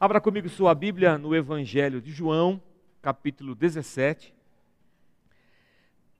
Abra 0.00 0.20
comigo 0.20 0.48
sua 0.48 0.74
Bíblia 0.74 1.16
no 1.16 1.36
Evangelho 1.36 2.00
de 2.00 2.10
João, 2.10 2.60
capítulo 3.00 3.54
17. 3.54 4.34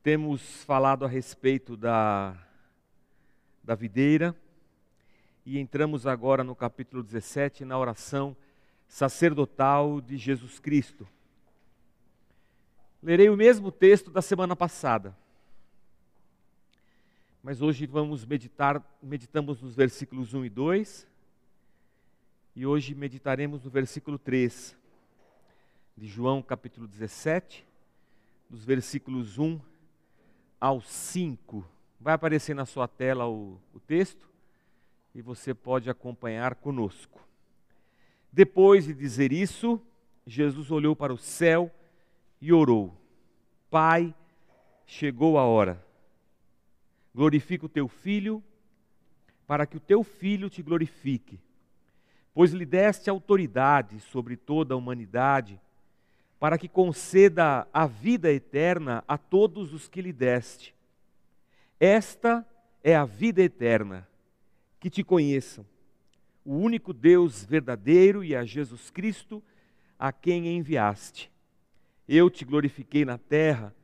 Temos 0.00 0.62
falado 0.62 1.04
a 1.04 1.08
respeito 1.08 1.76
da, 1.76 2.36
da 3.64 3.74
videira 3.74 4.34
e 5.44 5.58
entramos 5.58 6.06
agora 6.06 6.44
no 6.44 6.54
capítulo 6.54 7.02
17 7.02 7.64
na 7.64 7.76
oração 7.76 8.36
sacerdotal 8.86 10.00
de 10.00 10.16
Jesus 10.16 10.60
Cristo. 10.60 11.06
Lerei 13.02 13.28
o 13.28 13.36
mesmo 13.36 13.72
texto 13.72 14.08
da 14.08 14.22
semana 14.22 14.54
passada. 14.54 15.16
Mas 17.42 17.60
hoje 17.60 17.86
vamos 17.86 18.24
meditar, 18.24 18.80
meditamos 19.02 19.60
nos 19.60 19.74
versículos 19.74 20.32
1 20.32 20.44
e 20.44 20.48
2 20.48 21.13
e 22.56 22.64
hoje 22.64 22.94
meditaremos 22.94 23.64
no 23.64 23.70
versículo 23.70 24.16
3 24.16 24.76
de 25.96 26.06
João, 26.06 26.40
capítulo 26.40 26.86
17, 26.86 27.66
dos 28.48 28.64
versículos 28.64 29.38
1 29.38 29.60
ao 30.60 30.80
5. 30.80 31.66
Vai 31.98 32.14
aparecer 32.14 32.54
na 32.54 32.64
sua 32.64 32.86
tela 32.86 33.26
o, 33.26 33.60
o 33.74 33.80
texto 33.80 34.28
e 35.12 35.20
você 35.20 35.52
pode 35.52 35.90
acompanhar 35.90 36.54
conosco. 36.54 37.26
Depois 38.32 38.84
de 38.84 38.94
dizer 38.94 39.32
isso, 39.32 39.80
Jesus 40.24 40.70
olhou 40.70 40.94
para 40.94 41.12
o 41.12 41.18
céu 41.18 41.72
e 42.40 42.52
orou: 42.52 42.94
Pai, 43.68 44.14
chegou 44.86 45.38
a 45.38 45.44
hora. 45.44 45.84
Glorifica 47.12 47.66
o 47.66 47.68
teu 47.68 47.88
filho, 47.88 48.42
para 49.44 49.66
que 49.66 49.76
o 49.76 49.80
teu 49.80 50.04
filho 50.04 50.48
te 50.48 50.62
glorifique 50.62 51.40
pois 52.34 52.52
lhe 52.52 52.66
deste 52.66 53.08
autoridade 53.08 54.00
sobre 54.00 54.36
toda 54.36 54.74
a 54.74 54.76
humanidade, 54.76 55.60
para 56.40 56.58
que 56.58 56.68
conceda 56.68 57.66
a 57.72 57.86
vida 57.86 58.30
eterna 58.30 59.04
a 59.06 59.16
todos 59.16 59.72
os 59.72 59.88
que 59.88 60.02
lhe 60.02 60.12
deste. 60.12 60.74
Esta 61.78 62.44
é 62.82 62.94
a 62.94 63.04
vida 63.04 63.40
eterna, 63.40 64.06
que 64.80 64.90
te 64.90 65.04
conheçam, 65.04 65.64
o 66.44 66.56
único 66.56 66.92
Deus 66.92 67.44
verdadeiro 67.44 68.22
e 68.22 68.34
a 68.34 68.44
Jesus 68.44 68.90
Cristo, 68.90 69.42
a 69.98 70.12
quem 70.12 70.48
enviaste. 70.48 71.30
Eu 72.06 72.28
te 72.28 72.44
glorifiquei 72.44 73.04
na 73.04 73.16
terra, 73.16 73.74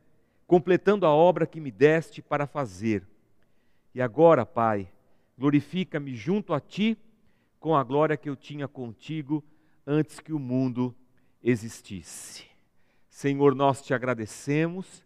completando 0.45 1.05
a 1.05 1.09
obra 1.09 1.47
que 1.47 1.59
me 1.59 1.71
deste 1.71 2.21
para 2.21 2.45
fazer. 2.45 3.07
E 3.95 4.01
agora, 4.01 4.45
Pai, 4.45 4.87
glorifica-me 5.39 6.13
junto 6.15 6.53
a 6.53 6.59
ti 6.59 6.97
com 7.61 7.75
a 7.75 7.83
glória 7.83 8.17
que 8.17 8.27
eu 8.27 8.35
tinha 8.35 8.67
contigo 8.67 9.43
antes 9.85 10.19
que 10.19 10.33
o 10.33 10.39
mundo 10.39 10.95
existisse. 11.43 12.43
Senhor, 13.07 13.53
nós 13.53 13.83
te 13.83 13.93
agradecemos 13.93 15.03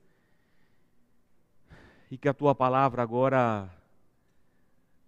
e 2.10 2.18
que 2.18 2.30
a 2.30 2.34
tua 2.34 2.56
palavra 2.56 3.04
agora 3.04 3.70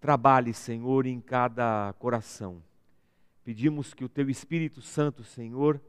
trabalhe, 0.02 0.54
Senhor, 0.54 1.06
em 1.06 1.22
cada 1.22 1.94
coração. 1.94 2.62
Pedimos 3.46 3.94
que 3.94 4.04
o 4.04 4.10
teu 4.10 4.30
Espírito 4.30 4.82
Santo, 4.82 5.24
Senhor, 5.24 5.82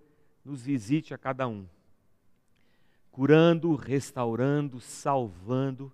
nos 0.45 0.63
visite 0.63 1.13
a 1.13 1.19
cada 1.19 1.49
um, 1.49 1.67
curando, 3.11 3.75
restaurando, 3.75 4.81
salvando, 4.81 5.93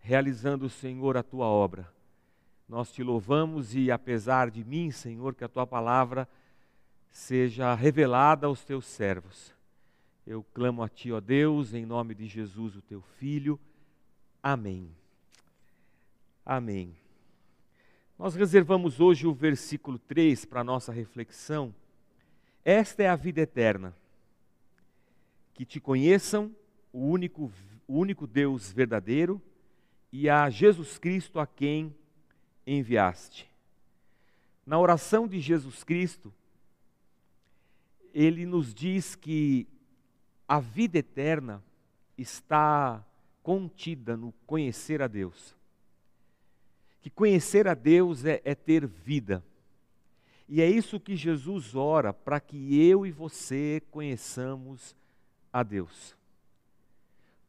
realizando, 0.00 0.68
Senhor, 0.68 1.16
a 1.16 1.22
tua 1.22 1.46
obra 1.46 1.97
nós 2.68 2.92
te 2.92 3.02
louvamos 3.02 3.74
e, 3.74 3.90
apesar 3.90 4.50
de 4.50 4.62
mim, 4.62 4.90
Senhor, 4.90 5.34
que 5.34 5.42
a 5.42 5.48
tua 5.48 5.66
palavra 5.66 6.28
seja 7.10 7.74
revelada 7.74 8.46
aos 8.46 8.62
teus 8.62 8.84
servos. 8.84 9.54
Eu 10.26 10.44
clamo 10.52 10.82
a 10.82 10.88
ti, 10.88 11.10
ó 11.10 11.20
Deus, 11.20 11.72
em 11.72 11.86
nome 11.86 12.14
de 12.14 12.26
Jesus, 12.26 12.76
o 12.76 12.82
teu 12.82 13.00
filho. 13.18 13.58
Amém. 14.42 14.94
Amém. 16.44 16.94
Nós 18.18 18.34
reservamos 18.34 19.00
hoje 19.00 19.26
o 19.26 19.32
versículo 19.32 19.98
3 19.98 20.44
para 20.44 20.62
nossa 20.62 20.92
reflexão. 20.92 21.74
Esta 22.62 23.02
é 23.02 23.08
a 23.08 23.16
vida 23.16 23.40
eterna. 23.40 23.96
Que 25.54 25.64
te 25.64 25.80
conheçam, 25.80 26.54
o 26.92 27.06
único, 27.06 27.50
o 27.86 27.98
único 27.98 28.26
Deus 28.26 28.70
verdadeiro, 28.70 29.40
e 30.12 30.28
a 30.28 30.50
Jesus 30.50 30.98
Cristo 30.98 31.40
a 31.40 31.46
quem 31.46 31.94
enviaste. 32.76 33.50
Na 34.66 34.78
oração 34.78 35.26
de 35.26 35.40
Jesus 35.40 35.82
Cristo, 35.82 36.32
ele 38.12 38.44
nos 38.44 38.74
diz 38.74 39.14
que 39.14 39.66
a 40.46 40.60
vida 40.60 40.98
eterna 40.98 41.62
está 42.16 43.04
contida 43.42 44.16
no 44.16 44.32
conhecer 44.46 45.00
a 45.00 45.06
Deus. 45.06 45.56
Que 47.00 47.08
conhecer 47.08 47.66
a 47.66 47.74
Deus 47.74 48.24
é, 48.24 48.42
é 48.44 48.54
ter 48.54 48.86
vida. 48.86 49.42
E 50.48 50.60
é 50.60 50.68
isso 50.68 51.00
que 51.00 51.16
Jesus 51.16 51.74
ora 51.74 52.12
para 52.12 52.40
que 52.40 52.78
eu 52.78 53.06
e 53.06 53.10
você 53.10 53.82
conheçamos 53.90 54.96
a 55.52 55.62
Deus. 55.62 56.16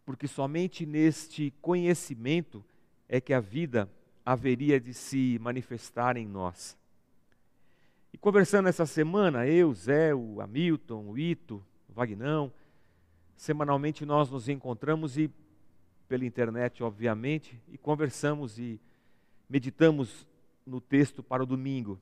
Porque 0.05 0.27
somente 0.27 0.85
neste 0.85 1.53
conhecimento 1.61 2.63
é 3.07 3.19
que 3.19 3.33
a 3.33 3.39
vida 3.39 3.89
haveria 4.25 4.79
de 4.79 4.93
se 4.93 5.37
manifestar 5.39 6.17
em 6.17 6.27
nós. 6.27 6.77
E 8.13 8.17
conversando 8.17 8.69
essa 8.69 8.85
semana, 8.85 9.47
eu, 9.47 9.73
Zé, 9.73 10.13
o 10.13 10.41
Hamilton, 10.41 11.05
o 11.07 11.17
Ito, 11.17 11.63
o 11.87 11.93
Vagnão, 11.93 12.51
semanalmente 13.35 14.05
nós 14.05 14.29
nos 14.29 14.49
encontramos 14.49 15.17
e 15.17 15.31
pela 16.07 16.25
internet, 16.25 16.83
obviamente, 16.83 17.61
e 17.71 17.77
conversamos 17.77 18.57
e 18.57 18.79
meditamos 19.47 20.27
no 20.65 20.81
texto 20.81 21.21
para 21.21 21.43
o 21.43 21.45
domingo. 21.45 21.99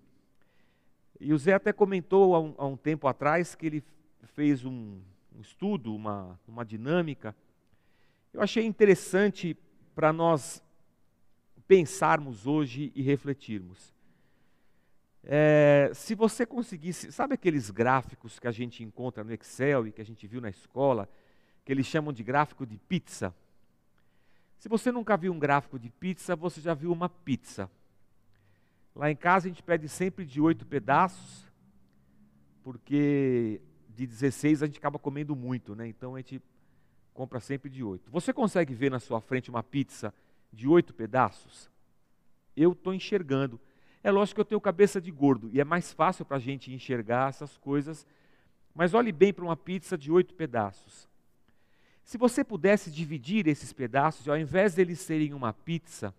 E 1.19 1.33
o 1.33 1.37
Zé 1.37 1.53
até 1.53 1.73
comentou 1.73 2.35
há 2.35 2.39
um, 2.39 2.55
há 2.57 2.65
um 2.65 2.77
tempo 2.77 3.07
atrás 3.07 3.53
que 3.53 3.65
ele 3.65 3.83
fez 4.33 4.63
um, 4.63 4.99
um 5.35 5.41
estudo, 5.41 5.93
uma, 5.93 6.39
uma 6.47 6.63
dinâmica. 6.63 7.35
Eu 8.33 8.41
achei 8.41 8.65
interessante 8.65 9.57
para 9.93 10.13
nós 10.13 10.63
pensarmos 11.67 12.47
hoje 12.47 12.91
e 12.95 13.01
refletirmos. 13.01 13.93
É, 15.23 15.91
se 15.93 16.15
você 16.15 16.45
conseguisse, 16.45 17.11
sabe 17.11 17.33
aqueles 17.33 17.69
gráficos 17.69 18.39
que 18.39 18.47
a 18.47 18.51
gente 18.51 18.83
encontra 18.83 19.23
no 19.23 19.33
Excel 19.33 19.87
e 19.87 19.91
que 19.91 20.01
a 20.01 20.05
gente 20.05 20.25
viu 20.25 20.39
na 20.39 20.49
escola, 20.49 21.09
que 21.65 21.71
eles 21.71 21.85
chamam 21.85 22.13
de 22.13 22.23
gráfico 22.23 22.65
de 22.65 22.77
pizza? 22.77 23.35
Se 24.57 24.69
você 24.69 24.91
nunca 24.91 25.17
viu 25.17 25.33
um 25.33 25.39
gráfico 25.39 25.77
de 25.77 25.89
pizza, 25.89 26.35
você 26.35 26.61
já 26.61 26.73
viu 26.73 26.91
uma 26.91 27.09
pizza. 27.09 27.69
Lá 28.95 29.11
em 29.11 29.15
casa 29.15 29.47
a 29.47 29.49
gente 29.49 29.61
pede 29.61 29.89
sempre 29.89 30.25
de 30.25 30.39
oito 30.39 30.65
pedaços, 30.65 31.45
porque 32.63 33.61
de 33.89 34.07
16 34.07 34.63
a 34.63 34.65
gente 34.65 34.79
acaba 34.79 34.97
comendo 34.97 35.35
muito, 35.35 35.75
né? 35.75 35.87
Então 35.87 36.15
a 36.15 36.19
gente 36.19 36.41
compra 37.13 37.39
sempre 37.39 37.69
de 37.69 37.83
oito. 37.83 38.09
Você 38.11 38.31
consegue 38.31 38.73
ver 38.73 38.89
na 38.89 38.99
sua 38.99 39.19
frente 39.19 39.49
uma 39.49 39.61
pizza 39.61 40.13
de 40.57 40.67
oito 40.67 40.91
pedaços, 40.91 41.69
eu 42.55 42.71
estou 42.71 42.91
enxergando. 42.91 43.61
É 44.03 44.09
lógico 44.09 44.35
que 44.35 44.41
eu 44.41 44.45
tenho 44.45 44.59
cabeça 44.59 44.99
de 44.99 45.11
gordo 45.11 45.51
e 45.53 45.61
é 45.61 45.63
mais 45.63 45.93
fácil 45.93 46.25
para 46.25 46.37
a 46.37 46.39
gente 46.39 46.73
enxergar 46.73 47.29
essas 47.29 47.55
coisas, 47.57 48.07
mas 48.73 48.95
olhe 48.95 49.11
bem 49.11 49.31
para 49.31 49.45
uma 49.45 49.55
pizza 49.55 49.95
de 49.95 50.11
oito 50.11 50.33
pedaços. 50.33 51.07
Se 52.03 52.17
você 52.17 52.43
pudesse 52.43 52.89
dividir 52.89 53.47
esses 53.47 53.71
pedaços, 53.71 54.27
ao 54.27 54.37
invés 54.37 54.73
deles 54.73 54.99
serem 54.99 55.31
uma 55.31 55.53
pizza, 55.53 56.11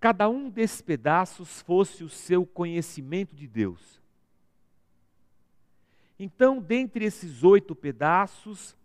cada 0.00 0.28
um 0.28 0.50
desses 0.50 0.80
pedaços 0.80 1.60
fosse 1.60 2.02
o 2.02 2.08
seu 2.08 2.44
conhecimento 2.44 3.36
de 3.36 3.46
Deus. 3.46 4.00
Então, 6.18 6.60
dentre 6.60 7.04
esses 7.04 7.44
oito 7.44 7.76
pedaços, 7.76 8.76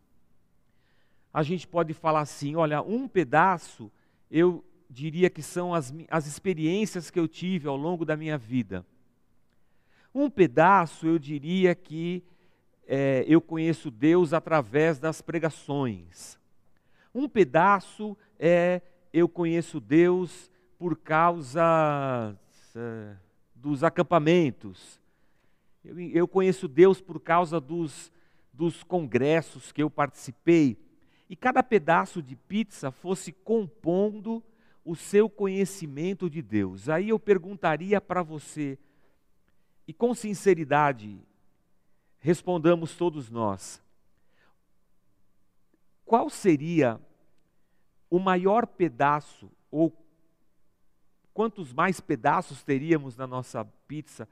a 1.34 1.42
gente 1.42 1.68
pode 1.68 1.94
falar 1.94 2.22
assim: 2.22 2.56
olha, 2.56 2.84
um 2.84 3.08
pedaço 3.08 3.92
eu 4.30 4.64
diria 4.90 5.30
que 5.30 5.42
são 5.42 5.74
as, 5.74 5.94
as 6.10 6.28
experiências 6.28 7.10
que 7.10 7.20
eu 7.20 7.28
tive 7.28 7.68
ao 7.68 7.76
longo 7.76 8.06
da 8.06 8.16
minha 8.16 8.38
vida. 8.38 8.86
Um 10.14 10.30
pedaço, 10.30 11.08
eu 11.08 11.18
diria 11.18 11.74
que 11.74 12.24
é, 12.88 13.26
eu 13.28 13.42
conheço 13.42 13.90
Deus 13.90 14.34
através 14.34 15.00
das 15.00 15.22
pregações. 15.22 16.38
Um 17.14 17.28
pedaço 17.28 18.18
é 18.38 18.82
eu 19.14 19.30
conheço 19.30 19.80
Deus 19.80 20.52
por 20.78 20.98
causa 20.98 22.36
é, 22.76 23.16
dos 23.56 23.84
acampamentos. 23.84 25.00
Eu, 25.86 26.00
eu, 26.00 26.28
conheço 26.28 26.68
Deus 26.68 27.00
por 27.00 27.20
causa 27.20 27.60
dos, 27.62 28.12
dos 28.52 28.84
congressos 28.84 29.72
que 29.72 29.84
eu 29.84 29.90
participei 29.90 30.83
e 31.34 31.36
cada 31.36 31.64
pedaço 31.64 32.22
de 32.22 32.36
pizza 32.36 32.92
fosse 32.92 33.32
compondo 33.32 34.44
o 34.86 34.96
seu 34.96 35.28
conhecimento 35.28 36.30
de 36.30 36.44
Deus. 36.44 36.90
Aí 36.90 37.10
eu 37.10 37.18
perguntaria 37.18 38.00
para 38.00 38.22
você, 38.22 38.78
e 39.88 39.92
com 39.92 40.14
sinceridade, 40.14 41.20
respondamos 42.20 42.96
todos 42.96 43.32
nós: 43.32 43.82
qual 46.06 46.30
seria 46.30 47.02
o 48.12 48.20
maior 48.20 48.68
pedaço, 48.68 49.50
ou 49.72 49.92
quantos 51.34 51.74
mais 51.74 52.00
pedaços 52.00 52.62
teríamos 52.62 53.18
na 53.18 53.26
nossa 53.26 53.66
pizza? 53.88 54.30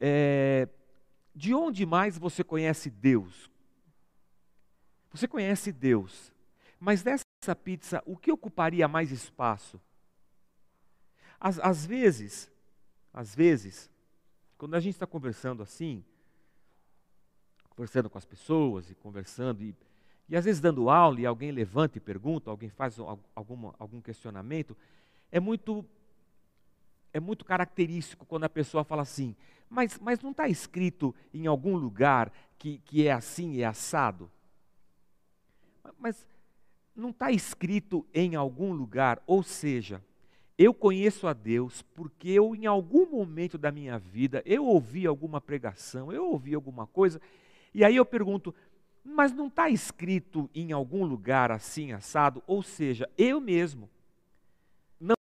É, 0.00 0.66
de 1.34 1.52
onde 1.52 1.84
mais 1.84 2.16
você 2.16 2.42
conhece 2.42 2.88
Deus? 2.88 3.52
Você 5.14 5.28
conhece 5.28 5.70
Deus, 5.70 6.32
mas 6.80 7.04
dessa 7.04 7.54
pizza, 7.62 8.02
o 8.04 8.16
que 8.16 8.32
ocuparia 8.32 8.88
mais 8.88 9.12
espaço? 9.12 9.80
Às, 11.38 11.60
às 11.60 11.86
vezes, 11.86 12.50
às 13.12 13.32
vezes, 13.32 13.88
quando 14.58 14.74
a 14.74 14.80
gente 14.80 14.94
está 14.94 15.06
conversando 15.06 15.62
assim, 15.62 16.04
conversando 17.70 18.10
com 18.10 18.18
as 18.18 18.24
pessoas 18.24 18.90
e 18.90 18.96
conversando, 18.96 19.62
e, 19.62 19.72
e 20.28 20.36
às 20.36 20.46
vezes 20.46 20.60
dando 20.60 20.90
aula 20.90 21.20
e 21.20 21.26
alguém 21.26 21.52
levanta 21.52 21.96
e 21.96 22.00
pergunta, 22.00 22.50
alguém 22.50 22.68
faz 22.68 22.98
algum, 23.36 23.70
algum 23.78 24.00
questionamento, 24.00 24.76
é 25.30 25.38
muito, 25.38 25.86
é 27.12 27.20
muito 27.20 27.44
característico 27.44 28.26
quando 28.26 28.44
a 28.44 28.50
pessoa 28.50 28.82
fala 28.82 29.02
assim, 29.02 29.36
mas, 29.70 29.96
mas 30.00 30.20
não 30.20 30.32
está 30.32 30.48
escrito 30.48 31.14
em 31.32 31.46
algum 31.46 31.76
lugar 31.76 32.32
que, 32.58 32.78
que 32.78 33.06
é 33.06 33.12
assim 33.12 33.60
é 33.60 33.64
assado? 33.64 34.28
Mas 35.98 36.26
não 36.94 37.10
está 37.10 37.30
escrito 37.30 38.06
em 38.14 38.34
algum 38.34 38.72
lugar, 38.72 39.22
ou 39.26 39.42
seja, 39.42 40.02
eu 40.56 40.72
conheço 40.72 41.26
a 41.26 41.32
Deus 41.32 41.82
porque 41.82 42.28
eu, 42.28 42.54
em 42.54 42.66
algum 42.66 43.10
momento 43.10 43.58
da 43.58 43.72
minha 43.72 43.98
vida, 43.98 44.42
eu 44.46 44.64
ouvi 44.64 45.06
alguma 45.06 45.40
pregação, 45.40 46.12
eu 46.12 46.26
ouvi 46.26 46.54
alguma 46.54 46.86
coisa, 46.86 47.20
e 47.72 47.84
aí 47.84 47.96
eu 47.96 48.06
pergunto, 48.06 48.54
mas 49.02 49.32
não 49.32 49.48
está 49.48 49.68
escrito 49.68 50.48
em 50.54 50.70
algum 50.72 51.04
lugar 51.04 51.50
assim, 51.50 51.92
assado? 51.92 52.42
Ou 52.46 52.62
seja, 52.62 53.10
eu 53.18 53.40
mesmo 53.40 53.90
não, 55.00 55.16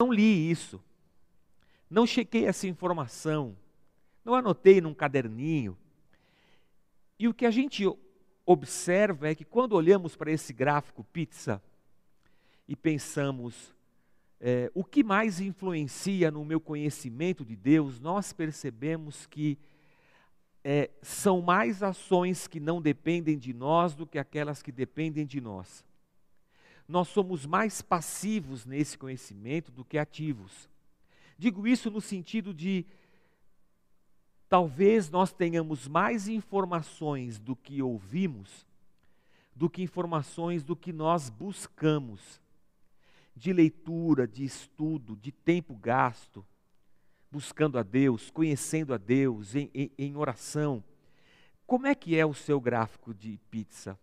não 0.00 0.12
li 0.12 0.50
isso, 0.50 0.82
não 1.90 2.06
chequei 2.06 2.46
essa 2.46 2.66
informação, 2.66 3.54
não 4.24 4.34
anotei 4.34 4.80
num 4.80 4.94
caderninho. 4.94 5.76
E 7.18 7.28
o 7.28 7.34
que 7.34 7.44
a 7.44 7.50
gente 7.50 7.84
observa 8.44 9.28
é 9.28 9.34
que 9.34 9.44
quando 9.44 9.74
olhamos 9.74 10.16
para 10.16 10.30
esse 10.30 10.52
gráfico 10.52 11.04
pizza 11.04 11.62
e 12.66 12.74
pensamos, 12.74 13.74
é, 14.40 14.70
o 14.74 14.82
que 14.84 15.04
mais 15.04 15.40
influencia 15.40 16.30
no 16.30 16.44
meu 16.44 16.60
conhecimento 16.60 17.44
de 17.44 17.54
Deus, 17.54 18.00
nós 18.00 18.32
percebemos 18.32 19.26
que 19.26 19.58
é, 20.64 20.90
são 21.00 21.40
mais 21.40 21.82
ações 21.82 22.46
que 22.46 22.60
não 22.60 22.80
dependem 22.80 23.38
de 23.38 23.52
nós 23.52 23.94
do 23.94 24.06
que 24.06 24.18
aquelas 24.18 24.62
que 24.62 24.72
dependem 24.72 25.26
de 25.26 25.40
nós. 25.40 25.84
Nós 26.88 27.08
somos 27.08 27.46
mais 27.46 27.80
passivos 27.80 28.66
nesse 28.66 28.98
conhecimento 28.98 29.70
do 29.72 29.84
que 29.84 29.98
ativos. 29.98 30.68
Digo 31.38 31.66
isso 31.66 31.90
no 31.90 32.00
sentido 32.00 32.52
de 32.52 32.84
talvez 34.52 35.08
nós 35.08 35.32
tenhamos 35.32 35.88
mais 35.88 36.28
informações 36.28 37.38
do 37.38 37.56
que 37.56 37.80
ouvimos 37.80 38.66
do 39.56 39.70
que 39.70 39.82
informações 39.82 40.62
do 40.62 40.76
que 40.76 40.92
nós 40.92 41.30
buscamos 41.30 42.38
de 43.34 43.50
leitura, 43.50 44.28
de 44.28 44.44
estudo, 44.44 45.16
de 45.16 45.32
tempo 45.32 45.74
gasto, 45.74 46.44
buscando 47.30 47.78
a 47.78 47.82
Deus, 47.82 48.30
conhecendo 48.30 48.92
a 48.92 48.98
Deus, 48.98 49.54
em, 49.54 49.70
em, 49.72 49.90
em 49.96 50.16
oração. 50.16 50.84
Como 51.66 51.86
é 51.86 51.94
que 51.94 52.14
é 52.14 52.26
o 52.26 52.34
seu 52.34 52.60
gráfico 52.60 53.14
de 53.14 53.40
pizza? 53.50 53.98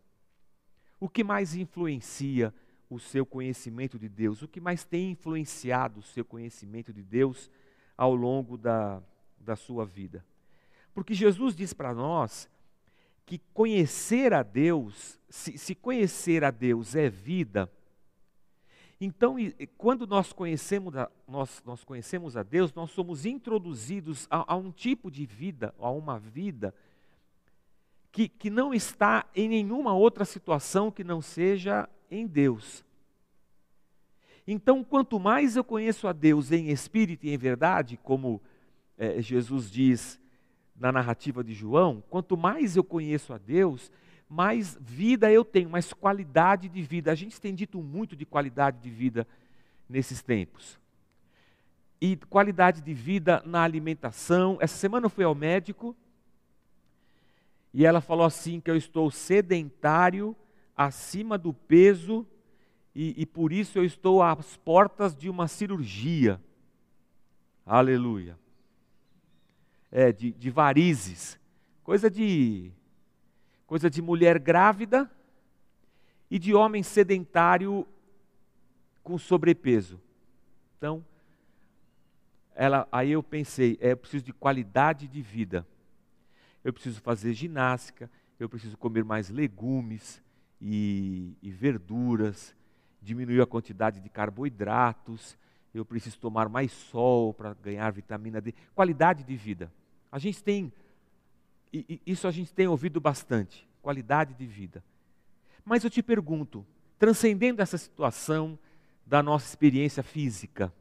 O 0.99 1.07
que 1.07 1.23
mais 1.23 1.53
influencia 1.53 2.51
o 2.89 2.99
seu 2.99 3.23
conhecimento 3.23 3.99
de 3.99 4.09
Deus? 4.09 4.41
O 4.41 4.47
que 4.47 4.59
mais 4.59 4.83
tem 4.83 5.11
influenciado 5.11 5.99
o 5.99 6.03
seu 6.03 6.25
conhecimento 6.25 6.91
de 6.91 7.03
Deus 7.03 7.51
ao 7.95 8.15
longo 8.15 8.57
da, 8.57 8.99
da 9.39 9.55
sua 9.55 9.85
vida? 9.85 10.25
Porque 10.93 11.13
Jesus 11.13 11.55
diz 11.55 11.73
para 11.73 11.93
nós 11.93 12.49
que 13.25 13.39
conhecer 13.53 14.33
a 14.33 14.43
Deus, 14.43 15.19
se, 15.29 15.57
se 15.57 15.75
conhecer 15.75 16.43
a 16.43 16.51
Deus 16.51 16.95
é 16.95 17.09
vida, 17.09 17.71
então, 19.01 19.37
quando 19.77 20.05
nós 20.05 20.33
conhecemos 20.33 20.95
a, 20.97 21.09
nós, 21.25 21.63
nós 21.65 21.85
conhecemos 21.85 22.35
a 22.35 22.43
Deus, 22.43 22.73
nós 22.73 22.91
somos 22.91 23.25
introduzidos 23.25 24.27
a, 24.29 24.53
a 24.53 24.57
um 24.57 24.71
tipo 24.71 25.09
de 25.09 25.25
vida, 25.25 25.73
a 25.79 25.89
uma 25.89 26.19
vida, 26.19 26.75
que, 28.11 28.27
que 28.27 28.49
não 28.49 28.73
está 28.73 29.25
em 29.33 29.47
nenhuma 29.47 29.93
outra 29.93 30.25
situação 30.25 30.91
que 30.91 31.03
não 31.03 31.21
seja 31.21 31.87
em 32.11 32.27
Deus. 32.27 32.83
Então, 34.45 34.83
quanto 34.83 35.17
mais 35.17 35.55
eu 35.55 35.63
conheço 35.63 36.05
a 36.05 36.11
Deus 36.11 36.51
em 36.51 36.69
espírito 36.69 37.25
e 37.25 37.29
em 37.29 37.37
verdade, 37.37 37.95
como 38.03 38.41
é, 38.97 39.21
Jesus 39.21 39.71
diz 39.71 40.19
na 40.79 40.91
narrativa 40.91 41.43
de 41.43 41.53
João, 41.53 42.03
quanto 42.09 42.37
mais 42.37 42.75
eu 42.75 42.83
conheço 42.83 43.33
a 43.33 43.37
Deus, 43.37 43.91
mais 44.29 44.77
vida 44.79 45.31
eu 45.31 45.43
tenho, 45.43 45.69
mais 45.69 45.91
qualidade 45.91 46.69
de 46.69 46.81
vida. 46.81 47.11
A 47.11 47.15
gente 47.15 47.41
tem 47.41 47.53
dito 47.53 47.81
muito 47.81 48.15
de 48.15 48.25
qualidade 48.25 48.77
de 48.79 48.89
vida 48.89 49.27
nesses 49.89 50.21
tempos. 50.21 50.79
E 51.99 52.15
qualidade 52.15 52.81
de 52.81 52.93
vida 52.93 53.43
na 53.45 53.63
alimentação. 53.63 54.57
Essa 54.61 54.77
semana 54.77 55.07
eu 55.07 55.09
fui 55.09 55.23
ao 55.23 55.35
médico 55.35 55.95
e 57.73 57.85
ela 57.85 57.99
falou 57.99 58.25
assim: 58.25 58.59
que 58.59 58.71
eu 58.71 58.77
estou 58.77 59.11
sedentário, 59.11 60.35
acima 60.77 61.37
do 61.37 61.51
peso 61.51 62.25
e, 62.95 63.21
e 63.21 63.25
por 63.25 63.51
isso 63.51 63.77
eu 63.77 63.83
estou 63.83 64.21
às 64.21 64.55
portas 64.57 65.15
de 65.15 65.29
uma 65.29 65.47
cirurgia. 65.47 66.39
Aleluia. 67.65 68.37
É, 69.91 70.11
de, 70.11 70.31
de 70.31 70.49
varizes. 70.49 71.39
Coisa 71.83 72.09
de 72.09 72.71
coisa 73.65 73.87
de 73.87 74.01
mulher 74.01 74.39
grávida 74.39 75.09
e 76.29 76.39
de 76.39 76.55
homem 76.55 76.81
sedentário 76.81 77.87
com 79.03 79.17
sobrepeso. 79.17 80.01
Então, 80.77 81.05
ela, 82.55 82.87
aí 82.91 83.11
eu 83.11 83.21
pensei, 83.23 83.77
é, 83.79 83.91
eu 83.91 83.97
preciso 83.97 84.25
de 84.25 84.33
qualidade 84.33 85.07
de 85.07 85.21
vida. 85.21 85.65
Eu 86.63 86.73
preciso 86.73 86.99
fazer 87.01 87.33
ginástica, 87.33 88.09
eu 88.39 88.49
preciso 88.49 88.77
comer 88.77 89.03
mais 89.03 89.29
legumes 89.29 90.21
e, 90.59 91.37
e 91.41 91.51
verduras, 91.51 92.55
diminuir 93.01 93.41
a 93.41 93.45
quantidade 93.45 93.99
de 93.99 94.09
carboidratos, 94.09 95.37
eu 95.73 95.85
preciso 95.85 96.19
tomar 96.19 96.49
mais 96.49 96.71
sol 96.71 97.33
para 97.33 97.53
ganhar 97.53 97.91
vitamina 97.91 98.41
D. 98.41 98.53
Qualidade 98.73 99.23
de 99.23 99.35
vida. 99.35 99.71
A 100.11 100.17
gente 100.19 100.43
tem 100.43 100.71
e, 101.71 102.01
isso 102.05 102.27
a 102.27 102.31
gente 102.31 102.53
tem 102.53 102.67
ouvido 102.67 102.99
bastante, 102.99 103.67
qualidade 103.81 104.33
de 104.33 104.45
vida. 104.45 104.83
Mas 105.63 105.83
eu 105.83 105.89
te 105.89 106.01
pergunto, 106.01 106.65
transcendendo 106.97 107.61
essa 107.61 107.77
situação 107.77 108.57
da 109.05 109.21
nossa 109.21 109.47
experiência 109.47 110.01
física, 110.03 110.73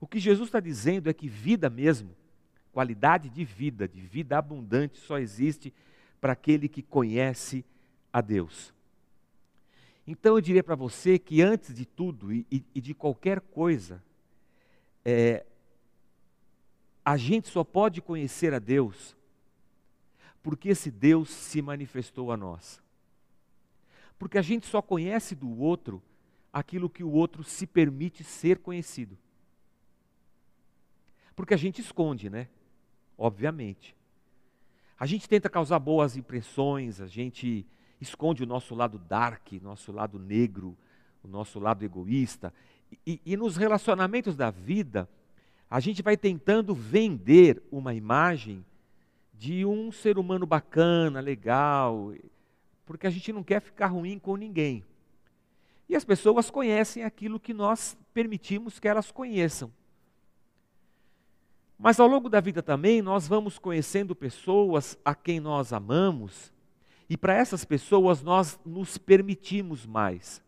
o 0.00 0.06
que 0.06 0.18
Jesus 0.18 0.48
está 0.48 0.60
dizendo 0.60 1.08
é 1.08 1.12
que 1.12 1.28
vida 1.28 1.68
mesmo, 1.70 2.14
qualidade 2.72 3.28
de 3.28 3.44
vida, 3.44 3.88
de 3.88 4.00
vida 4.00 4.38
abundante, 4.38 4.98
só 4.98 5.18
existe 5.18 5.72
para 6.20 6.32
aquele 6.32 6.68
que 6.68 6.82
conhece 6.82 7.64
a 8.12 8.20
Deus. 8.20 8.74
Então 10.06 10.36
eu 10.36 10.40
diria 10.40 10.62
para 10.62 10.74
você 10.74 11.18
que 11.18 11.42
antes 11.42 11.74
de 11.74 11.84
tudo 11.84 12.32
e, 12.32 12.46
e 12.50 12.80
de 12.80 12.94
qualquer 12.94 13.40
coisa, 13.40 14.02
é, 15.04 15.44
a 17.06 17.16
gente 17.16 17.46
só 17.48 17.62
pode 17.62 18.02
conhecer 18.02 18.52
a 18.52 18.58
Deus 18.58 19.16
porque 20.42 20.70
esse 20.70 20.90
Deus 20.90 21.30
se 21.30 21.62
manifestou 21.62 22.32
a 22.32 22.36
nós. 22.36 22.82
Porque 24.18 24.36
a 24.36 24.42
gente 24.42 24.66
só 24.66 24.82
conhece 24.82 25.36
do 25.36 25.60
outro 25.60 26.02
aquilo 26.52 26.90
que 26.90 27.04
o 27.04 27.10
outro 27.12 27.44
se 27.44 27.64
permite 27.64 28.24
ser 28.24 28.58
conhecido. 28.58 29.16
Porque 31.36 31.54
a 31.54 31.56
gente 31.56 31.80
esconde, 31.80 32.28
né? 32.28 32.48
Obviamente. 33.16 33.94
A 34.98 35.06
gente 35.06 35.28
tenta 35.28 35.48
causar 35.48 35.78
boas 35.78 36.16
impressões, 36.16 37.00
a 37.00 37.06
gente 37.06 37.64
esconde 38.00 38.42
o 38.42 38.46
nosso 38.46 38.74
lado 38.74 38.98
dark, 38.98 39.52
nosso 39.62 39.92
lado 39.92 40.18
negro, 40.18 40.76
o 41.22 41.28
nosso 41.28 41.60
lado 41.60 41.84
egoísta. 41.84 42.52
E, 43.06 43.20
e 43.24 43.36
nos 43.36 43.56
relacionamentos 43.56 44.34
da 44.34 44.50
vida, 44.50 45.08
a 45.70 45.80
gente 45.80 46.02
vai 46.02 46.16
tentando 46.16 46.74
vender 46.74 47.62
uma 47.70 47.94
imagem 47.94 48.64
de 49.34 49.64
um 49.66 49.90
ser 49.90 50.18
humano 50.18 50.46
bacana, 50.46 51.20
legal, 51.20 52.12
porque 52.84 53.06
a 53.06 53.10
gente 53.10 53.32
não 53.32 53.42
quer 53.42 53.60
ficar 53.60 53.88
ruim 53.88 54.18
com 54.18 54.36
ninguém. 54.36 54.84
E 55.88 55.94
as 55.94 56.04
pessoas 56.04 56.50
conhecem 56.50 57.04
aquilo 57.04 57.40
que 57.40 57.52
nós 57.52 57.96
permitimos 58.14 58.78
que 58.78 58.88
elas 58.88 59.10
conheçam. 59.10 59.70
Mas 61.78 62.00
ao 62.00 62.06
longo 62.06 62.28
da 62.28 62.40
vida 62.40 62.62
também 62.62 63.02
nós 63.02 63.28
vamos 63.28 63.58
conhecendo 63.58 64.14
pessoas 64.14 64.96
a 65.04 65.14
quem 65.14 65.40
nós 65.40 65.72
amamos, 65.72 66.52
e 67.08 67.16
para 67.16 67.34
essas 67.34 67.64
pessoas 67.64 68.22
nós 68.22 68.58
nos 68.64 68.98
permitimos 68.98 69.84
mais. 69.84 70.42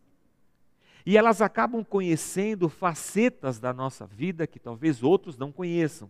E 1.09 1.17
elas 1.17 1.41
acabam 1.41 1.83
conhecendo 1.83 2.69
facetas 2.69 3.59
da 3.59 3.73
nossa 3.73 4.05
vida 4.05 4.45
que 4.45 4.59
talvez 4.59 5.01
outros 5.01 5.35
não 5.35 5.51
conheçam. 5.51 6.07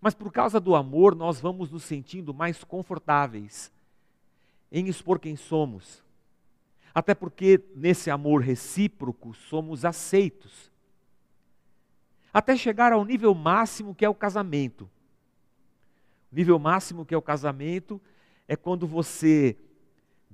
Mas 0.00 0.14
por 0.14 0.32
causa 0.32 0.58
do 0.58 0.74
amor, 0.74 1.14
nós 1.14 1.38
vamos 1.38 1.70
nos 1.70 1.84
sentindo 1.84 2.32
mais 2.32 2.64
confortáveis 2.64 3.70
em 4.72 4.88
expor 4.88 5.20
quem 5.20 5.36
somos. 5.36 6.02
Até 6.94 7.14
porque 7.14 7.62
nesse 7.76 8.10
amor 8.10 8.40
recíproco 8.40 9.34
somos 9.34 9.84
aceitos. 9.84 10.72
Até 12.32 12.56
chegar 12.56 12.90
ao 12.90 13.04
nível 13.04 13.34
máximo 13.34 13.94
que 13.94 14.06
é 14.06 14.08
o 14.08 14.14
casamento. 14.14 14.88
O 16.32 16.34
nível 16.34 16.58
máximo 16.58 17.04
que 17.04 17.12
é 17.12 17.18
o 17.18 17.20
casamento 17.20 18.00
é 18.48 18.56
quando 18.56 18.86
você 18.86 19.58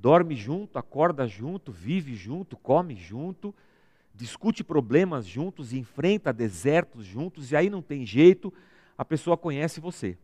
dorme 0.01 0.35
junto, 0.35 0.79
acorda 0.79 1.29
junto, 1.29 1.71
vive 1.71 2.15
junto, 2.15 2.57
come 2.57 2.97
junto, 2.97 3.55
discute 4.15 4.65
problemas 4.65 5.27
juntos, 5.27 5.75
enfrenta 5.75 6.33
desertos 6.33 7.05
juntos, 7.05 7.53
e 7.53 7.57
aí 7.57 7.69
não 7.69 7.83
tem 7.83 8.07
jeito, 8.07 8.53
a 8.97 9.05
pessoa 9.05 9.37
conhece 9.37 9.79
você. 9.79 10.17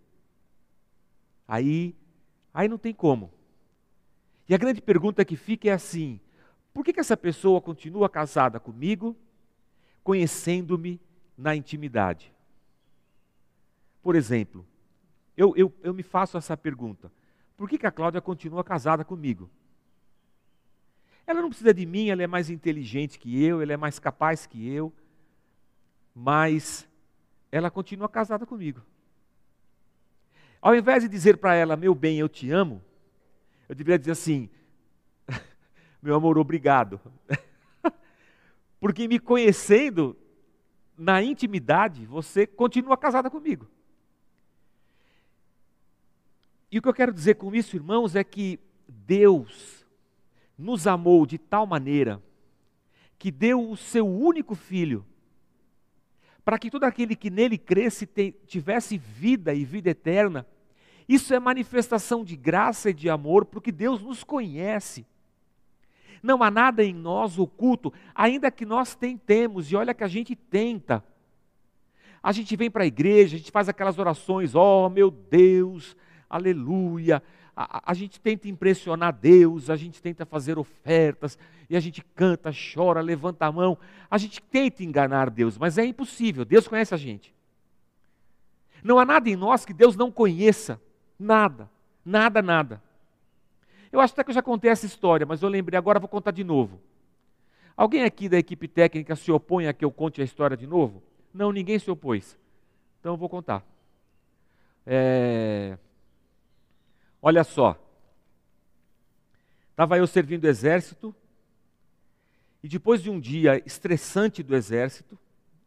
Aí, 1.47 1.95
aí 2.55 2.69
não 2.69 2.79
tem 2.79 2.95
como. 2.95 3.31
E 4.49 4.55
a 4.55 4.59
grande 4.59 4.81
pergunta 4.81 5.25
que 5.27 5.37
fica 5.37 5.69
é 5.69 5.73
assim: 5.73 6.19
por 6.73 6.83
que, 6.83 6.95
que 6.95 7.01
essa 7.01 7.17
pessoa 7.17 7.61
continua 7.61 8.09
casada 8.09 8.59
comigo, 8.59 9.15
conhecendo-me 10.03 10.99
na 11.37 11.55
intimidade? 11.55 12.33
Por 14.03 14.17
exemplo, 14.17 14.67
eu, 15.37 15.55
eu, 15.55 15.71
eu 15.83 15.93
me 15.93 16.03
faço 16.03 16.39
essa 16.39 16.57
pergunta: 16.57 17.13
por 17.59 17.69
que, 17.69 17.77
que 17.77 17.87
a 17.87 17.93
Cláudia 17.93 18.23
continua 18.23 18.65
casada 18.65 19.05
comigo? 19.05 19.51
Ela 21.27 21.43
não 21.43 21.49
precisa 21.49 21.75
de 21.75 21.85
mim, 21.85 22.09
ela 22.09 22.23
é 22.23 22.27
mais 22.27 22.49
inteligente 22.49 23.19
que 23.19 23.43
eu, 23.43 23.61
ela 23.61 23.73
é 23.73 23.77
mais 23.77 23.99
capaz 23.99 24.47
que 24.47 24.69
eu, 24.69 24.93
mas 26.15 26.89
ela 27.51 27.71
continua 27.71 28.09
casada 28.09 28.47
comigo. 28.47 28.81
Ao 30.63 30.75
invés 30.75 31.03
de 31.03 31.09
dizer 31.09 31.37
para 31.39 31.55
ela, 31.55 31.77
meu 31.77 31.95
bem, 31.95 32.19
eu 32.19 32.29
te 32.29 32.51
amo, 32.51 32.83
eu 33.69 33.75
deveria 33.75 33.99
dizer 33.99 34.13
assim, 34.13 34.49
meu 36.01 36.15
amor, 36.15 36.39
obrigado. 36.39 37.01
Porque 38.79 39.09
me 39.09 39.19
conhecendo 39.19 40.17
na 40.97 41.23
intimidade, 41.23 42.07
você 42.07 42.47
continua 42.47 42.97
casada 42.97 43.29
comigo. 43.29 43.69
E 46.71 46.79
o 46.79 46.83
que 46.83 46.89
eu 46.89 46.95
quero 46.95 47.13
dizer 47.13 47.35
com 47.35 47.55
isso, 47.55 47.77
irmãos, 47.77 48.15
é 48.15 48.23
que 48.23 48.59
Deus 48.89 49.76
nos 50.59 50.87
amou 50.87 51.27
de 51.27 51.39
tal 51.39 51.67
maneira 51.67 52.23
que 53.19 53.31
deu 53.31 53.71
o 53.71 53.77
seu 53.77 54.07
único 54.07 54.55
filho, 54.55 55.05
para 56.45 56.59
que 56.59 56.71
todo 56.71 56.85
aquele 56.85 57.17
que 57.17 57.31
nele 57.31 57.59
cresce 57.59 58.09
tivesse 58.47 58.97
vida 58.97 59.53
e 59.53 59.65
vida 59.65 59.91
eterna. 59.91 60.47
Isso 61.09 61.35
é 61.35 61.39
manifestação 61.39 62.25
de 62.25 62.37
graça 62.37 62.91
e 62.91 62.95
de 62.95 63.09
amor, 63.09 63.47
porque 63.47 63.73
Deus 63.73 64.03
nos 64.03 64.23
conhece. 64.23 65.07
Não 66.23 66.43
há 66.43 66.51
nada 66.51 66.85
em 66.85 66.95
nós 66.95 67.39
oculto, 67.39 67.93
ainda 68.15 68.51
que 68.51 68.65
nós 68.65 68.95
tentemos, 68.95 69.71
e 69.71 69.77
olha 69.77 69.95
que 69.95 70.05
a 70.05 70.09
gente 70.09 70.35
tenta. 70.35 71.03
A 72.23 72.33
gente 72.33 72.57
vem 72.57 72.71
para 72.71 72.85
a 72.85 72.87
igreja, 72.87 73.37
a 73.37 73.39
gente 73.39 73.51
faz 73.51 73.69
aquelas 73.69 73.99
orações, 73.99 74.55
ó 74.55 74.87
oh, 74.87 74.89
meu 74.89 75.11
Deus, 75.11 75.97
aleluia, 76.29 77.23
a, 77.57 77.91
a, 77.91 77.95
gente 77.95 78.21
tenta 78.21 78.49
impressionar 78.49 79.13
Deus, 79.13 79.71
a 79.71 79.77
gente 79.77 80.03
tenta 80.03 80.27
fazer 80.27 80.59
ofertas, 80.59 81.39
e 81.71 81.77
a 81.77 81.81
gente 81.81 82.05
canta, 82.15 82.51
chora, 82.75 83.01
levanta 83.01 83.47
a 83.47 83.53
mão. 83.53 83.79
A 84.11 84.19
gente 84.19 84.43
tenta 84.43 84.85
enganar 84.85 85.31
Deus, 85.31 85.57
mas 85.57 85.79
é 85.79 85.85
impossível. 85.85 86.45
Deus 86.45 86.69
conhece 86.69 86.95
a 86.95 86.99
gente. 86.99 87.35
Não 88.85 88.99
há 88.99 89.05
nada 89.05 89.29
em 89.29 89.37
nós 89.37 89.65
que 89.65 89.73
Deus 89.73 89.97
não 89.97 90.13
conheça. 90.13 90.81
Nada. 91.19 91.69
Nada, 92.05 92.43
nada. 92.43 92.83
Eu 93.91 94.01
acho 94.01 94.13
até 94.13 94.23
que 94.23 94.31
eu 94.31 94.35
já 94.35 94.43
contei 94.43 94.71
essa 94.71 94.85
história, 94.85 95.25
mas 95.25 95.43
eu 95.43 95.49
lembrei, 95.49 95.79
agora 95.79 95.99
vou 95.99 96.09
contar 96.09 96.31
de 96.33 96.45
novo. 96.45 96.79
Alguém 97.77 98.05
aqui 98.05 98.29
da 98.29 98.39
equipe 98.39 98.69
técnica 98.69 99.17
se 99.17 99.33
opõe 99.33 99.67
a 99.67 99.73
que 99.73 99.85
eu 99.85 99.91
conte 99.91 100.21
a 100.21 100.25
história 100.25 100.57
de 100.57 100.67
novo? 100.67 101.03
Não, 101.33 101.51
ninguém 101.51 101.79
se 101.79 101.91
opôs. 101.91 102.39
Então 103.01 103.15
eu 103.15 103.17
vou 103.17 103.29
contar. 103.29 103.65
É... 104.87 105.79
Olha 107.27 107.43
só. 107.43 107.77
Estava 109.73 109.99
eu 109.99 110.07
servindo 110.07 110.45
o 110.45 110.47
exército, 110.47 111.13
e 112.63 112.69
depois 112.69 113.03
de 113.03 113.11
um 113.11 113.19
dia 113.19 113.61
estressante 113.67 114.45
do 114.45 114.55
exército, 114.55 115.19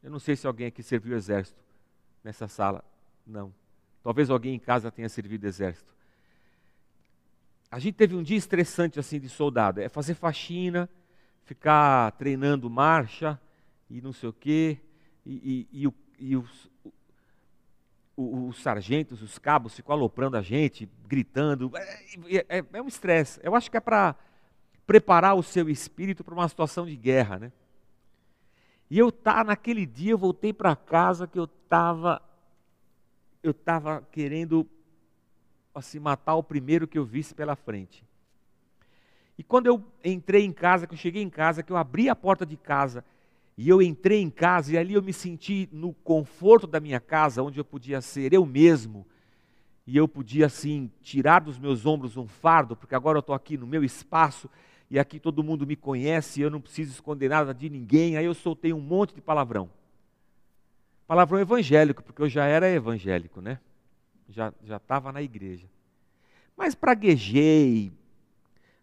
eu 0.02 0.10
não 0.10 0.20
sei 0.20 0.38
se 0.38 0.48
alguém 0.48 0.68
aqui 0.68 0.82
serviu 0.82 1.12
o 1.12 1.18
exército 1.18 1.62
nessa 2.24 2.48
sala, 2.48 2.82
não. 3.28 3.54
Talvez 4.02 4.30
alguém 4.30 4.56
em 4.56 4.60
casa 4.60 4.90
tenha 4.90 5.10
servido 5.10 5.46
o 5.46 5.50
exército. 5.50 5.94
A 7.70 7.78
gente 7.78 7.96
teve 7.96 8.16
um 8.16 8.24
dia 8.24 8.38
estressante 8.38 8.98
assim 8.98 9.20
de 9.20 9.28
soldado, 9.28 9.82
é 9.82 9.90
fazer 9.90 10.14
faxina, 10.14 10.90
ficar 11.44 12.14
treinando 12.14 12.70
marcha 12.70 13.38
e 13.90 14.00
não 14.00 14.14
sei 14.14 14.30
o 14.30 14.34
quê, 14.34 14.78
e, 15.26 15.68
e, 15.74 15.86
e, 15.86 16.34
e 16.36 16.44
os, 18.20 18.56
os 18.56 18.62
sargentos, 18.62 19.22
os 19.22 19.40
cabos 19.40 19.76
ficam 19.76 19.96
aloprando 19.96 20.36
a 20.36 20.42
gente, 20.42 20.90
gritando. 21.08 21.72
É, 21.76 22.60
é, 22.60 22.66
é 22.74 22.82
um 22.82 22.88
estresse. 22.88 23.40
Eu 23.42 23.56
acho 23.56 23.72
que 23.72 23.78
é 23.78 23.80
para 23.80 24.16
preparar 24.86 25.36
o 25.36 25.44
seu 25.44 25.70
espírito 25.70 26.24
para 26.24 26.34
uma 26.34 26.50
situação 26.50 26.86
de 26.86 26.96
guerra, 26.96 27.40
né? 27.40 27.52
E 28.90 28.98
eu 28.98 29.12
tá 29.12 29.44
naquele 29.44 29.86
dia 29.86 30.12
eu 30.12 30.18
voltei 30.18 30.52
para 30.52 30.76
casa 30.76 31.28
que 31.28 31.38
eu 31.38 31.44
estava 31.44 32.22
eu 33.42 33.52
estava 33.52 34.02
querendo 34.12 34.68
assim 35.74 36.00
matar 36.00 36.36
o 36.36 36.44
primeiro 36.44 36.88
que 36.88 36.98
eu 36.98 37.06
visse 37.06 37.34
pela 37.34 37.56
frente. 37.56 38.04
E 39.38 39.44
quando 39.44 39.68
eu 39.68 39.82
entrei 40.04 40.44
em 40.44 40.52
casa, 40.52 40.86
que 40.86 40.94
eu 40.94 40.98
cheguei 40.98 41.22
em 41.22 41.30
casa, 41.30 41.64
que 41.64 41.72
eu 41.72 41.78
abri 41.78 42.10
a 42.10 42.16
porta 42.16 42.46
de 42.46 42.58
casa 42.58 43.06
e 43.62 43.68
eu 43.68 43.82
entrei 43.82 44.22
em 44.22 44.30
casa 44.30 44.72
e 44.72 44.78
ali 44.78 44.94
eu 44.94 45.04
me 45.04 45.12
senti 45.12 45.68
no 45.70 45.94
conforto 45.94 46.66
da 46.66 46.80
minha 46.80 47.02
casa, 47.02 47.44
onde 47.44 47.60
eu 47.60 47.66
podia 47.66 48.00
ser 48.00 48.32
eu 48.32 48.46
mesmo. 48.46 49.06
E 49.86 49.98
eu 49.98 50.08
podia, 50.08 50.46
assim, 50.46 50.90
tirar 51.02 51.42
dos 51.42 51.60
meus 51.60 51.86
ombros 51.86 52.16
um 52.16 52.26
fardo, 52.26 52.74
porque 52.74 52.96
agora 52.96 53.18
eu 53.18 53.20
estou 53.20 53.36
aqui 53.36 53.58
no 53.58 53.68
meu 53.68 53.84
espaço 53.84 54.50
e 54.90 54.98
aqui 54.98 55.20
todo 55.20 55.44
mundo 55.44 55.68
me 55.68 55.76
conhece 55.76 56.40
e 56.40 56.44
eu 56.44 56.50
não 56.50 56.62
preciso 56.62 56.94
esconder 56.94 57.28
nada 57.28 57.54
de 57.54 57.70
ninguém. 57.70 58.16
Aí 58.16 58.24
eu 58.24 58.34
soltei 58.34 58.72
um 58.72 58.80
monte 58.80 59.14
de 59.14 59.20
palavrão. 59.20 59.70
Palavrão 61.06 61.38
evangélico, 61.38 62.02
porque 62.02 62.22
eu 62.22 62.30
já 62.30 62.46
era 62.46 62.70
evangélico, 62.70 63.42
né? 63.42 63.60
Já 64.30 64.54
estava 64.64 65.12
na 65.12 65.22
igreja. 65.22 65.68
Mas 66.56 66.76
praguejei, 66.76 67.92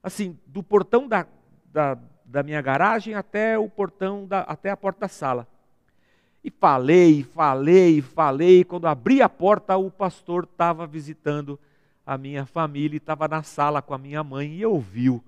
assim, 0.02 0.38
do 0.46 0.62
portão 0.62 1.08
da, 1.08 1.26
da 1.72 1.98
da 2.26 2.42
minha 2.42 2.60
garagem 2.60 3.14
até 3.14 3.56
o 3.58 3.68
portão, 3.70 4.26
da, 4.26 4.40
até 4.40 4.70
a 4.70 4.76
porta 4.76 5.00
da 5.00 5.08
sala. 5.08 5.46
E 6.42 6.50
falei, 6.50 7.22
falei, 7.22 8.02
falei. 8.02 8.64
Quando 8.64 8.86
abri 8.86 9.22
a 9.22 9.28
porta, 9.28 9.76
o 9.76 9.90
pastor 9.90 10.44
estava 10.44 10.86
visitando 10.86 11.58
a 12.04 12.18
minha 12.18 12.44
família 12.44 12.96
e 12.96 12.98
estava 12.98 13.26
na 13.26 13.42
sala 13.42 13.80
com 13.80 13.94
a 13.94 13.98
minha 13.98 14.22
mãe 14.22 14.54
e 14.54 14.66
ouviu 14.66 15.22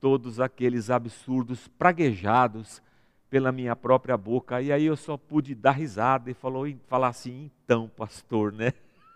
todos 0.00 0.38
aqueles 0.38 0.90
absurdos 0.90 1.68
praguejados 1.68 2.82
pela 3.28 3.50
minha 3.50 3.74
própria 3.74 4.16
boca. 4.16 4.62
E 4.62 4.72
aí 4.72 4.84
eu 4.84 4.96
só 4.96 5.16
pude 5.16 5.54
dar 5.54 5.72
risada 5.72 6.30
e 6.30 6.34
falou, 6.34 6.66
falar 6.86 7.08
assim: 7.08 7.50
então, 7.64 7.90
pastor, 7.96 8.52
né? 8.52 8.72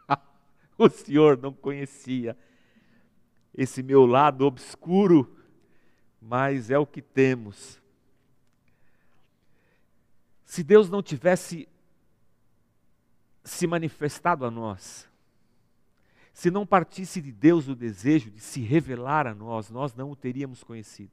o 0.77 0.89
senhor 0.89 1.39
não 1.39 1.53
conhecia 1.53 2.37
esse 3.55 3.83
meu 3.83 4.07
lado 4.07 4.47
obscuro 4.47 5.40
mas 6.21 6.71
é 6.71 6.79
o 6.79 6.87
que 6.87 7.01
temos. 7.01 7.81
Se 10.45 10.63
Deus 10.63 10.91
não 10.91 11.03
tivesse 11.03 11.69
se 13.45 13.67
manifestado 13.67 14.45
a 14.45 14.51
nós, 14.51 15.09
se 16.33 16.51
não 16.51 16.67
partisse 16.67 17.21
de 17.21 17.33
Deus 17.33 17.69
o 17.69 17.75
desejo 17.75 18.31
de 18.31 18.41
se 18.41 18.61
revelar 18.61 19.27
a 19.27 19.35
nós, 19.35 19.71
nós 19.71 19.95
não 19.95 20.11
o 20.11 20.17
teríamos 20.17 20.63
conhecido. 20.63 21.13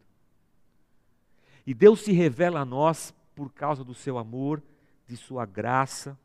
E 1.65 1.73
Deus 1.73 2.01
se 2.01 2.11
revela 2.11 2.61
a 2.61 2.65
nós 2.65 3.13
por 3.35 3.51
causa 3.51 3.83
do 3.83 3.93
seu 3.93 4.17
amor, 4.17 4.63
de 5.05 5.17
sua 5.17 5.45
graça. 5.45 6.17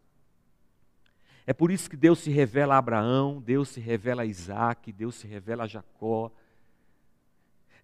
É 1.46 1.52
por 1.52 1.70
isso 1.70 1.90
que 1.90 1.96
Deus 1.96 2.20
se 2.20 2.30
revela 2.30 2.76
a 2.76 2.78
Abraão, 2.78 3.40
Deus 3.40 3.68
se 3.68 3.80
revela 3.80 4.22
a 4.22 4.26
Isaac, 4.26 4.92
Deus 4.92 5.16
se 5.16 5.26
revela 5.26 5.64
a 5.64 5.66
Jacó, 5.66 6.30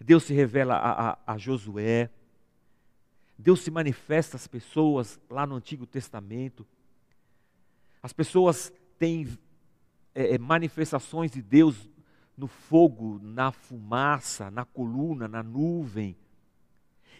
Deus 0.01 0.25
se 0.25 0.33
revela 0.33 0.77
a, 0.77 1.11
a, 1.11 1.19
a 1.27 1.39
Josué, 1.39 2.11
Deus 3.39 3.61
se 3.61 3.71
manifesta 3.71 4.37
às 4.37 4.47
pessoas 4.47 5.21
lá 5.31 5.47
no 5.47 5.55
Antigo 5.55 5.87
Testamento. 5.87 6.67
As 8.03 8.13
pessoas 8.13 8.73
têm 8.99 9.29
é, 10.15 10.35
é, 10.35 10.39
manifestações 10.39 11.31
de 11.31 11.41
Deus 11.41 11.89
no 12.37 12.49
fogo, 12.49 13.21
na 13.23 13.53
fumaça, 13.53 14.51
na 14.51 14.65
coluna, 14.65 15.29
na 15.29 15.43
nuvem. 15.43 16.17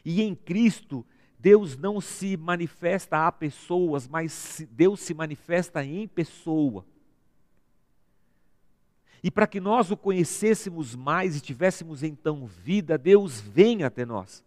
E 0.05 0.23
em 0.23 0.35
Cristo, 0.35 1.07
Deus 1.39 1.77
não 1.77 2.01
se 2.01 2.37
manifesta 2.37 3.27
a 3.27 3.33
pessoas, 3.33 4.09
mas 4.09 4.67
Deus 4.73 5.01
se 5.01 5.15
manifesta 5.15 5.85
em 5.85 6.09
pessoa. 6.09 6.85
E 9.23 9.31
para 9.31 9.47
que 9.47 9.61
nós 9.61 9.91
o 9.91 9.97
conhecêssemos 9.97 10.95
mais 10.95 11.37
e 11.37 11.41
tivéssemos 11.41 12.03
então 12.03 12.47
vida, 12.47 12.97
Deus 12.97 13.41
vem 13.41 13.83
até 13.83 14.05
nós. 14.05 14.45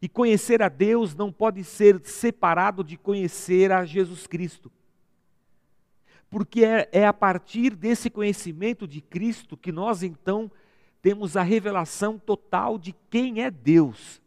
E 0.00 0.08
conhecer 0.08 0.60
a 0.62 0.68
Deus 0.68 1.14
não 1.14 1.30
pode 1.30 1.62
ser 1.62 2.00
separado 2.04 2.82
de 2.82 2.96
conhecer 2.96 3.70
a 3.70 3.84
Jesus 3.84 4.26
Cristo. 4.26 4.70
Porque 6.28 6.64
é, 6.64 6.88
é 6.90 7.06
a 7.06 7.12
partir 7.12 7.76
desse 7.76 8.10
conhecimento 8.10 8.88
de 8.88 9.00
Cristo 9.00 9.56
que 9.56 9.70
nós 9.70 10.02
então 10.02 10.50
temos 11.00 11.36
a 11.36 11.42
revelação 11.42 12.18
total 12.18 12.78
de 12.78 12.92
quem 13.10 13.42
é 13.42 13.50
Deus. 13.50 14.20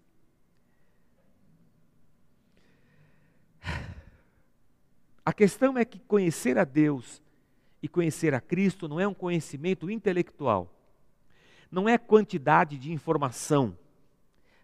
A 5.25 5.33
questão 5.33 5.77
é 5.77 5.83
que 5.83 5.99
conhecer 5.99 6.57
a 6.57 6.63
Deus 6.63 7.25
e 7.85 7.87
conhecer 7.87 8.33
a 8.33 8.41
Cristo 8.41 8.87
não 8.87 8.99
é 8.99 9.07
um 9.07 9.13
conhecimento 9.13 9.91
intelectual, 9.91 10.73
não 11.69 11.87
é 11.87 11.99
quantidade 11.99 12.79
de 12.79 12.91
informação. 12.91 13.77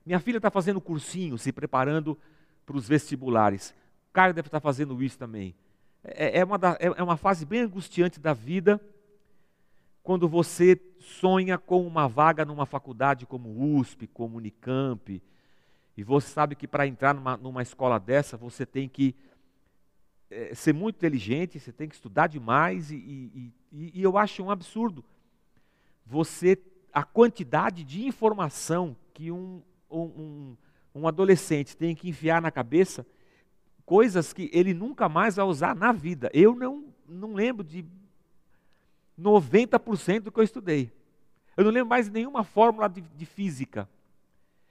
Minha 0.04 0.20
filha 0.20 0.38
está 0.38 0.50
fazendo 0.50 0.82
cursinho, 0.82 1.38
se 1.38 1.52
preparando 1.52 2.18
para 2.66 2.76
os 2.76 2.88
vestibulares. 2.88 3.76
O 4.10 4.14
Caio 4.14 4.34
deve 4.34 4.48
estar 4.48 4.60
fazendo 4.60 5.04
isso 5.04 5.20
também. 5.20 5.54
É, 6.04 6.40
é, 6.40 6.44
uma 6.44 6.58
da, 6.58 6.72
é, 6.80 6.88
é 6.88 7.04
uma 7.04 7.16
fase 7.16 7.46
bem 7.46 7.60
angustiante 7.62 8.20
da 8.20 8.34
vida, 8.34 8.82
quando 10.02 10.28
você 10.28 10.82
sonha 11.00 11.60
com 11.60 11.86
uma 11.86 12.08
vaga 12.08 12.44
numa 12.44 12.66
faculdade 12.66 13.28
como 13.28 13.78
USP, 13.78 14.08
como 14.08 14.38
Unicamp, 14.38 15.22
e 15.96 16.04
você 16.04 16.28
sabe 16.28 16.56
que 16.56 16.68
para 16.68 16.88
entrar 16.88 17.14
numa, 17.14 17.38
numa 17.38 17.62
escola 17.62 18.00
dessa, 18.00 18.36
você 18.36 18.66
tem 18.66 18.90
que 18.90 19.16
é, 20.32 20.56
ser 20.56 20.74
muito 20.74 20.96
inteligente, 20.96 21.60
você 21.60 21.72
tem 21.72 21.88
que 21.88 21.96
estudar 21.96 22.28
demais, 22.28 22.90
e, 22.90 22.96
e, 22.96 23.54
e, 23.72 24.00
e 24.00 24.04
eu 24.04 24.18
acho 24.18 24.42
um 24.42 24.50
absurdo 24.50 25.04
você, 26.12 26.62
a 26.92 27.04
quantidade 27.04 27.86
de 27.86 28.06
informação 28.06 28.98
que 29.14 29.32
um, 29.32 29.62
um, 29.90 30.58
um 30.94 31.08
adolescente 31.08 31.78
tem 31.78 31.96
que 31.96 32.10
enfiar 32.10 32.42
na 32.42 32.52
cabeça, 32.52 33.06
coisas 33.86 34.34
que 34.34 34.50
ele 34.54 34.74
nunca 34.74 35.08
mais 35.08 35.38
vai 35.38 35.46
usar 35.46 35.74
na 35.74 35.94
vida. 35.94 36.30
Eu 36.34 36.54
não, 36.54 36.94
não 37.08 37.34
lembro 37.34 37.64
de 37.64 37.86
90% 39.18 40.20
do 40.22 40.32
que 40.32 40.40
eu 40.40 40.44
estudei. 40.44 40.92
Eu 41.56 41.64
não 41.64 41.72
lembro 41.72 41.90
mais 41.90 42.10
nenhuma 42.10 42.44
fórmula 42.44 42.90
de, 42.90 43.00
de 43.02 43.26
física, 43.26 43.88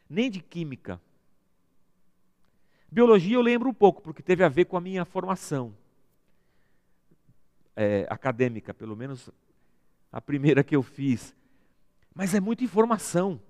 nem 0.09 0.31
de 0.31 0.41
química. 0.41 1.01
Biologia 2.93 3.37
eu 3.37 3.43
lembro 3.43 3.69
um 3.69 3.75
pouco, 3.75 4.03
porque 4.03 4.23
teve 4.23 4.43
a 4.43 4.49
ver 4.49 4.65
com 4.65 4.77
a 4.77 4.81
minha 4.81 5.05
formação 5.05 5.73
é, 7.77 8.05
acadêmica, 8.11 8.75
pelo 8.75 8.97
menos 8.97 9.31
a 10.11 10.21
primeira 10.21 10.65
que 10.65 10.75
eu 10.75 10.83
fiz. 10.83 11.35
Mas 12.13 12.35
é 12.35 12.41
muita 12.41 12.65
informação. 12.65 13.41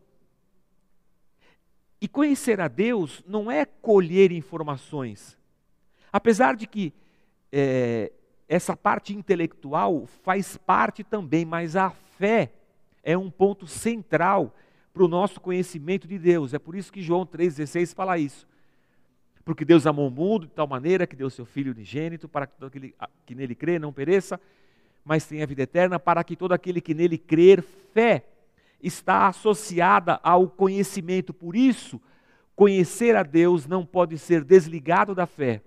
E 2.01 2.07
conhecer 2.07 2.61
a 2.61 2.69
Deus 2.69 3.25
não 3.27 3.51
é 3.51 3.65
colher 3.65 4.31
informações. 4.31 5.39
Apesar 6.13 6.55
de 6.55 6.67
que 6.67 6.93
é, 7.51 8.13
essa 8.47 8.77
parte 8.77 9.15
intelectual 9.15 10.07
faz 10.23 10.57
parte 10.57 11.03
também, 11.03 11.45
mas 11.45 11.77
a 11.77 11.91
fé 11.91 12.53
é 13.03 13.17
um 13.17 13.31
ponto 13.31 13.67
central 13.67 14.55
para 14.93 15.05
o 15.05 15.09
nosso 15.09 15.41
conhecimento 15.41 16.07
de 16.07 16.19
Deus. 16.19 16.53
É 16.53 16.59
por 16.59 16.75
isso 16.75 16.93
que 16.93 17.01
João 17.01 17.25
3,16 17.25 17.95
fala 17.95 18.19
isso. 18.19 18.50
Porque 19.45 19.65
Deus 19.65 19.87
amou 19.87 20.09
o 20.09 20.11
mundo 20.11 20.47
de 20.47 20.53
tal 20.53 20.67
maneira 20.67 21.07
que 21.07 21.17
deu 21.17 21.31
seu 21.31 21.45
Filho 21.45 21.73
unigênito 21.73 22.29
para 22.29 22.47
que 22.47 22.55
todo 22.57 22.69
aquele 22.69 22.95
que 23.25 23.35
nele 23.35 23.55
crê 23.55 23.79
não 23.79 23.93
pereça, 23.93 24.41
mas 25.05 25.27
tenha 25.27 25.47
vida 25.47 25.63
eterna, 25.63 25.99
para 25.99 26.23
que 26.23 26.37
todo 26.37 26.53
aquele 26.53 26.81
que 26.81 26.95
nele 26.95 27.17
crer, 27.17 27.63
fé, 27.93 28.25
está 28.83 29.29
associada 29.29 30.21
ao 30.23 30.49
conhecimento. 30.49 31.33
Por 31.33 31.57
isso, 31.57 32.01
conhecer 32.55 33.17
a 33.17 33.23
Deus 33.23 33.67
não 33.67 33.85
pode 33.85 34.19
ser 34.19 34.45
desligado 34.45 35.15
da 35.15 35.27
fé. 35.27 35.63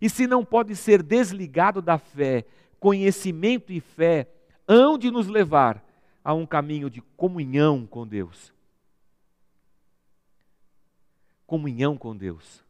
E 0.00 0.08
se 0.08 0.26
não 0.26 0.44
pode 0.44 0.76
ser 0.76 1.02
desligado 1.02 1.82
da 1.82 1.98
fé, 1.98 2.44
conhecimento 2.78 3.72
e 3.72 3.80
fé 3.80 4.28
hão 4.66 4.96
de 4.98 5.10
nos 5.10 5.26
levar 5.26 5.82
a 6.22 6.34
um 6.34 6.46
caminho 6.46 6.90
de 6.90 7.00
comunhão 7.16 7.86
com 7.86 8.06
Deus. 8.06 8.52
Comunhão 11.46 11.96
com 11.96 12.14
Deus. 12.14 12.67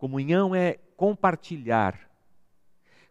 Comunhão 0.00 0.54
é 0.54 0.78
compartilhar. 0.96 2.10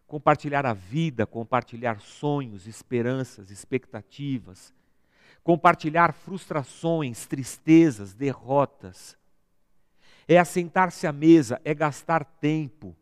Compartilhar 0.08 0.66
a 0.66 0.72
vida, 0.72 1.24
compartilhar 1.24 2.00
sonhos, 2.00 2.66
esperanças, 2.66 3.52
expectativas. 3.52 4.74
Compartilhar 5.44 6.12
frustrações, 6.12 7.28
tristezas, 7.28 8.12
derrotas. 8.12 9.16
É 10.26 10.36
assentar-se 10.36 11.06
à 11.06 11.12
mesa, 11.12 11.60
é 11.64 11.72
gastar 11.72 12.24
tempo. 12.24 12.96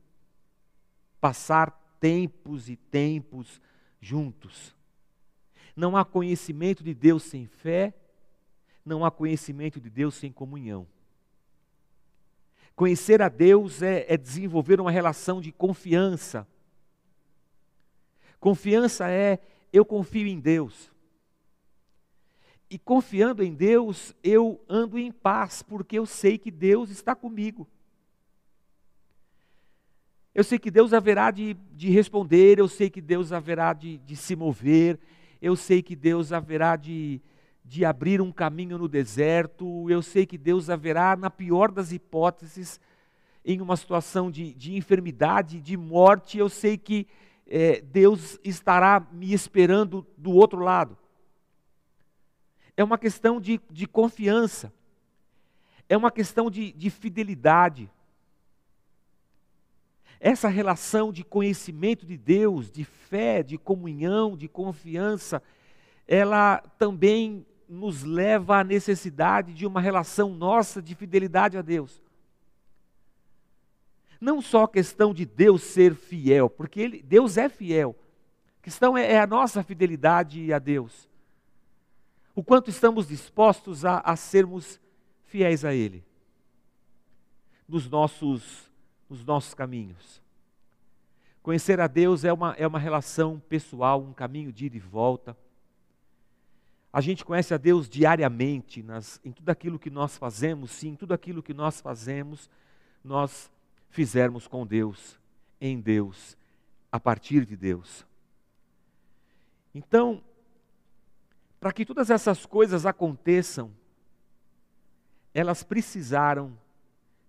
Passar 1.19 1.71
tempos 1.99 2.69
e 2.69 2.77
tempos 2.77 3.59
juntos. 4.03 4.77
Não 5.75 5.97
há 5.97 6.05
conhecimento 6.05 6.85
de 6.85 6.93
Deus 6.93 7.23
sem 7.23 7.47
fé, 7.47 7.95
não 8.85 9.03
há 9.03 9.11
conhecimento 9.11 9.81
de 9.81 9.89
Deus 9.89 10.15
sem 10.15 10.31
comunhão. 10.31 10.87
Conhecer 12.79 13.21
a 13.21 13.29
Deus 13.29 13.83
é, 13.83 14.07
é 14.09 14.17
desenvolver 14.17 14.81
uma 14.81 14.93
relação 14.93 15.41
de 15.41 15.51
confiança. 15.51 16.47
Confiança 18.39 19.11
é 19.11 19.41
eu 19.73 19.85
confio 19.85 20.29
em 20.29 20.39
Deus. 20.39 20.89
E 22.71 22.79
confiando 22.79 23.43
em 23.43 23.53
Deus, 23.53 24.15
eu 24.23 24.65
ando 24.69 24.97
em 24.97 25.11
paz, 25.11 25.61
porque 25.61 25.99
eu 25.99 26.07
sei 26.07 26.39
que 26.39 26.53
Deus 26.53 26.89
está 26.89 27.17
comigo. 27.17 27.67
Eu 30.33 30.45
sei 30.45 30.57
que 30.57 30.71
Deus 30.71 30.93
haverá 30.93 31.33
de, 31.33 31.55
de 31.73 31.91
responder, 31.91 32.61
eu 32.61 32.69
sei 32.69 32.89
que 32.89 33.01
Deus 33.01 33.33
haverá 33.33 33.73
de, 33.73 33.99
de 33.99 34.15
se 34.15 34.37
mover, 34.37 35.01
eu 35.43 35.57
sei 35.57 35.83
que 35.83 35.97
Deus 35.97 36.33
haverá 36.33 36.77
de, 36.77 37.21
de 37.69 37.85
abrir 37.85 38.19
um 38.23 38.33
caminho 38.33 38.79
no 38.79 38.89
deserto, 38.89 39.91
eu 39.91 40.01
sei 40.01 40.25
que 40.25 40.39
Deus 40.39 40.71
haverá, 40.71 41.15
na 41.15 41.29
pior 41.29 41.71
das 41.71 41.93
hipóteses, 41.93 42.81
em 43.45 43.61
uma 43.61 43.77
situação 43.77 44.31
de, 44.31 44.55
de 44.55 44.75
enfermidade, 44.75 45.61
de 45.61 45.77
morte, 45.77 46.39
eu 46.39 46.49
sei 46.49 46.79
que 46.79 47.07
é, 47.47 47.83
Deus 47.83 48.41
estará 48.43 49.07
me 49.13 49.35
esperando 49.35 50.07
do 50.17 50.33
outro 50.33 50.61
lado. 50.61 50.97
É 52.75 52.83
uma 52.83 52.97
questão 52.97 53.39
de, 53.39 53.61
de 53.71 53.87
confiança, 53.87 54.73
é 55.91 55.97
uma 55.97 56.11
questão 56.11 56.51
de, 56.51 56.73
de 56.73 56.89
fidelidade. 56.89 57.91
Essa 60.19 60.49
relação 60.49 61.13
de 61.13 61.23
conhecimento 61.23 62.07
de 62.07 62.17
Deus, 62.17 62.71
de 62.71 62.83
fé, 62.83 63.43
de 63.43 63.59
comunhão, 63.59 64.39
de 64.39 64.49
confiança, 64.49 65.43
ela 66.07 66.63
também 66.79 67.45
nos 67.69 68.03
leva 68.03 68.59
à 68.59 68.65
necessidade 68.65 69.53
de 69.53 69.67
uma 69.67 69.81
relação 69.81 70.31
nossa 70.33 70.81
de 70.81 70.95
fidelidade 70.95 71.59
a 71.59 71.63
Deus. 71.63 72.03
Não 74.21 74.41
só 74.41 74.65
a 74.65 74.69
questão 74.69 75.15
de 75.15 75.25
Deus 75.25 75.63
ser 75.63 75.95
fiel, 75.95 76.49
porque 76.49 76.81
ele, 76.81 77.03
Deus 77.03 77.37
é 77.37 77.49
fiel. 77.49 77.95
A 78.61 78.65
questão 78.65 78.97
é, 78.97 79.13
é, 79.13 79.21
a 79.21 79.27
nossa 79.27 79.63
fidelidade 79.63 80.53
a 80.53 80.59
Deus. 80.59 81.09
O 82.35 82.43
quanto 82.43 82.71
estamos 82.71 83.09
dispostos 83.09 83.85
a, 83.85 83.99
a 83.99 84.17
sermos 84.17 84.81
fiéis 85.27 85.65
a 85.65 85.75
Ele 85.75 86.05
nos 87.69 87.89
nossos, 87.89 88.71
nos 89.09 89.25
nossos 89.25 89.55
caminhos. 89.55 90.23
Conhecer 91.43 91.81
a 91.81 91.87
Deus 91.87 92.25
é 92.25 92.33
uma, 92.33 92.55
é 92.59 92.67
uma 92.67 92.79
relação 92.79 93.41
pessoal, 93.49 94.01
um 94.03 94.13
caminho 94.13 94.53
de 94.53 94.67
ida 94.67 94.77
e 94.77 94.81
volta. 94.81 95.37
A 96.99 97.01
gente 97.01 97.25
conhece 97.25 97.55
a 97.55 97.57
Deus 97.57 97.89
diariamente, 97.89 98.83
nas, 98.83 99.21
em 99.25 99.31
tudo 99.31 99.51
aquilo 99.51 99.79
que 99.79 99.89
nós 99.89 100.19
fazemos, 100.19 100.73
sim, 100.73 100.89
em 100.89 100.97
tudo 100.97 101.15
aquilo 101.15 101.45
que 101.45 101.55
nós 101.55 101.81
fazemos, 101.81 102.51
nós 103.05 103.53
fizermos 103.89 104.49
com 104.49 104.67
Deus, 104.67 105.17
em 105.61 105.81
Deus, 105.81 106.37
a 106.91 106.99
partir 106.99 107.47
de 107.47 107.57
Deus. 107.57 108.05
Então, 109.73 110.21
para 111.61 111.73
que 111.73 111.87
todas 111.87 112.11
essas 112.11 112.45
coisas 112.45 112.85
aconteçam, 112.85 113.71
elas 115.33 115.63
precisaram 115.63 116.59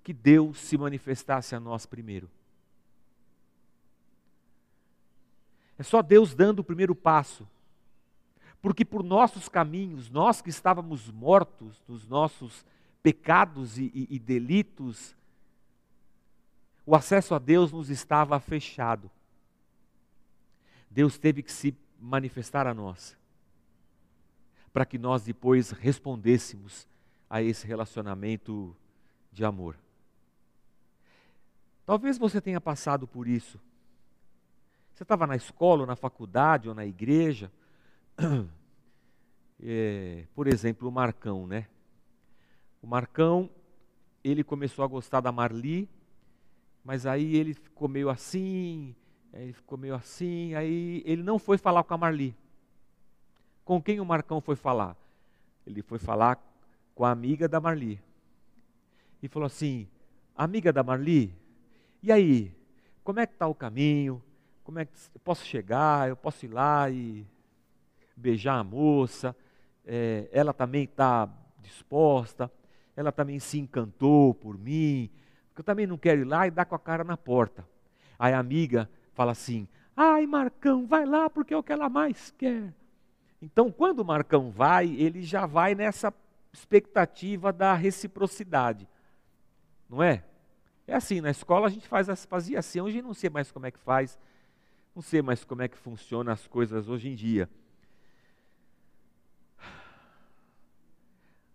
que 0.03 0.13
Deus 0.13 0.57
se 0.57 0.79
manifestasse 0.79 1.53
a 1.53 1.59
nós 1.59 1.85
primeiro. 1.85 2.27
É 5.77 5.83
só 5.83 6.01
Deus 6.01 6.33
dando 6.33 6.61
o 6.61 6.63
primeiro 6.63 6.95
passo. 6.95 7.47
Porque 8.61 8.83
por 8.83 9.03
nossos 9.03 9.47
caminhos, 9.47 10.09
nós 10.09 10.41
que 10.41 10.49
estávamos 10.49 11.09
mortos 11.09 11.81
nos 11.87 12.07
nossos 12.07 12.65
pecados 13.01 13.77
e, 13.77 13.91
e, 13.93 14.07
e 14.15 14.19
delitos, 14.19 15.15
o 16.85 16.95
acesso 16.95 17.33
a 17.35 17.39
Deus 17.39 17.71
nos 17.71 17.89
estava 17.89 18.39
fechado. 18.39 19.09
Deus 20.89 21.17
teve 21.17 21.43
que 21.43 21.51
se 21.51 21.75
manifestar 21.99 22.65
a 22.65 22.73
nós, 22.73 23.15
para 24.73 24.85
que 24.85 24.97
nós 24.97 25.23
depois 25.23 25.71
respondêssemos 25.71 26.87
a 27.29 27.41
esse 27.41 27.67
relacionamento 27.67 28.75
de 29.31 29.45
amor. 29.45 29.77
Talvez 31.85 32.17
você 32.17 32.41
tenha 32.41 32.59
passado 32.59 33.07
por 33.07 33.27
isso. 33.27 33.59
Você 34.93 35.03
estava 35.03 35.25
na 35.25 35.35
escola, 35.35 35.81
ou 35.81 35.87
na 35.87 35.95
faculdade, 35.95 36.67
ou 36.67 36.75
na 36.75 36.85
igreja. 36.85 37.51
É, 39.61 40.23
por 40.33 40.47
exemplo, 40.47 40.87
o 40.87 40.91
Marcão, 40.91 41.45
né? 41.45 41.67
O 42.81 42.87
Marcão, 42.87 43.49
ele 44.23 44.41
começou 44.41 44.85
a 44.85 44.87
gostar 44.87 45.19
da 45.19 45.33
Marli, 45.33 45.89
mas 46.81 47.05
aí 47.05 47.35
ele 47.35 47.53
ficou 47.53 47.89
meio 47.89 48.09
assim, 48.09 48.95
ele 49.33 49.51
ficou 49.51 49.77
meio 49.77 49.95
assim, 49.95 50.53
aí 50.55 51.03
ele 51.05 51.21
não 51.23 51.37
foi 51.37 51.57
falar 51.57 51.83
com 51.83 51.93
a 51.93 51.97
Marli. 51.97 52.33
Com 53.65 53.81
quem 53.81 53.99
o 53.99 54.05
Marcão 54.05 54.39
foi 54.39 54.55
falar? 54.55 54.95
Ele 55.67 55.81
foi 55.81 55.99
falar 55.99 56.41
com 56.95 57.03
a 57.03 57.11
amiga 57.11 57.45
da 57.45 57.59
Marli. 57.59 58.01
E 59.21 59.27
falou 59.27 59.45
assim: 59.45 59.89
Amiga 60.35 60.71
da 60.71 60.83
Marli, 60.83 61.35
e 62.01 62.13
aí? 62.13 62.55
Como 63.03 63.19
é 63.19 63.27
que 63.27 63.33
está 63.33 63.45
o 63.45 63.53
caminho? 63.53 64.23
Como 64.63 64.79
é 64.79 64.85
que 64.85 64.93
eu 65.13 65.19
posso 65.19 65.45
chegar? 65.45 66.07
Eu 66.07 66.15
posso 66.15 66.45
ir 66.45 66.49
lá 66.49 66.89
e 66.89 67.27
beijar 68.19 68.59
a 68.59 68.63
moça? 68.63 69.35
É, 69.85 70.29
ela 70.31 70.53
também 70.53 70.83
está 70.83 71.29
disposta? 71.61 72.51
Ela 72.95 73.11
também 73.11 73.39
se 73.39 73.57
encantou 73.57 74.33
por 74.33 74.57
mim? 74.57 75.09
Porque 75.47 75.61
eu 75.61 75.65
também 75.65 75.87
não 75.87 75.97
quero 75.97 76.21
ir 76.21 76.25
lá 76.25 76.47
e 76.47 76.51
dar 76.51 76.65
com 76.65 76.75
a 76.75 76.79
cara 76.79 77.03
na 77.03 77.17
porta. 77.17 77.67
Aí 78.17 78.33
a 78.33 78.39
amiga 78.39 78.89
fala 79.13 79.31
assim: 79.31 79.67
Ai, 79.95 80.25
Marcão, 80.25 80.85
vai 80.85 81.05
lá 81.05 81.29
porque 81.29 81.53
é 81.53 81.57
o 81.57 81.63
que 81.63 81.71
ela 81.71 81.89
mais 81.89 82.31
quer. 82.37 82.73
Então, 83.41 83.71
quando 83.71 83.99
o 83.99 84.05
Marcão 84.05 84.51
vai, 84.51 84.87
ele 84.87 85.21
já 85.23 85.45
vai 85.45 85.73
nessa 85.73 86.13
expectativa 86.51 87.53
da 87.53 87.73
reciprocidade. 87.73 88.87
Não 89.89 90.03
é? 90.03 90.23
É 90.87 90.95
assim, 90.95 91.21
na 91.21 91.29
escola 91.29 91.67
a 91.67 91.69
gente 91.69 91.87
faz, 91.87 92.25
fazia 92.25 92.59
assim, 92.59 92.81
hoje 92.81 93.01
não 93.01 93.13
sei 93.13 93.29
mais 93.29 93.51
como 93.51 93.65
é 93.65 93.71
que 93.71 93.79
faz, 93.79 94.17
não 94.95 95.01
sei 95.01 95.21
mais 95.21 95.43
como 95.43 95.61
é 95.61 95.67
que 95.67 95.77
funciona 95.77 96.31
as 96.31 96.47
coisas 96.47 96.89
hoje 96.89 97.09
em 97.09 97.15
dia. 97.15 97.49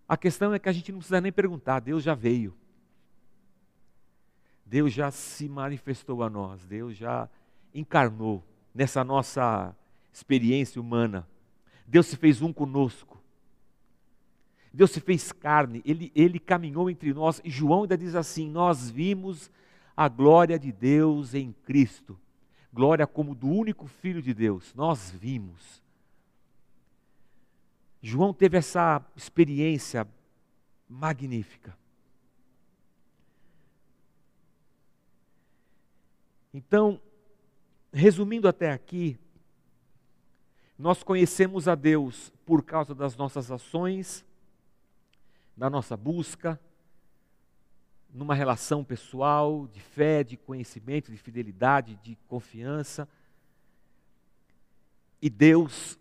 A 0.09 0.17
questão 0.17 0.53
é 0.53 0.59
que 0.59 0.69
a 0.69 0.73
gente 0.73 0.93
não 0.93 0.99
precisa 0.99 1.21
nem 1.21 1.33
perguntar, 1.33 1.81
Deus 1.81 2.03
já 2.03 2.15
veio. 2.15 2.55
Deus 4.67 4.93
já 4.93 5.11
se 5.11 5.49
manifestou 5.49 6.23
a 6.23 6.31
nós, 6.31 6.65
Deus 6.67 6.97
já 6.97 7.29
encarnou 7.75 8.43
nessa 8.75 9.05
nossa 9.05 9.75
experiência 10.13 10.81
humana. 10.81 11.27
Deus 11.87 12.07
se 12.07 12.17
fez 12.17 12.43
um 12.43 12.53
conosco. 12.53 13.23
Deus 14.73 14.91
se 14.91 15.01
fez 15.01 15.31
carne, 15.31 15.81
ele, 15.85 16.11
ele 16.17 16.41
caminhou 16.41 16.91
entre 16.91 17.15
nós, 17.15 17.41
e 17.45 17.49
João 17.49 17.83
ainda 17.83 17.97
diz 17.97 18.17
assim: 18.17 18.51
Nós 18.51 18.91
vimos 18.91 19.49
a 19.97 20.09
glória 20.09 20.59
de 20.59 20.73
Deus 20.73 21.33
em 21.33 21.53
Cristo, 21.65 22.19
glória 22.73 23.07
como 23.07 23.37
do 23.37 23.47
único 23.47 23.87
Filho 23.87 24.21
de 24.21 24.35
Deus, 24.35 24.75
nós 24.75 25.13
vimos. 25.13 25.84
João 28.07 28.35
teve 28.35 28.59
essa 28.59 29.03
experiência 29.17 30.07
magnífica. 30.87 31.75
Então, 36.53 37.01
resumindo 37.91 38.47
até 38.47 38.71
aqui, 38.71 39.19
nós 40.79 41.03
conhecemos 41.03 41.67
a 41.67 41.75
Deus 41.75 42.31
por 42.45 42.63
causa 42.63 42.95
das 42.95 43.17
nossas 43.17 43.51
ações, 43.51 44.23
da 45.57 45.71
nossa 45.71 45.97
busca, 45.97 46.61
numa 48.13 48.35
relação 48.35 48.85
pessoal, 48.85 49.67
de 49.67 49.81
fé, 49.81 50.23
de 50.23 50.37
conhecimento, 50.37 51.11
de 51.11 51.17
fidelidade, 51.17 51.99
de 52.03 52.19
confiança. 52.29 53.09
E 55.23 55.31
Deus 55.31 55.99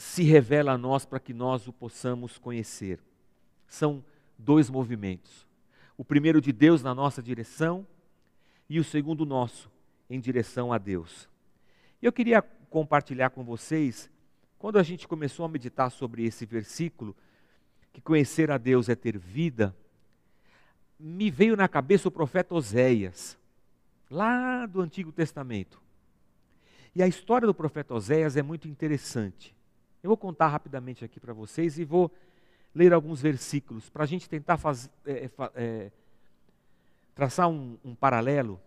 se 0.00 0.22
revela 0.22 0.72
a 0.72 0.78
nós 0.78 1.04
para 1.04 1.20
que 1.20 1.34
nós 1.34 1.68
o 1.68 1.72
possamos 1.74 2.38
conhecer. 2.38 2.98
São 3.68 4.02
dois 4.38 4.70
movimentos. 4.70 5.46
O 5.94 6.02
primeiro 6.02 6.40
de 6.40 6.52
Deus 6.52 6.82
na 6.82 6.94
nossa 6.94 7.22
direção 7.22 7.86
e 8.66 8.80
o 8.80 8.84
segundo 8.84 9.26
nosso 9.26 9.70
em 10.08 10.18
direção 10.18 10.72
a 10.72 10.78
Deus. 10.78 11.28
Eu 12.00 12.10
queria 12.10 12.40
compartilhar 12.40 13.28
com 13.28 13.44
vocês, 13.44 14.08
quando 14.58 14.78
a 14.78 14.82
gente 14.82 15.06
começou 15.06 15.44
a 15.44 15.48
meditar 15.50 15.90
sobre 15.90 16.24
esse 16.24 16.46
versículo, 16.46 17.14
que 17.92 18.00
conhecer 18.00 18.50
a 18.50 18.56
Deus 18.56 18.88
é 18.88 18.94
ter 18.94 19.18
vida, 19.18 19.76
me 20.98 21.30
veio 21.30 21.56
na 21.56 21.68
cabeça 21.68 22.08
o 22.08 22.10
profeta 22.10 22.54
Oséias, 22.54 23.36
lá 24.10 24.64
do 24.64 24.80
Antigo 24.80 25.12
Testamento. 25.12 25.78
E 26.94 27.02
a 27.02 27.06
história 27.06 27.46
do 27.46 27.54
profeta 27.54 27.92
Oséias 27.92 28.34
é 28.38 28.42
muito 28.42 28.66
interessante. 28.66 29.54
Eu 30.02 30.08
vou 30.08 30.16
contar 30.16 30.48
rapidamente 30.48 31.04
aqui 31.04 31.20
para 31.20 31.32
vocês 31.32 31.78
e 31.78 31.84
vou 31.84 32.10
ler 32.74 32.92
alguns 32.92 33.20
versículos 33.20 33.90
para 33.90 34.04
a 34.04 34.06
gente 34.06 34.28
tentar 34.28 34.56
faz, 34.56 34.90
é, 35.04 35.30
é, 35.54 35.90
traçar 37.14 37.48
um, 37.48 37.78
um 37.84 37.94
paralelo, 37.94 38.60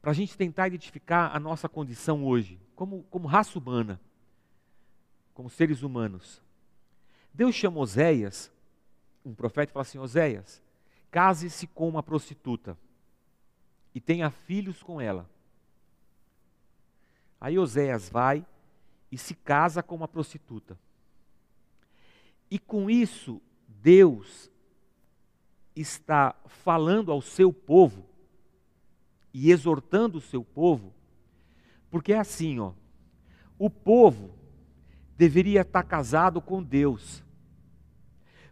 para 0.00 0.10
a 0.10 0.14
gente 0.14 0.36
tentar 0.36 0.66
identificar 0.66 1.34
a 1.34 1.38
nossa 1.38 1.68
condição 1.68 2.24
hoje, 2.24 2.58
como, 2.74 3.04
como 3.04 3.28
raça 3.28 3.58
humana, 3.58 4.00
como 5.34 5.50
seres 5.50 5.82
humanos. 5.82 6.42
Deus 7.32 7.54
chama 7.54 7.78
Oséias, 7.78 8.50
um 9.24 9.34
profeta, 9.34 9.70
e 9.70 9.74
fala 9.74 9.82
assim: 9.82 9.98
Oséias, 9.98 10.62
case-se 11.10 11.66
com 11.66 11.88
uma 11.88 12.02
prostituta 12.02 12.76
e 13.94 14.00
tenha 14.00 14.30
filhos 14.30 14.82
com 14.82 15.00
ela. 15.00 15.28
Aí 17.40 17.58
Oséias 17.58 18.08
vai 18.08 18.44
e 19.10 19.18
se 19.18 19.34
casa 19.34 19.82
com 19.82 19.94
uma 19.94 20.08
prostituta. 20.08 20.78
E 22.50 22.58
com 22.58 22.90
isso, 22.90 23.40
Deus 23.66 24.50
está 25.74 26.34
falando 26.46 27.10
ao 27.10 27.22
seu 27.22 27.52
povo 27.52 28.06
e 29.32 29.50
exortando 29.50 30.18
o 30.18 30.20
seu 30.20 30.44
povo, 30.44 30.92
porque 31.90 32.12
é 32.12 32.18
assim, 32.18 32.58
ó. 32.58 32.72
O 33.58 33.68
povo 33.68 34.34
deveria 35.16 35.60
estar 35.60 35.82
casado 35.82 36.40
com 36.40 36.62
Deus. 36.62 37.22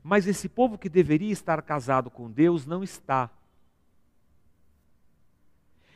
Mas 0.03 0.27
esse 0.27 0.49
povo 0.49 0.79
que 0.79 0.89
deveria 0.89 1.33
estar 1.33 1.61
casado 1.63 2.11
com 2.11 2.31
Deus 2.31 2.67
não 2.67 2.83
está. 2.83 3.31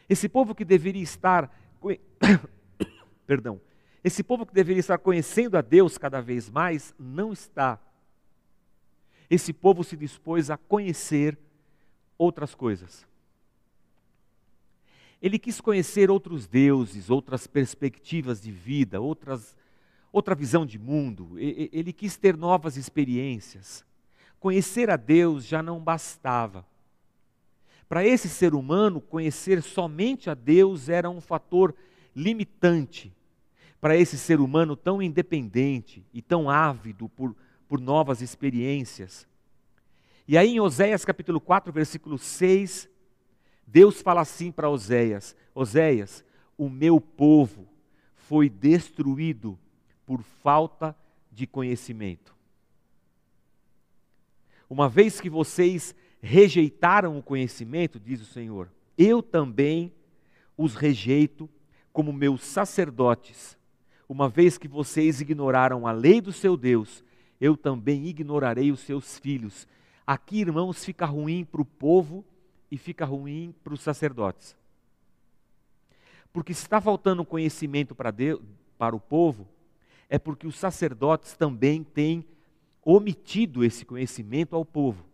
Esse 0.09 0.29
povo 0.29 0.55
que 0.55 0.64
deveria 0.64 1.03
estar 1.03 1.51
perdão, 3.27 3.61
esse 4.05 4.23
povo 4.23 4.45
que 4.45 4.55
deveria 4.55 4.81
estar 4.81 4.99
conhecendo 4.99 5.57
a 5.57 5.61
Deus 5.61 5.97
cada 5.97 6.21
vez 6.21 6.51
mais 6.51 6.95
não 6.99 7.33
está. 7.33 7.79
Esse 9.31 9.53
povo 9.53 9.85
se 9.85 9.97
dispôs 9.97 10.51
a 10.51 10.57
conhecer 10.57 11.38
outras 12.19 12.55
coisas. 12.55 13.07
Ele 15.21 15.38
quis 15.38 15.61
conhecer 15.61 16.11
outros 16.11 16.47
deuses, 16.47 17.09
outras 17.09 17.47
perspectivas 17.47 18.41
de 18.43 18.51
vida, 18.51 19.01
outras 19.01 19.57
outra 20.12 20.35
visão 20.35 20.67
de 20.67 20.79
mundo, 20.79 21.38
ele 21.38 21.91
quis 21.91 22.19
ter 22.19 22.37
novas 22.37 22.77
experiências. 22.77 23.83
Conhecer 24.38 24.91
a 24.91 24.97
Deus 24.97 25.47
já 25.47 25.62
não 25.62 25.81
bastava. 25.81 26.67
Para 27.88 28.07
esse 28.07 28.29
ser 28.29 28.55
humano, 28.55 29.01
conhecer 29.01 29.62
somente 29.62 30.29
a 30.29 30.35
Deus 30.35 30.91
era 30.91 31.09
um 31.09 31.21
fator 31.21 31.75
limitante. 32.15 33.11
Para 33.83 33.97
esse 33.97 34.16
ser 34.16 34.40
humano 34.40 34.77
tão 34.77 35.03
independente 35.03 36.07
e 36.14 36.23
tão 36.23 36.49
ávido 36.49 37.09
por, 37.09 37.37
por 37.68 37.81
novas 37.81 38.23
experiências. 38.23 39.27
E 40.27 40.38
aí 40.38 40.55
em 40.55 40.61
Oséias 40.61 41.05
capítulo 41.05 41.40
4, 41.40 41.73
versículo 41.73 42.16
6, 42.16 42.88
Deus 43.66 44.01
fala 44.01 44.21
assim 44.21 44.53
para 44.53 44.71
Oséias: 44.71 45.35
Oséias, 45.53 46.25
o 46.57 46.71
meu 46.71 47.01
povo 47.01 47.66
foi 48.14 48.49
destruído 48.49 49.59
por 50.07 50.23
falta 50.23 50.97
de 51.31 51.45
conhecimento. 51.45 52.37
Uma 54.71 54.88
vez 54.88 55.21
que 55.21 55.29
vocês 55.29 55.92
rejeitaram 56.21 57.18
o 57.18 57.23
conhecimento, 57.23 57.99
diz 57.99 58.23
o 58.23 58.27
Senhor, 58.27 58.71
eu 58.97 59.21
também 59.21 59.92
os 60.57 60.77
rejeito 60.77 61.51
como 61.92 62.12
meus 62.12 62.45
sacerdotes, 62.45 63.59
uma 64.12 64.29
vez 64.29 64.59
que 64.59 64.68
vocês 64.68 65.22
ignoraram 65.22 65.87
a 65.87 65.92
lei 65.92 66.20
do 66.20 66.33
seu 66.33 66.55
Deus, 66.55 67.03
eu 67.40 67.57
também 67.57 68.07
ignorarei 68.07 68.70
os 68.70 68.81
seus 68.81 69.18
filhos. 69.18 69.66
Aqui, 70.07 70.40
irmãos, 70.40 70.85
fica 70.85 71.07
ruim 71.07 71.46
para 71.46 71.62
o 71.62 71.64
povo 71.64 72.22
e 72.70 72.77
fica 72.77 73.07
ruim 73.07 73.55
para 73.64 73.72
os 73.72 73.81
sacerdotes. 73.81 74.55
Porque 76.31 76.53
se 76.53 76.61
está 76.61 76.79
faltando 76.79 77.25
conhecimento 77.25 77.94
para, 77.94 78.11
Deus, 78.11 78.38
para 78.77 78.94
o 78.94 79.01
povo, 79.01 79.48
é 80.11 80.18
porque 80.18 80.46
os 80.46 80.57
sacerdotes 80.57 81.35
também 81.35 81.83
têm 81.83 82.22
omitido 82.85 83.64
esse 83.64 83.83
conhecimento 83.83 84.55
ao 84.55 84.62
povo. 84.62 85.07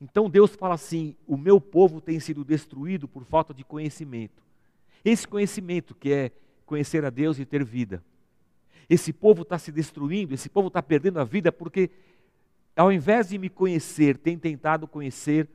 Então 0.00 0.30
Deus 0.30 0.54
fala 0.54 0.74
assim: 0.74 1.16
o 1.26 1.36
meu 1.36 1.60
povo 1.60 2.00
tem 2.00 2.20
sido 2.20 2.44
destruído 2.44 3.08
por 3.08 3.24
falta 3.24 3.52
de 3.52 3.64
conhecimento. 3.64 4.40
Esse 5.04 5.26
conhecimento 5.26 5.96
que 5.96 6.12
é 6.12 6.32
conhecer 6.64 7.04
a 7.04 7.10
Deus 7.10 7.38
e 7.38 7.44
ter 7.44 7.64
vida. 7.64 8.02
Esse 8.88 9.12
povo 9.12 9.42
está 9.42 9.58
se 9.58 9.72
destruindo, 9.72 10.34
esse 10.34 10.48
povo 10.48 10.68
está 10.68 10.82
perdendo 10.82 11.18
a 11.18 11.24
vida 11.24 11.50
porque, 11.50 11.90
ao 12.76 12.92
invés 12.92 13.28
de 13.28 13.38
me 13.38 13.48
conhecer, 13.48 14.18
tem 14.18 14.38
tentado 14.38 14.86
conhecer 14.86 15.48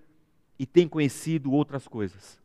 e 0.57 0.65
tem 0.65 0.87
conhecido 0.87 1.51
outras 1.51 1.87
coisas. 1.87 2.39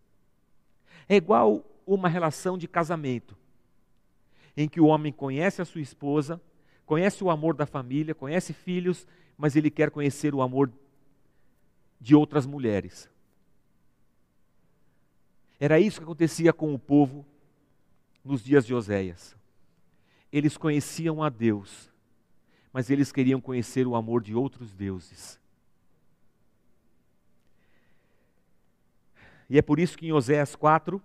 É 1.09 1.17
igual 1.17 1.65
uma 1.87 2.09
relação 2.09 2.57
de 2.57 2.69
casamento, 2.69 3.37
em 4.57 4.69
que 4.69 4.81
o 4.81 4.87
homem 4.87 5.13
conhece 5.13 5.61
a 5.61 5.65
sua 5.65 5.81
esposa, 5.81 6.41
conhece 6.87 7.25
o 7.25 7.31
amor 7.31 7.55
da 7.55 7.67
família, 7.67 8.15
conhece 8.15 8.53
filhos, 8.53 9.07
mas 9.37 9.57
ele 9.57 9.71
quer 9.71 9.91
conhecer 9.91 10.35
o 10.35 10.43
amor 10.43 10.71
de 12.01 12.15
outras 12.15 12.47
mulheres. 12.47 13.09
Era 15.59 15.81
isso 15.81 15.99
que 15.99 16.05
acontecia 16.05 16.53
com 16.53 16.75
o 16.75 16.79
povo 16.79 17.25
nos 18.25 18.43
dias 18.43 18.65
de 18.65 18.75
Oséias. 18.75 19.37
Eles 20.33 20.57
conheciam 20.57 21.23
a 21.23 21.29
Deus, 21.29 21.91
mas 22.73 22.91
eles 22.91 23.13
queriam 23.13 23.41
conhecer 23.41 23.87
o 23.87 23.95
amor 23.95 24.23
de 24.23 24.35
outros 24.35 24.73
deuses. 24.73 25.39
E 29.49 29.59
é 29.59 29.63
por 29.63 29.79
isso 29.79 29.97
que 29.97 30.07
em 30.07 30.13
Oséias 30.13 30.57
4, 30.57 31.01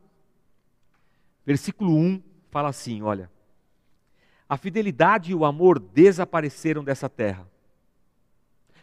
versículo 1.45 1.93
1, 1.95 2.23
fala 2.49 2.69
assim: 2.69 3.01
olha, 3.01 3.29
a 4.47 4.57
fidelidade 4.57 5.31
e 5.31 5.35
o 5.35 5.45
amor 5.45 5.77
desapareceram 5.79 6.83
dessa 6.83 7.07
terra. 7.07 7.47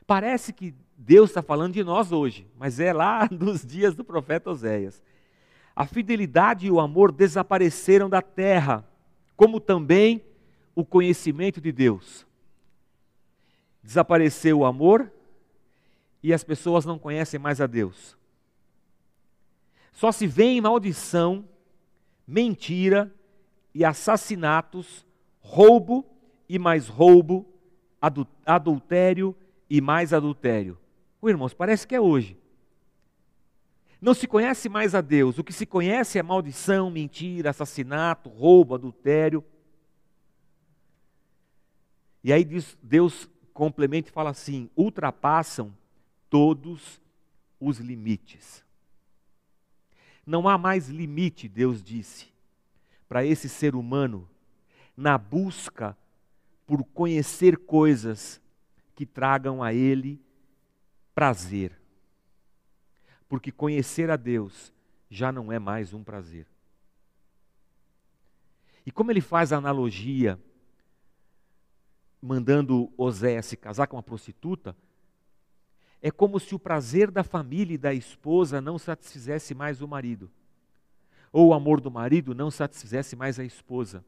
Parece 0.07 0.53
que 0.53 0.72
Deus 0.96 1.31
está 1.31 1.42
falando 1.42 1.75
de 1.75 1.83
nós 1.83 2.12
hoje, 2.12 2.46
mas 2.57 2.79
é 2.79 2.92
lá 2.92 3.29
nos 3.33 3.66
dias 3.66 3.94
do 3.94 4.05
profeta 4.05 4.51
Oséias. 4.51 5.03
A 5.76 5.86
fidelidade 5.86 6.66
e 6.66 6.70
o 6.70 6.80
amor 6.80 7.12
desapareceram 7.12 8.08
da 8.08 8.22
terra, 8.22 8.82
como 9.36 9.60
também 9.60 10.24
o 10.74 10.82
conhecimento 10.82 11.60
de 11.60 11.70
Deus. 11.70 12.26
Desapareceu 13.82 14.60
o 14.60 14.64
amor 14.64 15.12
e 16.22 16.32
as 16.32 16.42
pessoas 16.42 16.86
não 16.86 16.98
conhecem 16.98 17.38
mais 17.38 17.60
a 17.60 17.66
Deus. 17.66 18.16
Só 19.92 20.10
se 20.10 20.26
vê 20.26 20.44
em 20.44 20.60
maldição, 20.62 21.44
mentira 22.26 23.14
e 23.74 23.84
assassinatos, 23.84 25.06
roubo 25.40 26.06
e 26.48 26.58
mais 26.58 26.88
roubo, 26.88 27.46
adultério 28.46 29.36
e 29.68 29.80
mais 29.80 30.14
adultério. 30.14 30.78
Oh, 31.20 31.28
irmãos, 31.28 31.52
parece 31.52 31.86
que 31.86 31.94
é 31.94 32.00
hoje. 32.00 32.36
Não 34.07 34.14
se 34.14 34.29
conhece 34.29 34.69
mais 34.69 34.95
a 34.95 35.01
Deus, 35.01 35.37
o 35.37 35.42
que 35.42 35.53
se 35.53 35.66
conhece 35.66 36.16
é 36.16 36.23
maldição, 36.23 36.88
mentira, 36.88 37.51
assassinato, 37.51 38.29
roubo, 38.29 38.77
adultério. 38.77 39.45
E 42.23 42.33
aí 42.33 42.45
Deus 42.81 43.29
complementa 43.53 44.09
e 44.09 44.12
fala 44.12 44.31
assim: 44.31 44.71
ultrapassam 44.77 45.77
todos 46.31 47.01
os 47.59 47.79
limites. 47.81 48.64
Não 50.25 50.49
há 50.49 50.57
mais 50.57 50.88
limite, 50.88 51.49
Deus 51.49 51.83
disse, 51.83 52.29
para 53.09 53.27
esse 53.27 53.49
ser 53.49 53.75
humano 53.75 54.29
na 54.97 55.19
busca 55.19 55.99
por 56.64 56.85
conhecer 56.85 57.59
coisas 57.59 58.40
que 58.95 59.05
tragam 59.05 59.64
a 59.64 59.75
ele 59.75 60.21
prazer. 61.12 61.77
Porque 63.28 63.50
conhecer 63.50 64.10
a 64.10 64.16
Deus 64.16 64.72
já 65.10 65.32
não 65.32 65.52
é 65.52 65.58
mais 65.58 65.92
um 65.92 66.02
prazer. 66.02 66.46
E 68.84 68.90
como 68.90 69.10
ele 69.10 69.20
faz 69.20 69.52
a 69.52 69.56
analogia, 69.56 70.38
mandando 72.22 72.92
Oséias 72.96 73.46
se 73.46 73.56
casar 73.56 73.88
com 73.88 73.96
uma 73.96 74.02
prostituta, 74.02 74.76
é 76.00 76.10
como 76.10 76.38
se 76.38 76.54
o 76.54 76.58
prazer 76.58 77.10
da 77.10 77.24
família 77.24 77.74
e 77.74 77.78
da 77.78 77.92
esposa 77.92 78.60
não 78.60 78.78
satisfizesse 78.78 79.54
mais 79.54 79.82
o 79.82 79.88
marido, 79.88 80.30
ou 81.32 81.48
o 81.48 81.54
amor 81.54 81.80
do 81.80 81.90
marido 81.90 82.34
não 82.34 82.50
satisfizesse 82.50 83.16
mais 83.16 83.40
a 83.40 83.44
esposa. 83.44 84.04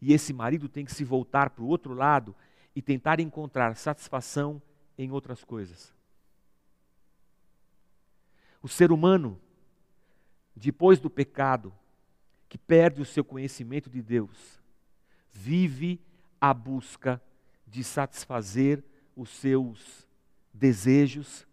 E 0.00 0.12
esse 0.12 0.32
marido 0.32 0.68
tem 0.68 0.84
que 0.84 0.94
se 0.94 1.02
voltar 1.02 1.50
para 1.50 1.64
o 1.64 1.68
outro 1.68 1.94
lado 1.94 2.34
e 2.76 2.82
tentar 2.82 3.18
encontrar 3.18 3.74
satisfação 3.74 4.62
em 4.96 5.10
outras 5.10 5.42
coisas. 5.42 5.95
O 8.62 8.68
ser 8.68 8.90
humano, 8.92 9.38
depois 10.54 10.98
do 10.98 11.10
pecado, 11.10 11.72
que 12.48 12.58
perde 12.58 13.00
o 13.00 13.04
seu 13.04 13.24
conhecimento 13.24 13.90
de 13.90 14.00
Deus, 14.02 14.60
vive 15.32 16.00
a 16.40 16.54
busca 16.54 17.20
de 17.66 17.82
satisfazer 17.82 18.82
os 19.14 19.28
seus 19.30 20.06
desejos, 20.52 21.46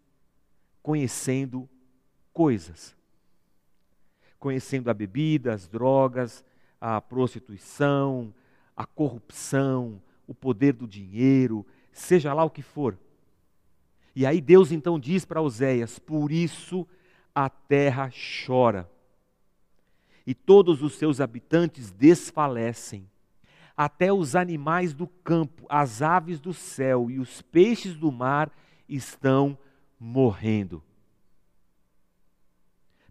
conhecendo 0.82 1.68
coisas. 2.32 2.96
Conhecendo 4.38 4.90
a 4.90 4.94
bebida, 4.94 5.54
as 5.54 5.66
drogas, 5.66 6.44
a 6.80 7.00
prostituição, 7.00 8.34
a 8.76 8.84
corrupção, 8.84 10.02
o 10.26 10.34
poder 10.34 10.72
do 10.74 10.86
dinheiro, 10.86 11.66
seja 11.92 12.32
lá 12.32 12.44
o 12.44 12.50
que 12.50 12.62
for. 12.62 12.98
E 14.14 14.24
aí 14.26 14.40
Deus 14.40 14.70
então 14.70 14.98
diz 14.98 15.24
para 15.24 15.40
Oséias: 15.40 15.98
Por 15.98 16.30
isso 16.30 16.86
a 17.34 17.48
terra 17.48 18.10
chora, 18.46 18.90
e 20.26 20.34
todos 20.34 20.82
os 20.82 20.94
seus 20.94 21.20
habitantes 21.20 21.90
desfalecem 21.90 23.10
até 23.76 24.12
os 24.12 24.36
animais 24.36 24.94
do 24.94 25.06
campo, 25.06 25.66
as 25.68 26.00
aves 26.00 26.38
do 26.38 26.54
céu 26.54 27.10
e 27.10 27.18
os 27.18 27.42
peixes 27.42 27.96
do 27.96 28.12
mar 28.12 28.50
estão 28.88 29.58
morrendo. 29.98 30.82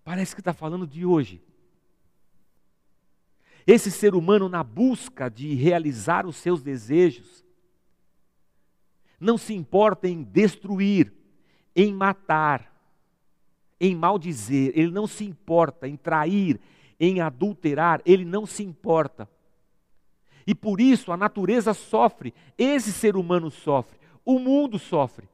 Parece 0.03 0.33
que 0.33 0.41
está 0.41 0.53
falando 0.53 0.87
de 0.87 1.05
hoje. 1.05 1.41
Esse 3.65 3.89
ser 3.89 4.15
humano, 4.15 4.49
na 4.49 4.63
busca 4.63 5.29
de 5.29 5.53
realizar 5.53 6.25
os 6.25 6.35
seus 6.35 6.61
desejos, 6.61 7.43
não 9.19 9.37
se 9.37 9.53
importa 9.53 10.07
em 10.07 10.21
destruir, 10.21 11.13
em 11.75 11.93
matar, 11.93 12.72
em 13.85 13.93
maldizer, 13.93 14.71
ele 14.75 14.91
não 14.91 15.05
se 15.05 15.25
importa 15.25 15.89
em 15.89 15.97
trair, 15.97 16.57
em 16.97 17.19
adulterar, 17.19 18.01
ele 18.05 18.23
não 18.23 18.45
se 18.45 18.63
importa. 18.63 19.27
E 20.47 20.55
por 20.55 20.79
isso 20.79 21.11
a 21.11 21.17
natureza 21.17 21.73
sofre, 21.73 22.33
esse 22.57 22.93
ser 22.93 23.17
humano 23.17 23.51
sofre, 23.51 23.99
o 24.23 24.39
mundo 24.39 24.79
sofre. 24.79 25.27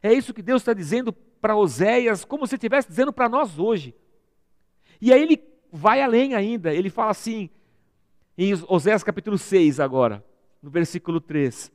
É 0.00 0.12
isso 0.12 0.32
que 0.32 0.42
Deus 0.42 0.62
está 0.62 0.72
dizendo 0.72 1.12
para 1.12 1.56
Oséias, 1.56 2.24
como 2.24 2.46
se 2.46 2.54
estivesse 2.54 2.86
dizendo 2.86 3.12
para 3.12 3.28
nós 3.28 3.58
hoje. 3.58 3.92
E 5.00 5.12
aí 5.12 5.22
ele 5.22 5.42
vai 5.72 6.00
além 6.00 6.34
ainda, 6.34 6.72
ele 6.72 6.88
fala 6.88 7.10
assim, 7.10 7.50
em 8.38 8.52
Oséias 8.68 9.02
capítulo 9.02 9.36
6 9.36 9.80
agora, 9.80 10.24
no 10.62 10.70
versículo 10.70 11.20
3. 11.20 11.72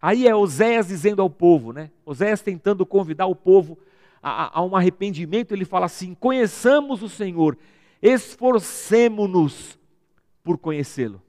Aí 0.00 0.26
é 0.26 0.34
Oséias 0.34 0.88
dizendo 0.88 1.22
ao 1.22 1.30
povo, 1.30 1.72
né? 1.72 1.92
Oséias 2.04 2.42
tentando 2.42 2.84
convidar 2.84 3.26
o 3.26 3.36
povo 3.36 3.78
a, 4.22 4.62
um 4.62 4.76
arrependimento, 4.76 5.52
ele 5.52 5.64
fala 5.64 5.86
assim: 5.86 6.14
conheçamos 6.14 7.02
o 7.02 7.08
Senhor, 7.08 7.58
esforcemo-nos 8.00 9.78
por 10.44 10.58
conhecê-lo. 10.58 11.20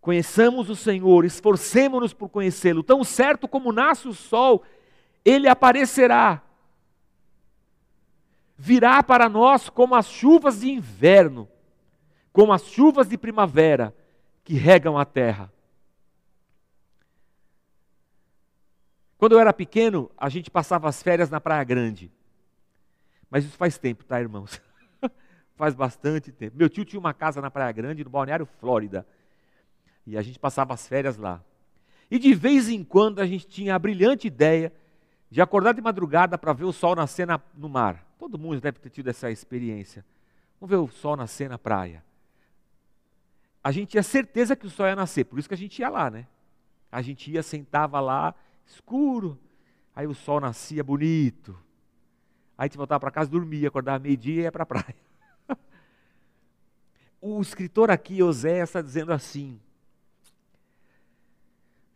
Conheçamos 0.00 0.68
o 0.68 0.74
Senhor, 0.74 1.24
esforcemos-nos 1.24 2.12
por 2.12 2.28
conhecê-lo. 2.28 2.82
Tão 2.82 3.04
certo 3.04 3.46
como 3.46 3.72
nasce 3.72 4.08
o 4.08 4.12
sol, 4.12 4.64
ele 5.24 5.48
aparecerá. 5.48 6.42
Virá 8.58 9.02
para 9.02 9.28
nós 9.28 9.70
como 9.70 9.94
as 9.94 10.08
chuvas 10.08 10.60
de 10.60 10.70
inverno, 10.70 11.48
como 12.32 12.52
as 12.52 12.64
chuvas 12.64 13.08
de 13.08 13.16
primavera 13.16 13.94
que 14.42 14.54
regam 14.54 14.98
a 14.98 15.04
terra. 15.04 15.51
Quando 19.22 19.34
eu 19.34 19.38
era 19.38 19.52
pequeno, 19.52 20.10
a 20.18 20.28
gente 20.28 20.50
passava 20.50 20.88
as 20.88 21.00
férias 21.00 21.30
na 21.30 21.40
Praia 21.40 21.62
Grande. 21.62 22.10
Mas 23.30 23.44
isso 23.44 23.56
faz 23.56 23.78
tempo, 23.78 24.04
tá, 24.04 24.20
irmãos? 24.20 24.60
faz 25.54 25.76
bastante 25.76 26.32
tempo. 26.32 26.56
Meu 26.56 26.68
tio 26.68 26.84
tinha 26.84 26.98
uma 26.98 27.14
casa 27.14 27.40
na 27.40 27.48
Praia 27.48 27.70
Grande, 27.70 28.02
no 28.02 28.10
Balneário 28.10 28.44
Flórida. 28.44 29.06
E 30.04 30.18
a 30.18 30.22
gente 30.22 30.40
passava 30.40 30.74
as 30.74 30.88
férias 30.88 31.18
lá. 31.18 31.40
E 32.10 32.18
de 32.18 32.34
vez 32.34 32.68
em 32.68 32.82
quando 32.82 33.20
a 33.20 33.24
gente 33.24 33.46
tinha 33.46 33.76
a 33.76 33.78
brilhante 33.78 34.26
ideia 34.26 34.72
de 35.30 35.40
acordar 35.40 35.72
de 35.72 35.80
madrugada 35.80 36.36
para 36.36 36.52
ver 36.52 36.64
o 36.64 36.72
sol 36.72 36.96
nascer 36.96 37.24
na, 37.24 37.40
no 37.54 37.68
mar. 37.68 38.04
Todo 38.18 38.36
mundo 38.36 38.60
deve 38.60 38.80
ter 38.80 38.90
tido 38.90 39.08
essa 39.08 39.30
experiência. 39.30 40.04
Vamos 40.60 40.68
ver 40.68 40.82
o 40.82 40.88
sol 40.88 41.14
nascer 41.16 41.48
na 41.48 41.60
praia. 41.60 42.02
A 43.62 43.70
gente 43.70 43.90
tinha 43.90 44.02
certeza 44.02 44.56
que 44.56 44.66
o 44.66 44.70
sol 44.70 44.86
ia 44.86 44.96
nascer, 44.96 45.22
por 45.26 45.38
isso 45.38 45.46
que 45.46 45.54
a 45.54 45.56
gente 45.56 45.78
ia 45.78 45.88
lá, 45.88 46.10
né? 46.10 46.26
A 46.90 47.00
gente 47.00 47.30
ia, 47.30 47.40
sentava 47.40 48.00
lá, 48.00 48.34
escuro, 48.66 49.38
aí 49.94 50.06
o 50.06 50.14
sol 50.14 50.40
nascia 50.40 50.82
bonito. 50.82 51.58
Aí 52.56 52.66
gente 52.66 52.76
voltava 52.76 53.00
para 53.00 53.10
casa, 53.10 53.30
dormia, 53.30 53.68
acordava 53.68 53.98
meio-dia 53.98 54.34
e 54.34 54.44
ia 54.44 54.52
para 54.52 54.62
a 54.62 54.66
praia. 54.66 54.96
o 57.20 57.40
escritor 57.40 57.90
aqui, 57.90 58.22
Oséias, 58.22 58.68
está 58.68 58.80
dizendo 58.80 59.12
assim: 59.12 59.60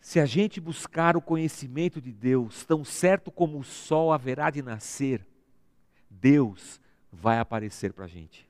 se 0.01 0.21
a 0.21 0.27
gente 0.27 0.61
buscar 0.61 1.17
o 1.17 1.21
conhecimento 1.21 2.01
de 2.01 2.13
Deus, 2.13 2.65
tão 2.65 2.85
certo 2.85 3.31
como 3.31 3.59
o 3.59 3.65
sol 3.65 4.13
haverá 4.13 4.51
de 4.51 4.63
nascer, 4.63 5.27
Deus 6.09 6.81
vai 7.11 7.39
aparecer 7.39 7.93
para 7.93 8.05
a 8.05 8.09
gente. 8.09 8.49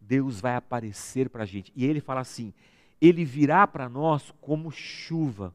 Deus 0.00 0.40
vai 0.40 0.56
aparecer 0.56 1.28
para 1.28 1.42
a 1.42 1.46
gente. 1.46 1.72
E 1.74 1.84
ele 1.84 2.00
fala 2.00 2.20
assim: 2.20 2.52
Ele 3.00 3.24
virá 3.24 3.66
para 3.66 3.88
nós 3.88 4.32
como 4.40 4.70
chuva. 4.70 5.54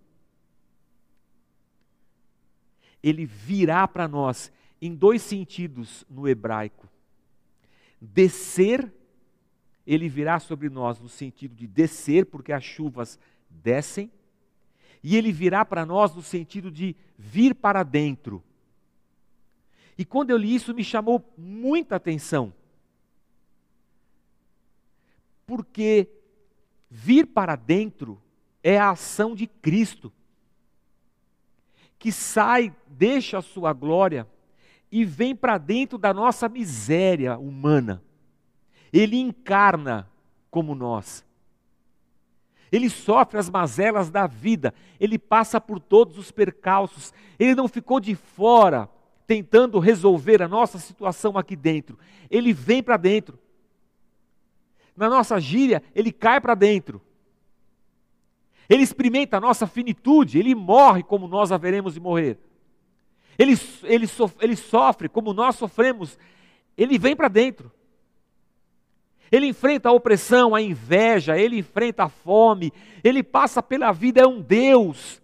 Ele 3.03 3.25
virá 3.25 3.87
para 3.87 4.07
nós 4.07 4.51
em 4.81 4.95
dois 4.95 5.21
sentidos 5.21 6.05
no 6.09 6.27
hebraico. 6.27 6.89
Descer, 7.99 8.91
ele 9.85 10.09
virá 10.09 10.39
sobre 10.39 10.69
nós 10.69 10.99
no 10.99 11.09
sentido 11.09 11.55
de 11.55 11.67
descer, 11.67 12.25
porque 12.25 12.51
as 12.51 12.63
chuvas 12.63 13.19
descem, 13.49 14.11
e 15.03 15.15
ele 15.15 15.31
virá 15.31 15.63
para 15.65 15.85
nós 15.85 16.15
no 16.15 16.21
sentido 16.21 16.71
de 16.71 16.95
vir 17.17 17.55
para 17.55 17.83
dentro. 17.83 18.43
E 19.97 20.05
quando 20.05 20.31
eu 20.31 20.37
li 20.37 20.55
isso, 20.55 20.73
me 20.73 20.83
chamou 20.83 21.23
muita 21.37 21.95
atenção. 21.95 22.53
Porque 25.45 26.07
vir 26.89 27.27
para 27.27 27.55
dentro 27.55 28.21
é 28.63 28.79
a 28.79 28.91
ação 28.91 29.35
de 29.35 29.47
Cristo, 29.47 30.11
que 32.01 32.11
sai, 32.11 32.73
deixa 32.87 33.37
a 33.37 33.43
sua 33.43 33.71
glória 33.73 34.27
e 34.91 35.05
vem 35.05 35.35
para 35.35 35.59
dentro 35.59 35.99
da 35.99 36.11
nossa 36.11 36.49
miséria 36.49 37.37
humana. 37.37 38.01
Ele 38.91 39.17
encarna 39.19 40.09
como 40.49 40.73
nós. 40.73 41.23
Ele 42.71 42.89
sofre 42.89 43.37
as 43.37 43.51
mazelas 43.51 44.09
da 44.09 44.25
vida, 44.25 44.73
ele 44.99 45.19
passa 45.19 45.61
por 45.61 45.79
todos 45.79 46.17
os 46.17 46.31
percalços, 46.31 47.13
ele 47.37 47.53
não 47.53 47.67
ficou 47.67 47.99
de 47.99 48.15
fora 48.15 48.89
tentando 49.27 49.77
resolver 49.77 50.41
a 50.41 50.47
nossa 50.47 50.79
situação 50.79 51.37
aqui 51.37 51.55
dentro, 51.55 51.99
ele 52.31 52.51
vem 52.51 52.81
para 52.81 52.97
dentro. 52.97 53.37
Na 54.97 55.07
nossa 55.07 55.39
gíria, 55.39 55.83
ele 55.93 56.11
cai 56.11 56.41
para 56.41 56.55
dentro. 56.55 56.99
Ele 58.71 58.83
experimenta 58.83 59.35
a 59.35 59.41
nossa 59.41 59.67
finitude, 59.67 60.39
ele 60.39 60.55
morre 60.55 61.03
como 61.03 61.27
nós 61.27 61.51
haveremos 61.51 61.95
de 61.95 61.99
morrer. 61.99 62.39
Ele, 63.37 63.59
ele, 63.83 64.07
ele 64.39 64.55
sofre 64.55 65.09
como 65.09 65.33
nós 65.33 65.57
sofremos, 65.57 66.17
ele 66.77 66.97
vem 66.97 67.13
para 67.13 67.27
dentro. 67.27 67.69
Ele 69.29 69.47
enfrenta 69.47 69.89
a 69.89 69.91
opressão, 69.91 70.55
a 70.55 70.61
inveja, 70.61 71.37
ele 71.37 71.57
enfrenta 71.57 72.05
a 72.05 72.09
fome, 72.09 72.71
ele 73.03 73.21
passa 73.21 73.61
pela 73.61 73.91
vida, 73.91 74.21
é 74.21 74.25
um 74.25 74.39
Deus 74.39 75.21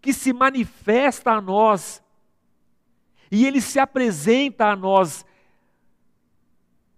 que 0.00 0.10
se 0.10 0.32
manifesta 0.32 1.32
a 1.32 1.42
nós 1.42 2.02
e 3.30 3.44
ele 3.44 3.60
se 3.60 3.78
apresenta 3.78 4.68
a 4.68 4.74
nós 4.74 5.26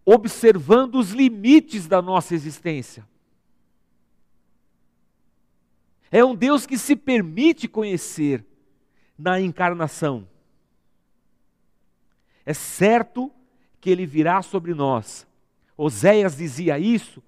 observando 0.05 1.01
os 1.01 1.11
limites 1.11 1.89
da 1.89 2.01
nossa 2.01 2.33
existência. 2.33 3.11
É 6.13 6.25
um 6.25 6.37
Deus 6.37 6.67
que 6.67 6.79
se 6.79 6.95
permite 6.95 7.67
conhecer 7.67 8.45
na 9.19 9.41
encarnação. 9.41 10.29
É 12.47 12.55
certo 12.55 13.33
que 13.81 13.91
ele 13.91 14.07
virá 14.07 14.43
sobre 14.43 14.75
nós 14.75 15.27
Oséias 15.77 16.37
dizia 16.37 16.79
isso, 16.79 17.21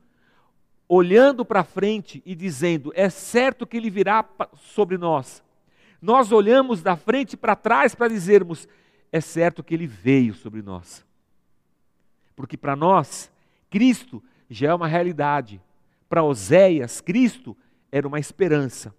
olhando 0.89 1.45
para 1.45 1.65
frente 1.65 2.23
e 2.25 2.35
dizendo: 2.35 2.93
é 2.95 3.11
certo 3.11 3.67
que 3.67 3.77
ele 3.77 3.91
virá 3.91 4.25
sobre 4.57 4.97
nós. 4.97 5.43
Nós 6.01 6.31
olhamos 6.31 6.83
da 6.83 6.97
frente 6.97 7.37
para 7.37 7.57
trás 7.57 7.95
para 7.95 8.09
dizermos: 8.09 8.69
é 9.11 9.21
certo 9.21 9.63
que 9.63 9.75
ele 9.75 9.87
veio 9.87 10.35
sobre 10.35 10.63
nós. 10.63 11.05
Porque 12.37 12.57
para 12.57 12.77
nós, 12.77 13.29
Cristo 13.71 14.23
já 14.49 14.71
é 14.71 14.75
uma 14.75 14.87
realidade. 14.87 15.61
Para 16.09 16.23
Oséias, 16.23 17.01
Cristo 17.01 17.57
era 17.97 18.09
uma 18.09 18.19
esperança. 18.19 18.93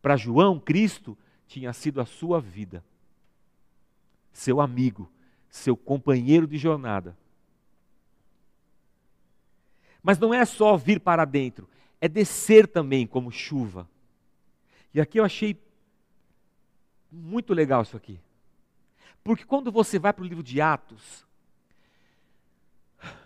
Para 0.00 0.16
João, 0.16 0.60
Cristo 0.60 1.18
tinha 1.48 1.72
sido 1.72 2.00
a 2.00 2.06
sua 2.06 2.40
vida, 2.40 2.84
seu 4.32 4.60
amigo, 4.60 5.10
seu 5.50 5.76
companheiro 5.76 6.46
de 6.46 6.58
jornada. 6.58 7.18
Mas 10.00 10.16
não 10.16 10.32
é 10.32 10.44
só 10.44 10.76
vir 10.76 11.00
para 11.00 11.24
dentro, 11.24 11.68
é 12.00 12.06
descer 12.06 12.68
também 12.68 13.04
como 13.04 13.32
chuva. 13.32 13.90
E 14.94 15.00
aqui 15.00 15.18
eu 15.18 15.24
achei 15.24 15.60
muito 17.10 17.52
legal 17.52 17.82
isso 17.82 17.96
aqui. 17.96 18.20
Porque 19.24 19.44
quando 19.44 19.72
você 19.72 19.98
vai 19.98 20.12
para 20.12 20.22
o 20.22 20.26
livro 20.28 20.44
de 20.44 20.60
Atos, 20.60 21.26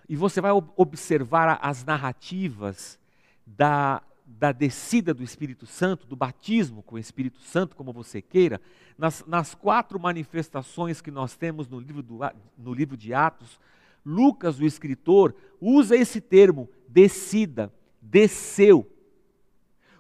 e 0.09 0.17
você 0.17 0.41
vai 0.41 0.53
observar 0.77 1.59
as 1.61 1.85
narrativas 1.85 2.99
da, 3.47 4.03
da 4.39 4.53
descida 4.53 5.13
do 5.13 5.23
Espírito 5.23 5.67
Santo, 5.67 6.07
do 6.07 6.15
batismo 6.15 6.83
com 6.83 6.95
o 6.95 6.99
Espírito 6.99 7.41
Santo, 7.41 7.75
como 7.75 7.93
você 7.93 8.23
queira, 8.23 8.61
nas, 8.97 9.25
nas 9.27 9.55
quatro 9.55 9.99
manifestações 9.99 11.01
que 11.01 11.11
nós 11.11 11.37
temos 11.37 11.69
no 11.69 11.81
livro, 11.81 12.03
do, 12.03 12.19
no 12.57 12.73
livro 12.73 12.97
de 12.97 13.13
Atos, 13.13 13.59
Lucas, 14.05 14.59
o 14.59 14.65
escritor, 14.65 15.35
usa 15.61 15.97
esse 15.97 16.21
termo, 16.21 16.69
descida, 16.89 17.73
desceu. 18.01 18.91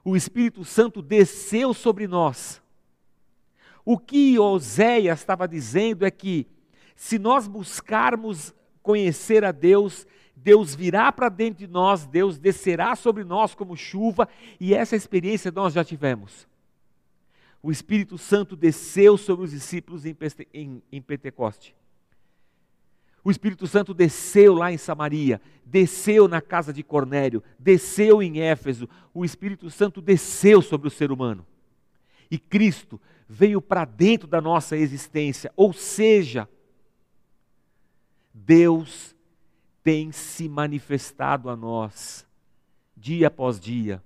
O 0.04 0.16
Espírito 0.16 0.64
Santo 0.64 1.02
desceu 1.02 1.74
sobre 1.74 2.06
nós. 2.06 2.62
O 3.84 3.98
que 3.98 4.38
Oséias 4.38 5.18
estava 5.18 5.46
dizendo 5.46 6.06
é 6.06 6.10
que, 6.10 6.46
se 6.96 7.18
nós 7.18 7.46
buscarmos 7.46 8.54
conhecer 8.82 9.44
a 9.44 9.52
Deus, 9.52 10.06
Deus 10.42 10.74
virá 10.74 11.12
para 11.12 11.28
dentro 11.28 11.58
de 11.58 11.66
nós, 11.66 12.06
Deus 12.06 12.38
descerá 12.38 12.96
sobre 12.96 13.24
nós 13.24 13.54
como 13.54 13.76
chuva, 13.76 14.28
e 14.58 14.74
essa 14.74 14.96
experiência 14.96 15.50
nós 15.50 15.74
já 15.74 15.84
tivemos. 15.84 16.48
O 17.62 17.70
Espírito 17.70 18.16
Santo 18.16 18.56
desceu 18.56 19.18
sobre 19.18 19.44
os 19.44 19.50
discípulos 19.50 20.04
em, 20.06 20.14
Pentecoste. 21.02 21.76
O 23.22 23.30
Espírito 23.30 23.66
Santo 23.66 23.92
desceu 23.92 24.54
lá 24.54 24.72
em 24.72 24.78
Samaria, 24.78 25.42
desceu 25.62 26.26
na 26.26 26.40
casa 26.40 26.72
de 26.72 26.82
Cornélio, 26.82 27.42
desceu 27.58 28.22
em 28.22 28.40
Éfeso. 28.40 28.88
O 29.12 29.26
Espírito 29.26 29.68
Santo 29.68 30.00
desceu 30.00 30.62
sobre 30.62 30.88
o 30.88 30.90
ser 30.90 31.12
humano. 31.12 31.46
E 32.30 32.38
Cristo 32.38 32.98
veio 33.28 33.60
para 33.60 33.84
dentro 33.84 34.26
da 34.26 34.40
nossa 34.40 34.74
existência, 34.74 35.52
ou 35.54 35.74
seja, 35.74 36.48
Deus 38.32 39.14
tem 39.90 40.12
se 40.12 40.48
manifestado 40.48 41.50
a 41.50 41.56
nós, 41.56 42.24
dia 42.96 43.26
após 43.26 43.58
dia, 43.58 44.00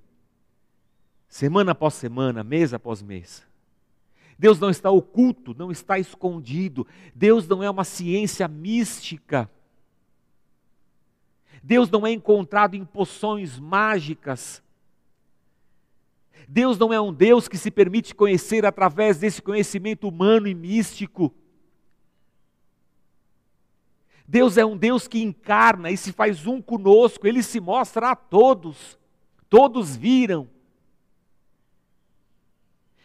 semana 1.29 1.73
após 1.73 1.93
semana, 1.93 2.43
mês 2.43 2.73
após 2.73 3.03
mês. 3.03 3.47
Deus 4.39 4.59
não 4.59 4.71
está 4.71 4.91
oculto, 4.91 5.55
não 5.55 5.71
está 5.71 5.99
escondido. 5.99 6.87
Deus 7.15 7.47
não 7.47 7.63
é 7.63 7.69
uma 7.69 7.85
ciência 7.85 8.49
mística. 8.49 9.51
Deus 11.63 11.91
não 11.91 12.07
é 12.07 12.13
encontrado 12.13 12.75
em 12.75 12.85
poções 12.87 13.59
mágicas. 13.59 14.63
Deus 16.49 16.79
não 16.79 16.95
é 16.95 17.01
um 17.01 17.13
Deus 17.13 17.47
que 17.47 17.59
se 17.59 17.71
permite 17.71 18.15
conhecer 18.15 18.65
através 18.65 19.19
desse 19.19 19.43
conhecimento 19.43 20.09
humano 20.09 20.49
e 20.49 20.55
místico. 20.55 21.31
Deus 24.27 24.57
é 24.57 24.65
um 24.65 24.77
Deus 24.77 25.07
que 25.07 25.23
encarna 25.23 25.91
e 25.91 25.97
se 25.97 26.13
faz 26.13 26.47
um 26.47 26.61
conosco, 26.61 27.27
ele 27.27 27.43
se 27.43 27.61
mostra 27.61 28.11
a 28.11 28.17
todos. 28.17 28.99
Todos 29.49 29.95
viram. 29.95 30.49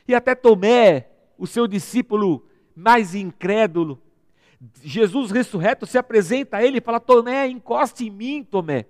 E 0.08 0.16
até 0.16 0.34
Tomé, 0.34 1.10
o 1.38 1.46
seu 1.46 1.68
discípulo 1.68 2.48
mais 2.76 3.14
incrédulo. 3.14 4.02
Jesus 4.82 5.32
ressurreto 5.32 5.86
se 5.86 5.98
apresenta 5.98 6.58
a 6.58 6.64
ele 6.66 6.80
e 6.80 6.82
fala: 6.82 7.00
Tomé, 7.00 7.48
encoste 7.48 8.08
em 8.08 8.10
mim, 8.10 8.44
Tomé. 8.44 8.86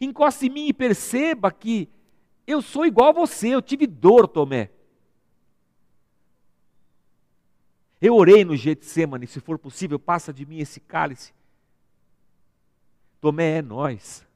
Encoste 0.00 0.46
em 0.46 0.50
mim 0.50 0.66
e 0.68 0.72
perceba 0.72 1.50
que 1.50 1.88
eu 2.46 2.62
sou 2.62 2.86
igual 2.86 3.10
a 3.10 3.12
você, 3.12 3.48
eu 3.48 3.62
tive 3.62 3.86
dor, 3.86 4.26
Tomé. 4.26 4.70
Eu 8.04 8.16
orei 8.16 8.44
no 8.44 8.56
Getsemane, 8.56 9.28
se 9.28 9.38
for 9.38 9.56
possível, 9.56 9.96
passa 9.96 10.32
de 10.32 10.44
mim 10.44 10.58
esse 10.58 10.80
cálice. 10.80 11.32
Tomé 13.20 13.58
é 13.58 13.62
nós. 13.62 14.26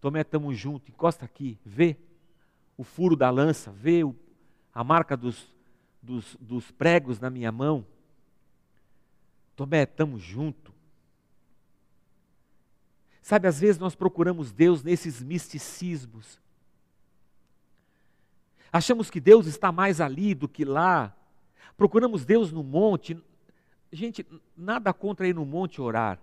Tomé, 0.00 0.20
estamos 0.20 0.56
juntos, 0.56 0.88
encosta 0.88 1.24
aqui, 1.24 1.58
vê 1.66 1.96
o 2.76 2.84
furo 2.84 3.16
da 3.16 3.28
lança, 3.30 3.72
vê 3.72 4.04
o, 4.04 4.14
a 4.72 4.84
marca 4.84 5.16
dos, 5.16 5.52
dos, 6.00 6.36
dos 6.36 6.70
pregos 6.70 7.18
na 7.18 7.28
minha 7.30 7.50
mão. 7.50 7.84
Tomé, 9.56 9.82
estamos 9.82 10.22
juntos. 10.22 10.72
Sabe, 13.22 13.48
às 13.48 13.58
vezes 13.58 13.80
nós 13.80 13.96
procuramos 13.96 14.52
Deus 14.52 14.84
nesses 14.84 15.20
misticismos. 15.20 16.40
Achamos 18.72 19.10
que 19.10 19.18
Deus 19.18 19.48
está 19.48 19.72
mais 19.72 20.00
ali 20.00 20.32
do 20.32 20.48
que 20.48 20.64
lá. 20.64 21.12
Procuramos 21.76 22.24
Deus 22.24 22.50
no 22.52 22.62
monte. 22.62 23.20
Gente, 23.92 24.26
nada 24.56 24.92
contra 24.92 25.28
ir 25.28 25.34
no 25.34 25.44
monte 25.44 25.80
orar. 25.80 26.18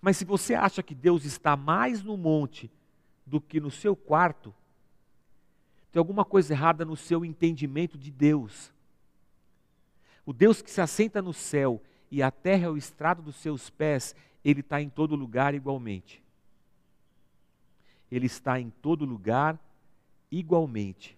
Mas 0.00 0.16
se 0.16 0.24
você 0.24 0.54
acha 0.54 0.82
que 0.82 0.94
Deus 0.94 1.24
está 1.24 1.56
mais 1.56 2.02
no 2.02 2.16
monte 2.16 2.70
do 3.26 3.40
que 3.40 3.60
no 3.60 3.70
seu 3.70 3.96
quarto, 3.96 4.54
tem 5.90 5.98
alguma 5.98 6.24
coisa 6.24 6.52
errada 6.52 6.84
no 6.84 6.96
seu 6.96 7.24
entendimento 7.24 7.98
de 7.98 8.10
Deus. 8.10 8.72
O 10.24 10.32
Deus 10.32 10.62
que 10.62 10.70
se 10.70 10.80
assenta 10.80 11.20
no 11.20 11.32
céu 11.32 11.82
e 12.10 12.22
a 12.22 12.30
terra 12.30 12.66
é 12.66 12.70
o 12.70 12.76
estrado 12.76 13.22
dos 13.22 13.36
seus 13.36 13.70
pés, 13.70 14.14
ele 14.44 14.60
está 14.60 14.80
em 14.80 14.88
todo 14.88 15.16
lugar 15.16 15.54
igualmente. 15.54 16.22
Ele 18.10 18.26
está 18.26 18.60
em 18.60 18.70
todo 18.70 19.04
lugar 19.04 19.58
igualmente. 20.30 21.17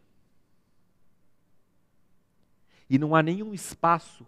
E 2.91 2.99
não 2.99 3.15
há 3.15 3.23
nenhum 3.23 3.55
espaço 3.55 4.27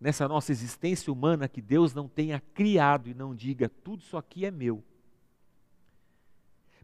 nessa 0.00 0.26
nossa 0.26 0.50
existência 0.50 1.12
humana 1.12 1.48
que 1.48 1.62
Deus 1.62 1.94
não 1.94 2.08
tenha 2.08 2.40
criado 2.52 3.08
e 3.08 3.14
não 3.14 3.34
diga, 3.34 3.68
tudo 3.68 4.02
isso 4.02 4.16
aqui 4.16 4.44
é 4.44 4.50
meu. 4.50 4.82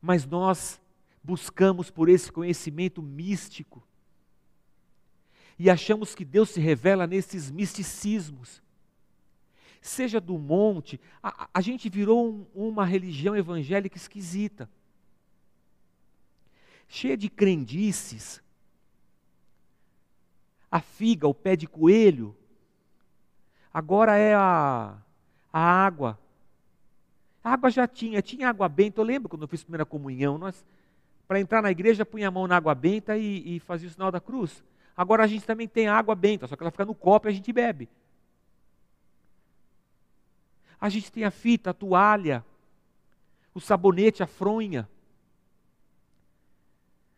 Mas 0.00 0.24
nós 0.24 0.80
buscamos 1.20 1.90
por 1.90 2.08
esse 2.08 2.30
conhecimento 2.30 3.02
místico 3.02 3.82
e 5.58 5.68
achamos 5.68 6.14
que 6.14 6.24
Deus 6.24 6.50
se 6.50 6.60
revela 6.60 7.06
nesses 7.06 7.50
misticismos. 7.50 8.62
Seja 9.80 10.20
do 10.20 10.38
monte, 10.38 11.00
a, 11.22 11.48
a 11.52 11.60
gente 11.60 11.88
virou 11.88 12.28
um, 12.28 12.46
uma 12.54 12.84
religião 12.84 13.34
evangélica 13.34 13.96
esquisita, 13.96 14.70
cheia 16.86 17.16
de 17.16 17.28
crendices. 17.28 18.40
A 20.76 20.80
figa, 20.80 21.26
o 21.26 21.34
pé 21.34 21.56
de 21.56 21.66
coelho, 21.66 22.36
Agora 23.76 24.16
é 24.16 24.34
a, 24.34 24.96
a 25.52 25.60
água. 25.60 26.18
A 27.44 27.52
água 27.52 27.70
já 27.70 27.86
tinha, 27.86 28.22
tinha 28.22 28.48
água 28.48 28.70
benta. 28.70 29.02
Eu 29.02 29.04
lembro 29.04 29.28
quando 29.28 29.42
eu 29.42 29.48
fiz 29.48 29.60
a 29.60 29.64
primeira 29.64 29.84
comunhão, 29.84 30.38
nós, 30.38 30.64
para 31.28 31.38
entrar 31.38 31.60
na 31.60 31.70
igreja, 31.70 32.06
punha 32.06 32.28
a 32.28 32.30
mão 32.30 32.46
na 32.46 32.56
água 32.56 32.74
benta 32.74 33.18
e, 33.18 33.56
e 33.56 33.60
fazia 33.60 33.86
o 33.86 33.90
sinal 33.90 34.10
da 34.10 34.18
cruz. 34.18 34.64
Agora 34.96 35.24
a 35.24 35.26
gente 35.26 35.44
também 35.44 35.68
tem 35.68 35.88
água 35.88 36.14
benta, 36.14 36.46
só 36.46 36.56
que 36.56 36.62
ela 36.62 36.70
fica 36.70 36.86
no 36.86 36.94
copo 36.94 37.28
e 37.28 37.30
a 37.30 37.32
gente 37.32 37.52
bebe. 37.52 37.86
A 40.80 40.88
gente 40.88 41.12
tem 41.12 41.24
a 41.24 41.30
fita, 41.30 41.68
a 41.68 41.74
toalha, 41.74 42.42
o 43.52 43.60
sabonete, 43.60 44.22
a 44.22 44.26
fronha. 44.26 44.88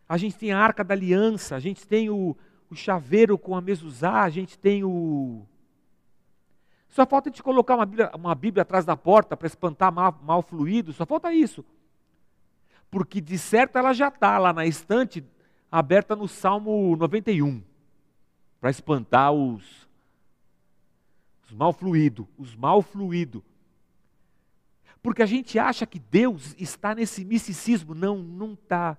A 0.08 0.16
gente 0.16 0.36
tem 0.36 0.50
a 0.50 0.58
arca 0.58 0.82
da 0.82 0.92
aliança, 0.92 1.54
a 1.54 1.60
gente 1.60 1.86
tem 1.86 2.10
o, 2.10 2.36
o 2.70 2.76
chaveiro 2.76 3.38
com 3.38 3.54
a 3.54 3.60
mezuzá, 3.60 4.22
a 4.22 4.30
gente 4.30 4.58
tem 4.58 4.84
o, 4.84 5.46
só 6.88 7.06
falta 7.06 7.28
gente 7.28 7.42
colocar 7.42 7.76
uma 7.76 7.86
Bíblia, 7.86 8.10
uma 8.14 8.34
Bíblia 8.34 8.62
atrás 8.62 8.84
da 8.84 8.96
porta 8.96 9.36
para 9.36 9.46
espantar 9.46 9.92
mal, 9.92 10.18
mal 10.22 10.42
fluido, 10.42 10.92
só 10.92 11.04
falta 11.04 11.32
isso. 11.32 11.64
Porque 12.90 13.20
de 13.20 13.38
certo 13.38 13.76
ela 13.76 13.92
já 13.92 14.08
está 14.08 14.38
lá 14.38 14.52
na 14.52 14.64
estante, 14.64 15.24
aberta 15.70 16.16
no 16.16 16.26
Salmo 16.26 16.96
91, 16.96 17.62
para 18.60 18.70
espantar 18.70 19.32
os, 19.32 19.86
os 21.44 21.52
mal 21.52 21.72
fluido, 21.72 22.26
os 22.38 22.56
mal 22.56 22.80
fluido. 22.80 23.44
Porque 25.02 25.22
a 25.22 25.26
gente 25.26 25.58
acha 25.58 25.86
que 25.86 25.98
Deus 25.98 26.54
está 26.58 26.94
nesse 26.94 27.24
misticismo, 27.24 27.94
não, 27.94 28.18
não 28.18 28.54
está. 28.54 28.96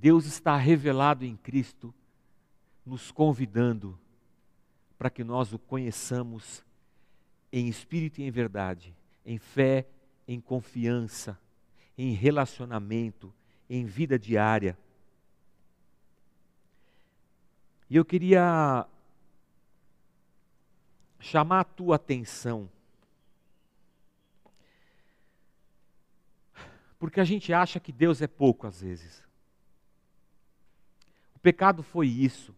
Deus 0.00 0.26
está 0.26 0.56
revelado 0.56 1.24
em 1.24 1.36
Cristo, 1.36 1.92
nos 2.86 3.10
convidando 3.10 3.98
para 4.96 5.10
que 5.10 5.24
nós 5.24 5.52
o 5.52 5.58
conheçamos 5.58 6.64
em 7.52 7.66
espírito 7.66 8.20
e 8.20 8.24
em 8.24 8.30
verdade, 8.30 8.94
em 9.26 9.38
fé, 9.38 9.88
em 10.26 10.40
confiança, 10.40 11.36
em 11.96 12.12
relacionamento, 12.12 13.34
em 13.68 13.86
vida 13.86 14.16
diária. 14.16 14.78
E 17.90 17.96
eu 17.96 18.04
queria 18.04 18.86
chamar 21.18 21.60
a 21.60 21.64
tua 21.64 21.96
atenção, 21.96 22.70
porque 27.00 27.18
a 27.18 27.24
gente 27.24 27.52
acha 27.52 27.80
que 27.80 27.90
Deus 27.90 28.22
é 28.22 28.28
pouco 28.28 28.64
às 28.64 28.80
vezes. 28.80 29.27
O 31.38 31.40
pecado 31.40 31.84
foi 31.84 32.08
isso. 32.08 32.52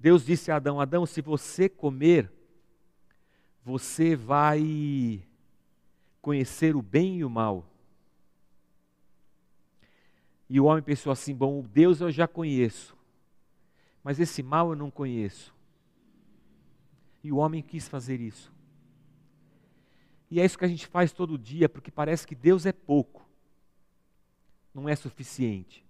Deus 0.00 0.26
disse 0.26 0.50
a 0.50 0.56
Adão: 0.56 0.80
Adão, 0.80 1.06
se 1.06 1.20
você 1.20 1.68
comer, 1.68 2.28
você 3.64 4.16
vai 4.16 5.22
conhecer 6.20 6.74
o 6.74 6.82
bem 6.82 7.18
e 7.18 7.24
o 7.24 7.30
mal. 7.30 7.64
E 10.50 10.58
o 10.58 10.64
homem 10.64 10.82
pensou 10.82 11.12
assim: 11.12 11.32
bom, 11.32 11.62
Deus 11.62 12.00
eu 12.00 12.10
já 12.10 12.26
conheço, 12.26 12.96
mas 14.02 14.18
esse 14.18 14.42
mal 14.42 14.70
eu 14.70 14.76
não 14.76 14.90
conheço. 14.90 15.54
E 17.22 17.30
o 17.30 17.36
homem 17.36 17.62
quis 17.62 17.86
fazer 17.86 18.20
isso. 18.20 18.52
E 20.28 20.40
é 20.40 20.44
isso 20.44 20.58
que 20.58 20.64
a 20.64 20.68
gente 20.68 20.88
faz 20.88 21.12
todo 21.12 21.38
dia, 21.38 21.68
porque 21.68 21.92
parece 21.92 22.26
que 22.26 22.34
Deus 22.34 22.66
é 22.66 22.72
pouco, 22.72 23.24
não 24.74 24.88
é 24.88 24.96
suficiente. 24.96 25.83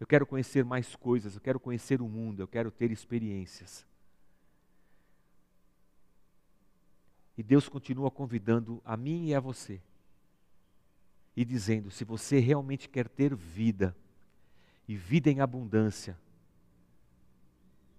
Eu 0.00 0.06
quero 0.06 0.26
conhecer 0.26 0.64
mais 0.64 0.96
coisas, 0.96 1.34
eu 1.34 1.40
quero 1.40 1.60
conhecer 1.60 2.00
o 2.00 2.08
mundo, 2.08 2.40
eu 2.40 2.48
quero 2.48 2.70
ter 2.70 2.90
experiências. 2.90 3.86
E 7.36 7.42
Deus 7.42 7.68
continua 7.68 8.10
convidando 8.10 8.82
a 8.84 8.96
mim 8.96 9.28
e 9.28 9.34
a 9.34 9.40
você. 9.40 9.80
E 11.36 11.44
dizendo: 11.44 11.90
se 11.90 12.02
você 12.02 12.40
realmente 12.40 12.88
quer 12.88 13.08
ter 13.08 13.34
vida, 13.34 13.94
e 14.88 14.96
vida 14.96 15.30
em 15.30 15.40
abundância, 15.40 16.18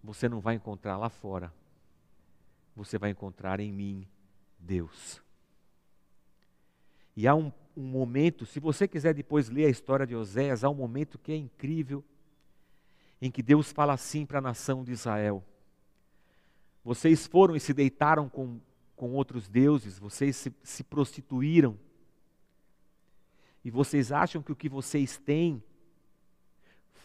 você 0.04 0.28
não 0.28 0.42
vai 0.42 0.56
encontrar 0.56 0.98
lá 0.98 1.10
fora, 1.10 1.54
você 2.76 2.98
vai 2.98 3.12
encontrar 3.12 3.60
em 3.60 3.72
mim 3.72 4.08
Deus. 4.60 5.22
E 7.16 7.28
há 7.28 7.36
um 7.36 7.52
um 7.76 7.84
momento, 7.84 8.46
se 8.46 8.60
você 8.60 8.88
quiser 8.88 9.14
depois 9.14 9.50
ler 9.50 9.66
a 9.66 9.70
história 9.70 10.06
de 10.06 10.16
Oséias, 10.16 10.64
há 10.64 10.70
um 10.70 10.76
momento 10.76 11.18
que 11.18 11.32
é 11.32 11.36
incrível, 11.36 12.04
em 13.22 13.30
que 13.30 13.42
Deus 13.42 13.72
fala 13.72 13.94
assim 13.94 14.26
para 14.26 14.40
a 14.40 14.42
nação 14.42 14.84
de 14.84 14.92
Israel: 14.92 15.44
Vocês 16.84 17.28
foram 17.28 17.56
e 17.56 17.60
se 17.60 17.74
deitaram 17.74 18.28
com, 18.28 18.60
com 18.96 19.14
outros 19.14 19.48
deuses, 19.48 20.00
vocês 20.00 20.36
se, 20.36 20.54
se 20.64 20.84
prostituíram, 20.84 21.78
e 23.64 23.70
vocês 23.70 24.12
acham 24.12 24.42
que 24.42 24.52
o 24.52 24.56
que 24.56 24.70
vocês 24.70 25.18
têm 25.18 25.64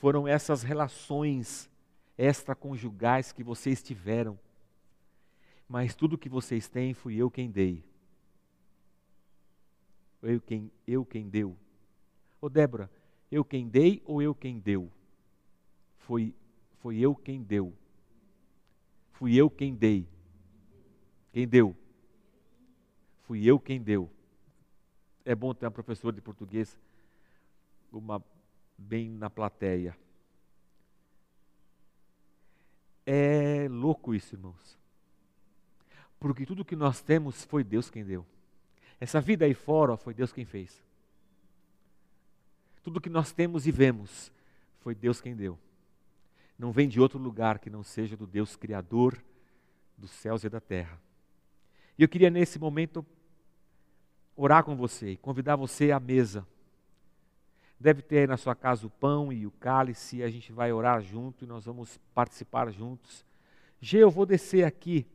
foram 0.00 0.26
essas 0.26 0.62
relações 0.62 1.70
extraconjugais 2.18 3.32
que 3.32 3.44
vocês 3.44 3.82
tiveram, 3.82 4.38
mas 5.68 5.94
tudo 5.94 6.18
que 6.18 6.28
vocês 6.28 6.68
têm 6.68 6.94
fui 6.94 7.16
eu 7.16 7.30
quem 7.30 7.50
dei 7.50 7.84
eu 10.30 10.40
quem, 10.40 10.70
eu 10.86 11.04
quem 11.04 11.28
deu? 11.28 11.56
Ô 12.40 12.48
Débora, 12.48 12.90
eu 13.30 13.44
quem 13.44 13.68
dei 13.68 14.02
ou 14.04 14.22
eu 14.22 14.34
quem 14.34 14.58
deu? 14.58 14.90
Foi, 15.98 16.34
foi 16.78 16.98
eu 16.98 17.14
quem 17.14 17.42
deu. 17.42 17.72
Fui 19.12 19.34
eu 19.34 19.50
quem 19.50 19.74
dei. 19.74 20.06
Quem 21.32 21.46
deu? 21.46 21.76
Fui 23.24 23.44
eu 23.44 23.58
quem 23.58 23.80
deu. 23.80 24.10
É 25.24 25.34
bom 25.34 25.52
ter 25.52 25.66
uma 25.66 25.70
professora 25.70 26.14
de 26.14 26.22
português 26.22 26.78
uma 27.92 28.22
bem 28.76 29.10
na 29.10 29.30
plateia. 29.30 29.96
É 33.04 33.68
louco 33.68 34.14
isso, 34.14 34.34
irmãos. 34.34 34.78
Porque 36.18 36.44
tudo 36.44 36.64
que 36.64 36.76
nós 36.76 37.00
temos 37.00 37.44
foi 37.44 37.62
Deus 37.62 37.88
quem 37.90 38.04
deu. 38.04 38.26
Essa 39.00 39.20
vida 39.20 39.44
aí 39.44 39.54
fora 39.54 39.96
foi 39.96 40.14
Deus 40.14 40.32
quem 40.32 40.44
fez. 40.44 40.82
Tudo 42.82 43.00
que 43.00 43.10
nós 43.10 43.32
temos 43.32 43.66
e 43.66 43.70
vemos 43.70 44.32
foi 44.80 44.94
Deus 44.94 45.20
quem 45.20 45.34
deu. 45.34 45.58
Não 46.58 46.72
vem 46.72 46.88
de 46.88 47.00
outro 47.00 47.18
lugar 47.18 47.58
que 47.58 47.68
não 47.68 47.82
seja 47.82 48.16
do 48.16 48.26
Deus 48.26 48.56
Criador 48.56 49.22
dos 49.96 50.10
céus 50.10 50.44
e 50.44 50.48
da 50.48 50.60
terra. 50.60 51.00
E 51.98 52.02
eu 52.02 52.08
queria 52.08 52.30
nesse 52.30 52.58
momento 52.58 53.04
orar 54.36 54.62
com 54.64 54.76
você 54.76 55.12
e 55.12 55.16
convidar 55.16 55.56
você 55.56 55.90
à 55.90 55.98
mesa. 55.98 56.46
Deve 57.78 58.02
ter 58.02 58.20
aí 58.20 58.26
na 58.26 58.36
sua 58.36 58.54
casa 58.54 58.86
o 58.86 58.90
pão 58.90 59.32
e 59.32 59.46
o 59.46 59.50
cálice, 59.50 60.22
a 60.22 60.30
gente 60.30 60.52
vai 60.52 60.72
orar 60.72 61.00
junto 61.02 61.44
e 61.44 61.46
nós 61.46 61.64
vamos 61.64 61.98
participar 62.14 62.70
juntos. 62.70 63.24
G, 63.80 63.98
eu 63.98 64.10
vou 64.10 64.24
descer 64.24 64.64
aqui. 64.64 65.06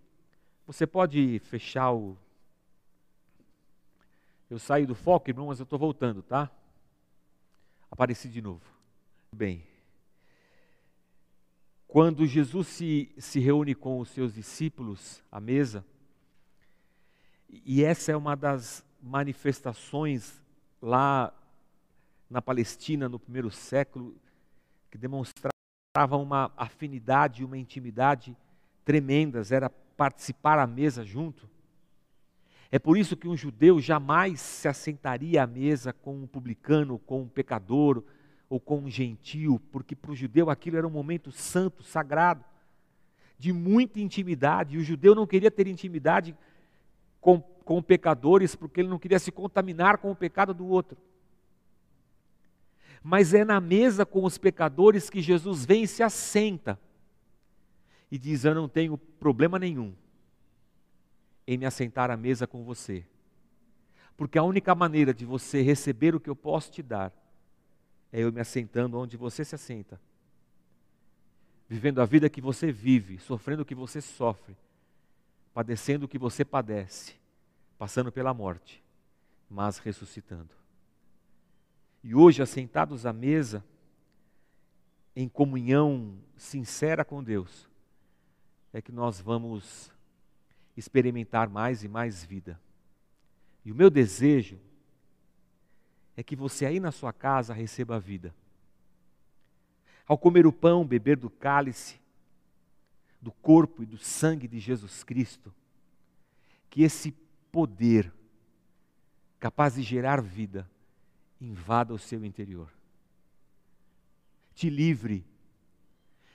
Você 0.68 0.86
pode 0.86 1.40
fechar 1.40 1.92
o. 1.92 2.18
Eu 4.52 4.60
saí 4.60 4.86
do 4.86 4.94
foco, 4.94 5.30
irmão, 5.30 5.48
mas 5.48 5.60
eu 5.60 5.64
estou 5.64 5.80
voltando, 5.80 6.22
tá? 6.22 6.52
Apareci 7.90 8.28
de 8.28 8.42
novo. 8.42 8.62
Bem. 9.34 9.64
Quando 11.88 12.26
Jesus 12.26 12.68
se, 12.68 13.16
se 13.18 13.40
reúne 13.40 13.74
com 13.74 13.98
os 14.02 14.10
seus 14.10 14.34
discípulos 14.34 15.24
à 15.32 15.40
mesa, 15.40 15.86
e 17.50 17.82
essa 17.82 18.12
é 18.12 18.18
uma 18.18 18.36
das 18.36 18.86
manifestações 19.02 20.42
lá 20.82 21.34
na 22.30 22.42
Palestina 22.42 23.08
no 23.08 23.18
primeiro 23.18 23.50
século 23.50 24.14
que 24.92 24.98
demonstravam 24.98 26.22
uma 26.22 26.52
afinidade 26.58 27.46
uma 27.46 27.58
intimidade 27.58 28.36
tremendas, 28.84 29.54
era 29.54 29.70
participar 29.70 30.60
à 30.60 30.68
mesa 30.68 31.06
junto. 31.06 31.50
É 32.72 32.80
por 32.80 32.98
isso 32.98 33.18
que 33.18 33.28
um 33.28 33.36
judeu 33.36 33.82
jamais 33.82 34.40
se 34.40 34.66
assentaria 34.66 35.44
à 35.44 35.48
mesa 35.48 35.92
com 35.92 36.16
um 36.16 36.26
publicano, 36.26 36.98
com 37.00 37.24
um 37.24 37.28
pecador 37.28 38.02
ou 38.50 38.62
com 38.62 38.80
um 38.80 38.90
gentil, 38.90 39.62
porque 39.72 39.94
para 39.94 40.12
o 40.12 40.16
judeu 40.16 40.50
aquilo 40.50 40.78
era 40.78 40.88
um 40.88 40.92
momento 40.92 41.32
santo, 41.32 41.84
sagrado, 41.84 42.46
de 43.38 43.52
muita 43.52 44.00
intimidade, 44.00 44.76
e 44.76 44.78
o 44.78 44.84
judeu 44.84 45.14
não 45.14 45.28
queria 45.28 45.52
ter 45.52 45.68
intimidade 45.68 46.34
com, 47.20 47.42
com 47.42 47.82
pecadores, 47.82 48.56
porque 48.56 48.80
ele 48.80 48.90
não 48.90 49.00
queria 49.00 49.20
se 49.20 49.32
contaminar 49.32 49.98
com 49.98 50.12
o 50.12 50.16
pecado 50.16 50.54
do 50.54 50.66
outro. 50.66 50.98
Mas 53.04 53.34
é 53.34 53.44
na 53.44 53.60
mesa 53.60 54.06
com 54.06 54.24
os 54.24 54.38
pecadores 54.38 55.10
que 55.10 55.22
Jesus 55.22 55.66
vem 55.66 55.84
e 55.84 55.88
se 55.88 56.04
assenta 56.04 56.80
e 58.12 58.18
diz: 58.18 58.46
Eu 58.46 58.54
não 58.54 58.70
tenho 58.70 58.98
problema 58.98 59.58
nenhum 59.58 59.94
em 61.48 61.58
me 61.58 61.66
assentar 61.66 62.12
à 62.12 62.18
mesa 62.18 62.46
com 62.46 62.64
você, 62.64 63.06
porque 64.16 64.38
a 64.38 64.44
única 64.44 64.76
maneira 64.76 65.14
de 65.14 65.26
você 65.26 65.62
receber 65.62 66.16
o 66.16 66.20
que 66.20 66.30
eu 66.30 66.36
posso 66.36 66.72
te 66.72 66.84
dar 66.84 67.12
é 68.12 68.22
eu 68.22 68.32
me 68.32 68.40
assentando 68.40 69.00
onde 69.00 69.18
você 69.18 69.44
se 69.44 69.56
assenta, 69.56 70.00
vivendo 71.68 72.02
a 72.02 72.06
vida 72.06 72.30
que 72.30 72.42
você 72.42 72.72
vive, 72.72 73.18
sofrendo 73.20 73.64
o 73.64 73.66
que 73.66 73.74
você 73.74 74.02
sofre, 74.02 74.56
padecendo 75.54 76.06
o 76.06 76.08
que 76.08 76.18
você 76.18 76.46
padece, 76.46 77.16
passando 77.78 78.12
pela 78.12 78.34
morte, 78.34 78.84
mas 79.50 79.80
ressuscitando. 79.80 80.50
E 82.04 82.16
hoje, 82.16 82.42
assentados 82.42 83.06
à 83.06 83.14
mesa, 83.14 83.64
em 85.16 85.28
comunhão 85.28 86.18
sincera 86.36 87.06
com 87.06 87.24
Deus, 87.24 87.70
é 88.74 88.82
que 88.82 88.92
nós 88.92 89.20
vamos 89.20 89.92
experimentar 90.82 91.48
mais 91.48 91.84
e 91.84 91.88
mais 91.88 92.24
vida. 92.24 92.60
E 93.64 93.72
o 93.72 93.76
meu 93.76 93.90
desejo 93.90 94.60
é 96.18 96.24
que 96.24 96.36
você 96.36 96.66
aí 96.66 96.80
na 96.80 96.92
sua 96.92 97.14
casa 97.14 97.54
receba 97.54 97.96
a 97.96 98.00
vida. 98.00 98.34
Ao 100.08 100.18
comer 100.18 100.48
o 100.48 100.52
pão, 100.52 100.86
beber 100.86 101.18
do 101.18 101.30
cálice, 101.30 102.02
do 103.22 103.32
corpo 103.32 103.84
e 103.84 103.86
do 103.86 103.98
sangue 104.00 104.48
de 104.48 104.60
Jesus 104.60 105.04
Cristo, 105.04 105.54
que 106.68 106.82
esse 106.82 107.12
poder 107.52 108.12
capaz 109.40 109.76
de 109.76 109.84
gerar 109.84 110.20
vida 110.20 110.68
invada 111.40 111.94
o 111.94 112.00
seu 112.00 112.26
interior. 112.26 112.74
Te 114.56 114.68
livre 114.68 115.24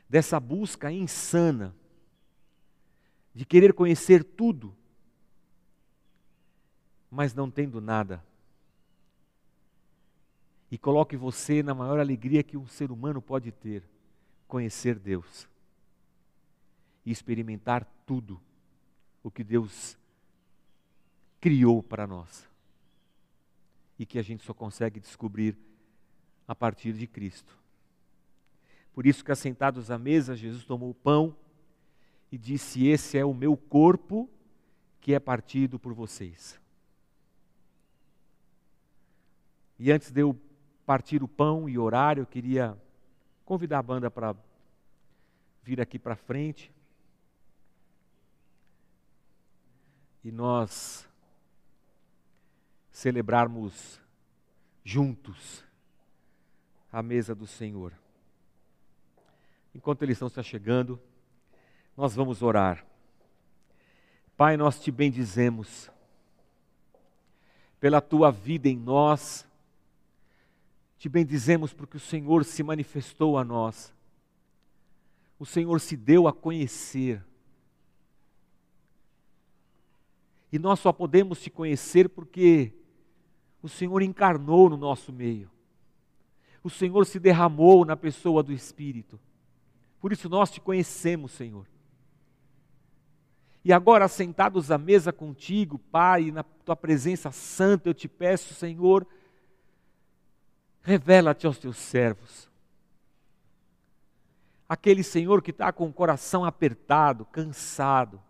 dessa 0.08 0.38
busca 0.38 0.90
insana 0.90 1.74
de 3.36 3.44
querer 3.44 3.74
conhecer 3.74 4.24
tudo, 4.24 4.74
mas 7.10 7.34
não 7.34 7.50
tendo 7.50 7.82
nada. 7.82 8.24
E 10.70 10.78
coloque 10.78 11.18
você 11.18 11.62
na 11.62 11.74
maior 11.74 12.00
alegria 12.00 12.42
que 12.42 12.56
um 12.56 12.66
ser 12.66 12.90
humano 12.90 13.20
pode 13.20 13.52
ter: 13.52 13.82
conhecer 14.48 14.98
Deus 14.98 15.46
e 17.04 17.10
experimentar 17.10 17.84
tudo 18.06 18.40
o 19.22 19.30
que 19.30 19.44
Deus 19.44 19.98
criou 21.38 21.82
para 21.82 22.06
nós 22.06 22.48
e 23.98 24.06
que 24.06 24.18
a 24.18 24.22
gente 24.22 24.44
só 24.44 24.54
consegue 24.54 24.98
descobrir 24.98 25.58
a 26.48 26.54
partir 26.54 26.94
de 26.94 27.06
Cristo. 27.06 27.54
Por 28.94 29.06
isso 29.06 29.22
que 29.22 29.30
assentados 29.30 29.90
à 29.90 29.98
mesa, 29.98 30.34
Jesus 30.34 30.64
tomou 30.64 30.88
o 30.88 30.94
pão 30.94 31.36
e 32.30 32.38
disse: 32.38 32.86
Esse 32.86 33.18
é 33.18 33.24
o 33.24 33.34
meu 33.34 33.56
corpo 33.56 34.28
que 35.00 35.14
é 35.14 35.20
partido 35.20 35.78
por 35.78 35.92
vocês. 35.92 36.60
E 39.78 39.92
antes 39.92 40.10
de 40.10 40.22
eu 40.22 40.38
partir 40.84 41.22
o 41.22 41.28
pão 41.28 41.68
e 41.68 41.78
orar, 41.78 42.18
eu 42.18 42.26
queria 42.26 42.76
convidar 43.44 43.78
a 43.78 43.82
banda 43.82 44.10
para 44.10 44.34
vir 45.62 45.80
aqui 45.80 45.98
para 45.98 46.16
frente. 46.16 46.72
E 50.24 50.32
nós 50.32 51.08
celebrarmos 52.90 54.00
juntos 54.82 55.64
a 56.90 57.02
mesa 57.02 57.34
do 57.34 57.46
Senhor. 57.46 57.92
Enquanto 59.74 60.02
eles 60.02 60.16
estão 60.16 60.28
se 60.28 60.42
chegando, 60.42 60.98
nós 61.96 62.14
vamos 62.14 62.42
orar. 62.42 62.84
Pai, 64.36 64.56
nós 64.56 64.78
te 64.78 64.90
bendizemos 64.90 65.90
pela 67.80 68.00
tua 68.00 68.30
vida 68.30 68.68
em 68.68 68.76
nós, 68.76 69.46
te 70.98 71.08
bendizemos 71.08 71.72
porque 71.72 71.96
o 71.96 72.00
Senhor 72.00 72.44
se 72.44 72.62
manifestou 72.62 73.38
a 73.38 73.44
nós, 73.44 73.94
o 75.38 75.46
Senhor 75.46 75.80
se 75.80 75.96
deu 75.96 76.28
a 76.28 76.32
conhecer. 76.32 77.24
E 80.52 80.58
nós 80.58 80.80
só 80.80 80.92
podemos 80.92 81.40
te 81.40 81.50
conhecer 81.50 82.08
porque 82.08 82.72
o 83.62 83.68
Senhor 83.68 84.02
encarnou 84.02 84.70
no 84.70 84.76
nosso 84.76 85.12
meio. 85.12 85.50
O 86.62 86.70
Senhor 86.70 87.06
se 87.06 87.18
derramou 87.18 87.84
na 87.84 87.96
pessoa 87.96 88.42
do 88.42 88.52
Espírito. 88.52 89.20
Por 90.00 90.12
isso 90.12 90.28
nós 90.28 90.50
te 90.50 90.60
conhecemos, 90.60 91.32
Senhor. 91.32 91.66
E 93.66 93.72
agora, 93.72 94.06
sentados 94.06 94.70
à 94.70 94.78
mesa 94.78 95.12
contigo, 95.12 95.76
Pai, 95.76 96.30
na 96.30 96.44
tua 96.44 96.76
presença 96.76 97.32
santa, 97.32 97.88
eu 97.88 97.94
te 97.94 98.06
peço, 98.06 98.54
Senhor, 98.54 99.04
revela-te 100.82 101.48
aos 101.48 101.58
teus 101.58 101.76
servos. 101.76 102.48
Aquele 104.68 105.02
Senhor 105.02 105.42
que 105.42 105.50
está 105.50 105.72
com 105.72 105.88
o 105.88 105.92
coração 105.92 106.44
apertado, 106.44 107.24
cansado. 107.24 108.22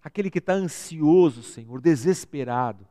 Aquele 0.00 0.30
que 0.30 0.38
está 0.38 0.52
ansioso, 0.52 1.42
Senhor, 1.42 1.80
desesperado 1.80 2.86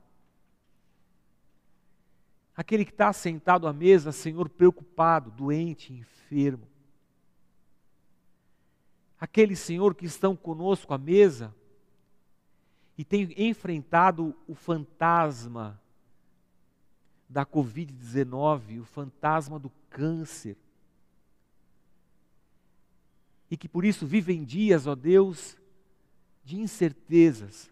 Aquele 2.58 2.84
que 2.84 2.92
está 2.92 3.14
sentado 3.14 3.68
à 3.68 3.72
mesa, 3.72 4.12
Senhor, 4.12 4.50
preocupado, 4.50 5.30
doente, 5.30 5.94
enfermo. 5.94 6.68
Aqueles, 9.20 9.60
Senhor, 9.60 9.96
que 9.96 10.06
estão 10.06 10.36
conosco 10.36 10.94
à 10.94 10.98
mesa 10.98 11.54
e 12.98 13.04
têm 13.04 13.34
enfrentado 13.38 14.36
o 14.48 14.54
fantasma 14.54 15.82
da 17.28 17.46
Covid-19, 17.46 18.82
o 18.82 18.86
fantasma 18.86 19.60
do 19.60 19.72
câncer. 19.90 20.56
E 23.50 23.58
que 23.58 23.68
por 23.68 23.86
isso 23.86 24.06
vivem 24.06 24.44
dias, 24.44 24.88
ó 24.88 24.96
Deus, 24.96 25.58
de 26.44 26.60
incertezas. 26.60 27.72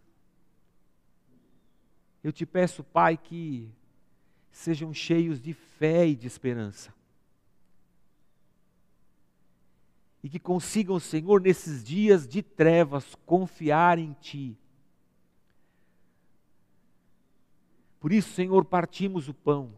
Eu 2.23 2.31
te 2.31 2.45
peço, 2.45 2.83
Pai, 2.83 3.17
que 3.17 3.69
sejam 4.51 4.93
cheios 4.93 5.39
de 5.39 5.53
fé 5.53 6.07
e 6.07 6.15
de 6.15 6.27
esperança. 6.27 6.93
E 10.26 10.30
que 10.30 10.39
consigam, 10.39 10.99
Senhor, 10.99 11.39
nesses 11.39 11.84
dias 11.84 12.28
de 12.28 12.41
trevas, 12.41 13.13
confiar 13.28 13.99
em 13.99 14.13
Ti. 14.13 14.57
Por 17.99 18.11
isso, 18.11 18.34
Senhor, 18.34 18.65
partimos 18.65 19.30
o 19.30 19.36
pão, 19.36 19.71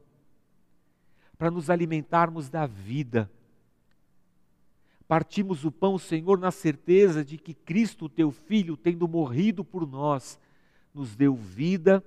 para 1.37 1.51
nos 1.51 1.69
alimentarmos 1.69 2.49
da 2.49 2.65
vida. 2.65 3.29
Partimos 5.05 5.65
o 5.65 5.71
pão, 5.71 5.97
Senhor, 5.97 6.39
na 6.39 6.49
certeza 6.49 7.25
de 7.25 7.37
que 7.37 7.53
Cristo, 7.53 8.07
Teu 8.07 8.31
Filho, 8.31 8.77
tendo 8.77 9.05
morrido 9.05 9.65
por 9.65 9.85
nós, 9.85 10.39
nos 10.93 11.13
deu 11.13 11.35
vida 11.35 12.01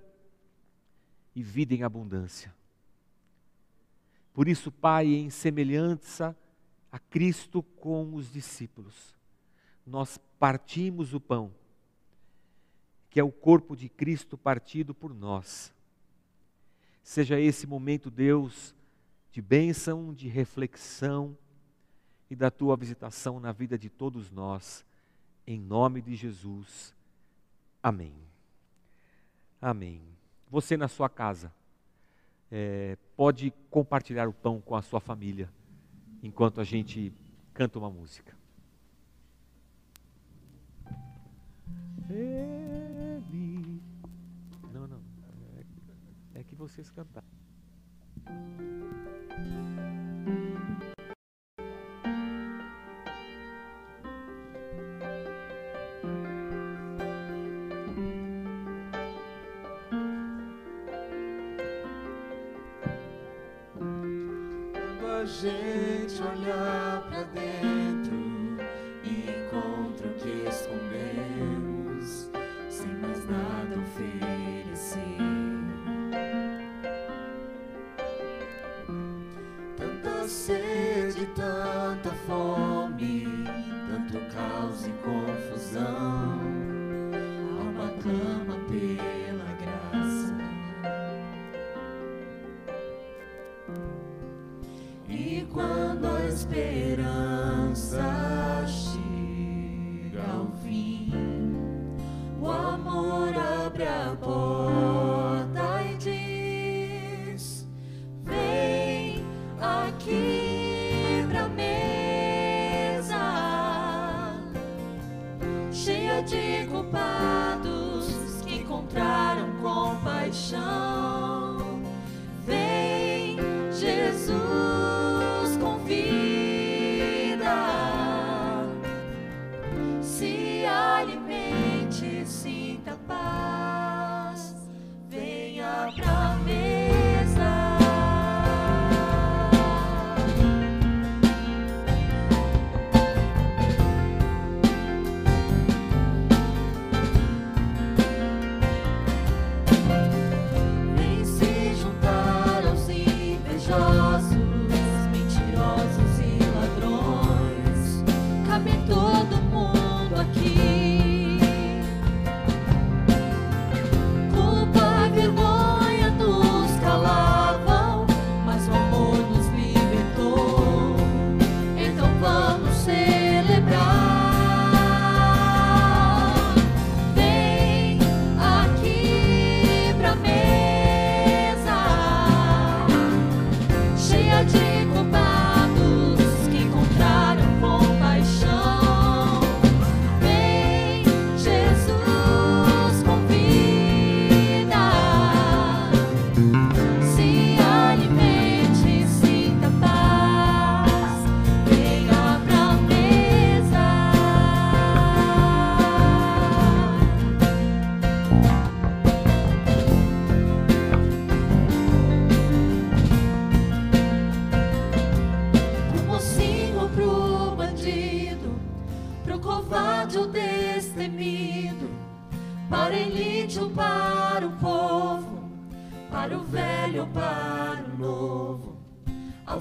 e 1.36 1.42
vida 1.42 1.74
em 1.74 1.82
abundância. 1.82 2.54
Por 4.32 4.48
isso, 4.48 4.72
Pai, 4.72 5.08
em 5.08 5.28
semelhança 5.28 6.34
a 6.90 6.98
Cristo 6.98 7.62
com 7.62 8.14
os 8.14 8.32
discípulos, 8.32 9.14
nós 9.86 10.18
partimos 10.38 11.14
o 11.14 11.20
pão, 11.20 11.52
que 13.08 13.20
é 13.20 13.24
o 13.24 13.30
corpo 13.30 13.76
de 13.76 13.88
Cristo 13.88 14.36
partido 14.36 14.94
por 14.94 15.14
nós. 15.14 15.72
Seja 17.02 17.40
esse 17.40 17.66
momento, 17.66 18.10
Deus, 18.10 18.74
de 19.32 19.40
bênção, 19.40 20.12
de 20.12 20.28
reflexão 20.28 21.36
e 22.28 22.36
da 22.36 22.50
tua 22.50 22.76
visitação 22.76 23.40
na 23.40 23.52
vida 23.52 23.78
de 23.78 23.88
todos 23.88 24.30
nós, 24.30 24.84
em 25.46 25.58
nome 25.58 26.00
de 26.02 26.14
Jesus. 26.14 26.94
Amém. 27.82 28.14
Amém. 29.60 30.02
Você 30.48 30.76
na 30.76 30.88
sua 30.88 31.08
casa 31.08 31.52
é, 32.50 32.96
pode 33.16 33.52
compartilhar 33.70 34.28
o 34.28 34.32
pão 34.32 34.60
com 34.60 34.74
a 34.74 34.82
sua 34.82 35.00
família 35.00 35.48
enquanto 36.22 36.60
a 36.60 36.64
gente 36.64 37.12
canta 37.52 37.78
uma 37.78 37.90
música. 37.90 38.36
Ele. 42.08 43.80
Não, 44.72 44.86
não. 44.86 45.00
É, 46.34 46.40
é 46.40 46.44
que 46.44 46.54
vocês 46.54 46.90
cantaram. 46.90 47.28
Gente 65.26 66.22
olhar 66.22 67.02
para 67.08 67.22
dentro 67.24 67.99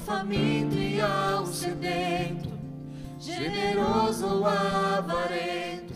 faminto 0.09 0.75
e 0.75 0.99
ao 0.99 1.45
sedento, 1.45 2.49
generoso 3.19 4.25
ou 4.25 4.45
avarento, 4.47 5.93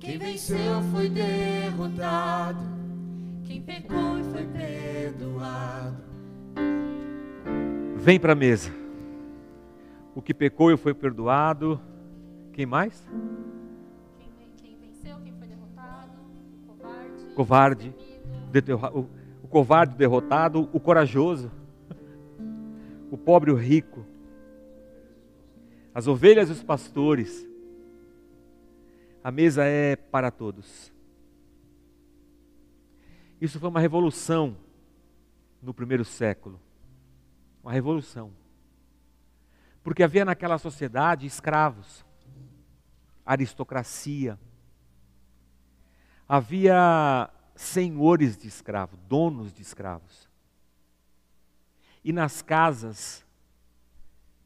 quem 0.00 0.18
venceu 0.18 0.82
foi 0.92 1.08
derrotado, 1.08 2.58
quem 3.44 3.62
pecou 3.62 4.18
e 4.18 4.24
foi 4.24 4.44
perdoado. 4.44 5.96
Vem 7.96 8.18
para 8.18 8.32
a 8.32 8.36
mesa. 8.36 8.72
O 10.16 10.20
que 10.20 10.34
pecou 10.34 10.72
e 10.72 10.76
foi 10.76 10.92
perdoado. 10.92 11.80
Quem 12.52 12.66
mais? 12.66 13.00
Quem, 14.18 14.32
ven- 14.36 14.52
quem 14.56 14.76
venceu, 14.80 15.16
quem 15.22 15.32
foi 15.38 15.46
derrotado, 15.46 16.10
o 16.66 16.72
covarde, 16.76 17.34
Covarde. 17.36 17.94
o 18.94 18.98
O, 18.98 19.06
o 19.44 19.46
covarde, 19.48 19.94
derrotado, 19.94 20.68
o 20.72 20.80
corajoso, 20.80 21.52
o 23.10 23.16
pobre, 23.16 23.50
o 23.50 23.56
rico, 23.56 24.04
as 25.94 26.06
ovelhas 26.06 26.48
e 26.48 26.52
os 26.52 26.62
pastores. 26.62 27.46
A 29.22 29.30
mesa 29.30 29.64
é 29.64 29.96
para 29.96 30.30
todos. 30.30 30.92
Isso 33.40 33.58
foi 33.58 33.68
uma 33.68 33.80
revolução 33.80 34.56
no 35.62 35.74
primeiro 35.74 36.04
século. 36.04 36.60
Uma 37.62 37.72
revolução. 37.72 38.32
Porque 39.82 40.02
havia 40.02 40.24
naquela 40.24 40.58
sociedade 40.58 41.26
escravos, 41.26 42.04
aristocracia, 43.24 44.38
havia 46.28 47.30
senhores 47.54 48.36
de 48.36 48.46
escravos, 48.48 48.98
donos 49.08 49.52
de 49.52 49.62
escravos. 49.62 50.27
E 52.04 52.12
nas 52.12 52.42
casas, 52.42 53.24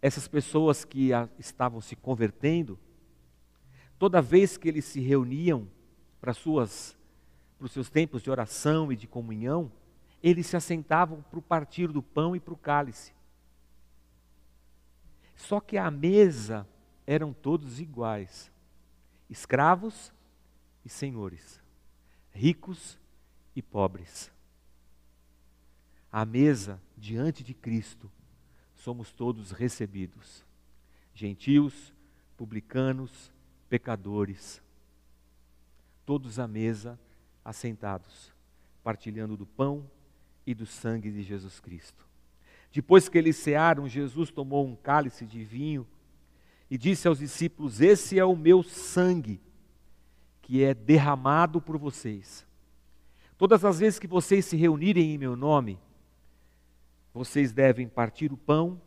essas 0.00 0.26
pessoas 0.26 0.84
que 0.84 1.10
estavam 1.38 1.80
se 1.80 1.94
convertendo, 1.94 2.78
toda 3.98 4.22
vez 4.22 4.56
que 4.56 4.68
eles 4.68 4.84
se 4.84 5.00
reuniam 5.00 5.68
para 6.20 6.32
suas 6.32 6.96
para 7.62 7.66
os 7.66 7.72
seus 7.72 7.88
tempos 7.88 8.22
de 8.22 8.28
oração 8.28 8.90
e 8.90 8.96
de 8.96 9.06
comunhão, 9.06 9.70
eles 10.20 10.48
se 10.48 10.56
assentavam 10.56 11.22
para 11.22 11.38
o 11.38 11.42
partir 11.42 11.86
do 11.86 12.02
pão 12.02 12.34
e 12.34 12.40
para 12.40 12.52
o 12.52 12.56
cálice. 12.56 13.12
Só 15.36 15.60
que 15.60 15.78
à 15.78 15.88
mesa 15.88 16.66
eram 17.06 17.32
todos 17.32 17.78
iguais: 17.78 18.50
escravos 19.30 20.12
e 20.84 20.88
senhores, 20.88 21.60
ricos 22.32 22.98
e 23.54 23.62
pobres. 23.62 24.28
À 26.12 26.26
mesa, 26.26 26.78
diante 26.96 27.42
de 27.42 27.54
Cristo, 27.54 28.10
somos 28.74 29.10
todos 29.10 29.50
recebidos: 29.50 30.44
gentios, 31.14 31.94
publicanos, 32.36 33.32
pecadores. 33.68 34.62
Todos 36.04 36.38
à 36.38 36.46
mesa 36.46 36.98
assentados, 37.44 38.30
partilhando 38.82 39.36
do 39.36 39.46
pão 39.46 39.88
e 40.46 40.52
do 40.52 40.66
sangue 40.66 41.10
de 41.10 41.22
Jesus 41.22 41.60
Cristo. 41.60 42.06
Depois 42.72 43.08
que 43.08 43.16
eles 43.16 43.36
cearam, 43.36 43.88
Jesus 43.88 44.30
tomou 44.30 44.66
um 44.66 44.74
cálice 44.74 45.24
de 45.24 45.44
vinho 45.44 45.86
e 46.70 46.76
disse 46.76 47.06
aos 47.06 47.18
discípulos: 47.18 47.80
Esse 47.80 48.18
é 48.18 48.24
o 48.24 48.36
meu 48.36 48.62
sangue, 48.62 49.40
que 50.42 50.62
é 50.62 50.74
derramado 50.74 51.60
por 51.60 51.78
vocês. 51.78 52.46
Todas 53.38 53.64
as 53.64 53.78
vezes 53.78 53.98
que 53.98 54.06
vocês 54.06 54.44
se 54.44 54.56
reunirem 54.56 55.14
em 55.14 55.18
meu 55.18 55.36
nome, 55.36 55.78
vocês 57.12 57.52
devem 57.52 57.88
partir 57.88 58.32
o 58.32 58.36
pão 58.36 58.80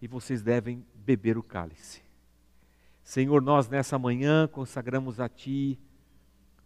e 0.00 0.06
vocês 0.06 0.42
devem 0.42 0.84
beber 0.94 1.38
o 1.38 1.42
cálice. 1.42 2.02
Senhor, 3.02 3.40
nós 3.40 3.68
nessa 3.68 3.98
manhã 3.98 4.48
consagramos 4.48 5.20
a 5.20 5.28
Ti 5.28 5.78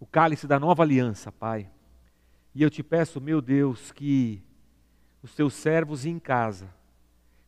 o 0.00 0.06
cálice 0.06 0.46
da 0.46 0.58
nova 0.58 0.82
aliança, 0.82 1.30
Pai. 1.30 1.70
E 2.54 2.62
eu 2.62 2.70
te 2.70 2.82
peço, 2.82 3.20
meu 3.20 3.40
Deus, 3.40 3.92
que 3.92 4.42
os 5.22 5.34
teus 5.34 5.52
servos 5.54 6.06
em 6.06 6.18
casa, 6.18 6.74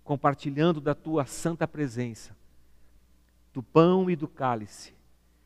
compartilhando 0.04 0.80
da 0.80 0.94
tua 0.94 1.24
santa 1.24 1.66
presença, 1.66 2.36
do 3.52 3.62
pão 3.62 4.10
e 4.10 4.14
do 4.14 4.28
cálice, 4.28 4.94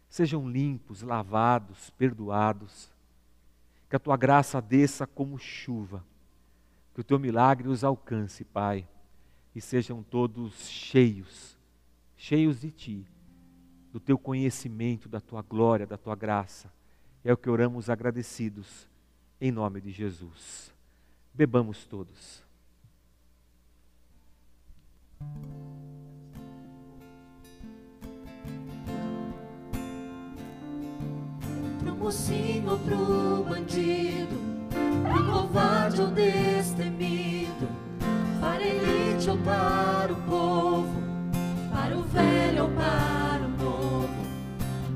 sejam 0.09 0.49
limpos, 0.49 1.03
lavados, 1.03 1.91
perdoados. 1.91 2.91
Que 3.89 3.95
a 3.95 4.01
tua 4.01 4.17
graça 4.17 4.61
desça 4.61 5.07
como 5.07 5.39
chuva. 5.39 6.05
Que 6.97 7.03
o 7.03 7.05
teu 7.05 7.19
milagre 7.19 7.69
os 7.69 7.85
alcance, 7.85 8.43
Pai, 8.43 8.89
e 9.55 9.61
sejam 9.61 10.03
todos 10.03 10.67
cheios, 10.67 11.55
cheios 12.17 12.63
de 12.63 12.71
ti, 12.71 13.07
do 13.93 14.01
teu 14.01 14.19
conhecimento, 14.19 15.07
da 15.07 15.21
tua 15.21 15.43
glória, 15.43 15.87
da 15.87 15.99
tua 15.99 16.17
graça 16.17 16.75
é 17.23 17.33
o 17.33 17.37
que 17.37 17.51
oramos 17.51 17.91
agradecidos, 17.91 18.89
em 19.41 19.51
nome 19.51 19.81
de 19.81 19.91
Jesus. 19.91 20.73
Bebamos 21.35 21.85
todos. 21.85 22.43
Mocinho 31.99 32.79
pro 32.79 33.43
bandido, 33.43 34.56
pro 35.07 35.25
covarde 35.25 36.03
ou 36.03 36.09
destemido, 36.09 37.69
para 38.41 38.63
elite 38.63 39.31
ou 39.31 39.39
para 39.39 40.13
o 40.13 40.17
povo, 40.17 41.03
para 41.73 41.97
o 41.97 42.03
velho 42.03 42.65
ou 42.65 42.71
para 42.71 43.45
o 43.45 43.65
novo, 43.65 44.09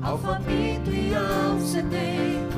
ao 0.01 0.17
faminto 0.17 0.89
e 0.91 1.13
ao 1.15 1.59
sedento, 1.59 2.57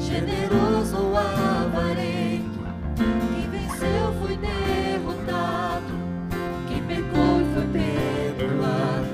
generoso 0.00 0.96
ou 0.96 1.16
avarento. 1.16 2.56
Quem 2.96 3.50
venceu 3.50 4.14
foi 4.20 4.36
derrotado, 4.36 5.92
quem 6.68 6.82
pecou 6.84 7.44
foi 7.54 7.66
perdoado. 7.72 9.06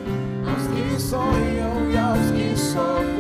Aos 0.49 0.66
que 0.66 1.01
sonham 1.01 1.91
e 1.91 1.97
aos 1.97 2.31
que 2.31 2.57
sofrem, 2.57 3.12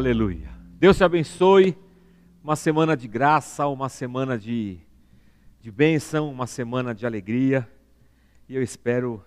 Aleluia. 0.00 0.48
Deus 0.78 0.96
te 0.96 1.04
abençoe. 1.04 1.76
Uma 2.42 2.56
semana 2.56 2.96
de 2.96 3.06
graça, 3.06 3.66
uma 3.66 3.90
semana 3.90 4.38
de, 4.38 4.78
de 5.60 5.70
bênção, 5.70 6.30
uma 6.30 6.46
semana 6.46 6.94
de 6.94 7.04
alegria. 7.04 7.68
E 8.48 8.56
eu 8.56 8.62
espero 8.62 9.22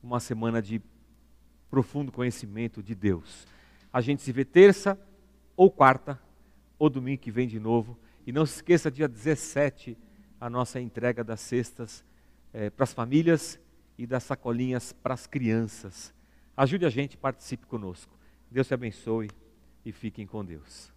uma 0.00 0.20
semana 0.20 0.62
de 0.62 0.80
profundo 1.68 2.12
conhecimento 2.12 2.84
de 2.84 2.94
Deus. 2.94 3.48
A 3.92 4.00
gente 4.00 4.22
se 4.22 4.30
vê 4.30 4.44
terça 4.44 4.96
ou 5.56 5.72
quarta 5.72 6.22
ou 6.78 6.88
domingo 6.88 7.20
que 7.20 7.32
vem 7.32 7.48
de 7.48 7.58
novo. 7.58 7.98
E 8.24 8.30
não 8.30 8.46
se 8.46 8.54
esqueça, 8.54 8.88
dia 8.92 9.08
17, 9.08 9.98
a 10.40 10.48
nossa 10.48 10.80
entrega 10.80 11.24
das 11.24 11.40
cestas 11.40 12.04
para 12.76 12.84
as 12.84 12.92
famílias 12.92 13.58
e 13.98 14.06
das 14.06 14.22
sacolinhas 14.22 14.92
para 14.92 15.14
as 15.14 15.26
crianças. 15.26 16.14
Ajude 16.56 16.86
a 16.86 16.90
gente, 16.90 17.16
participe 17.16 17.66
conosco. 17.66 18.16
Deus 18.52 18.68
te 18.68 18.74
abençoe 18.74 19.28
e 19.86 19.92
fiquem 19.92 20.26
com 20.26 20.44
Deus. 20.44 20.92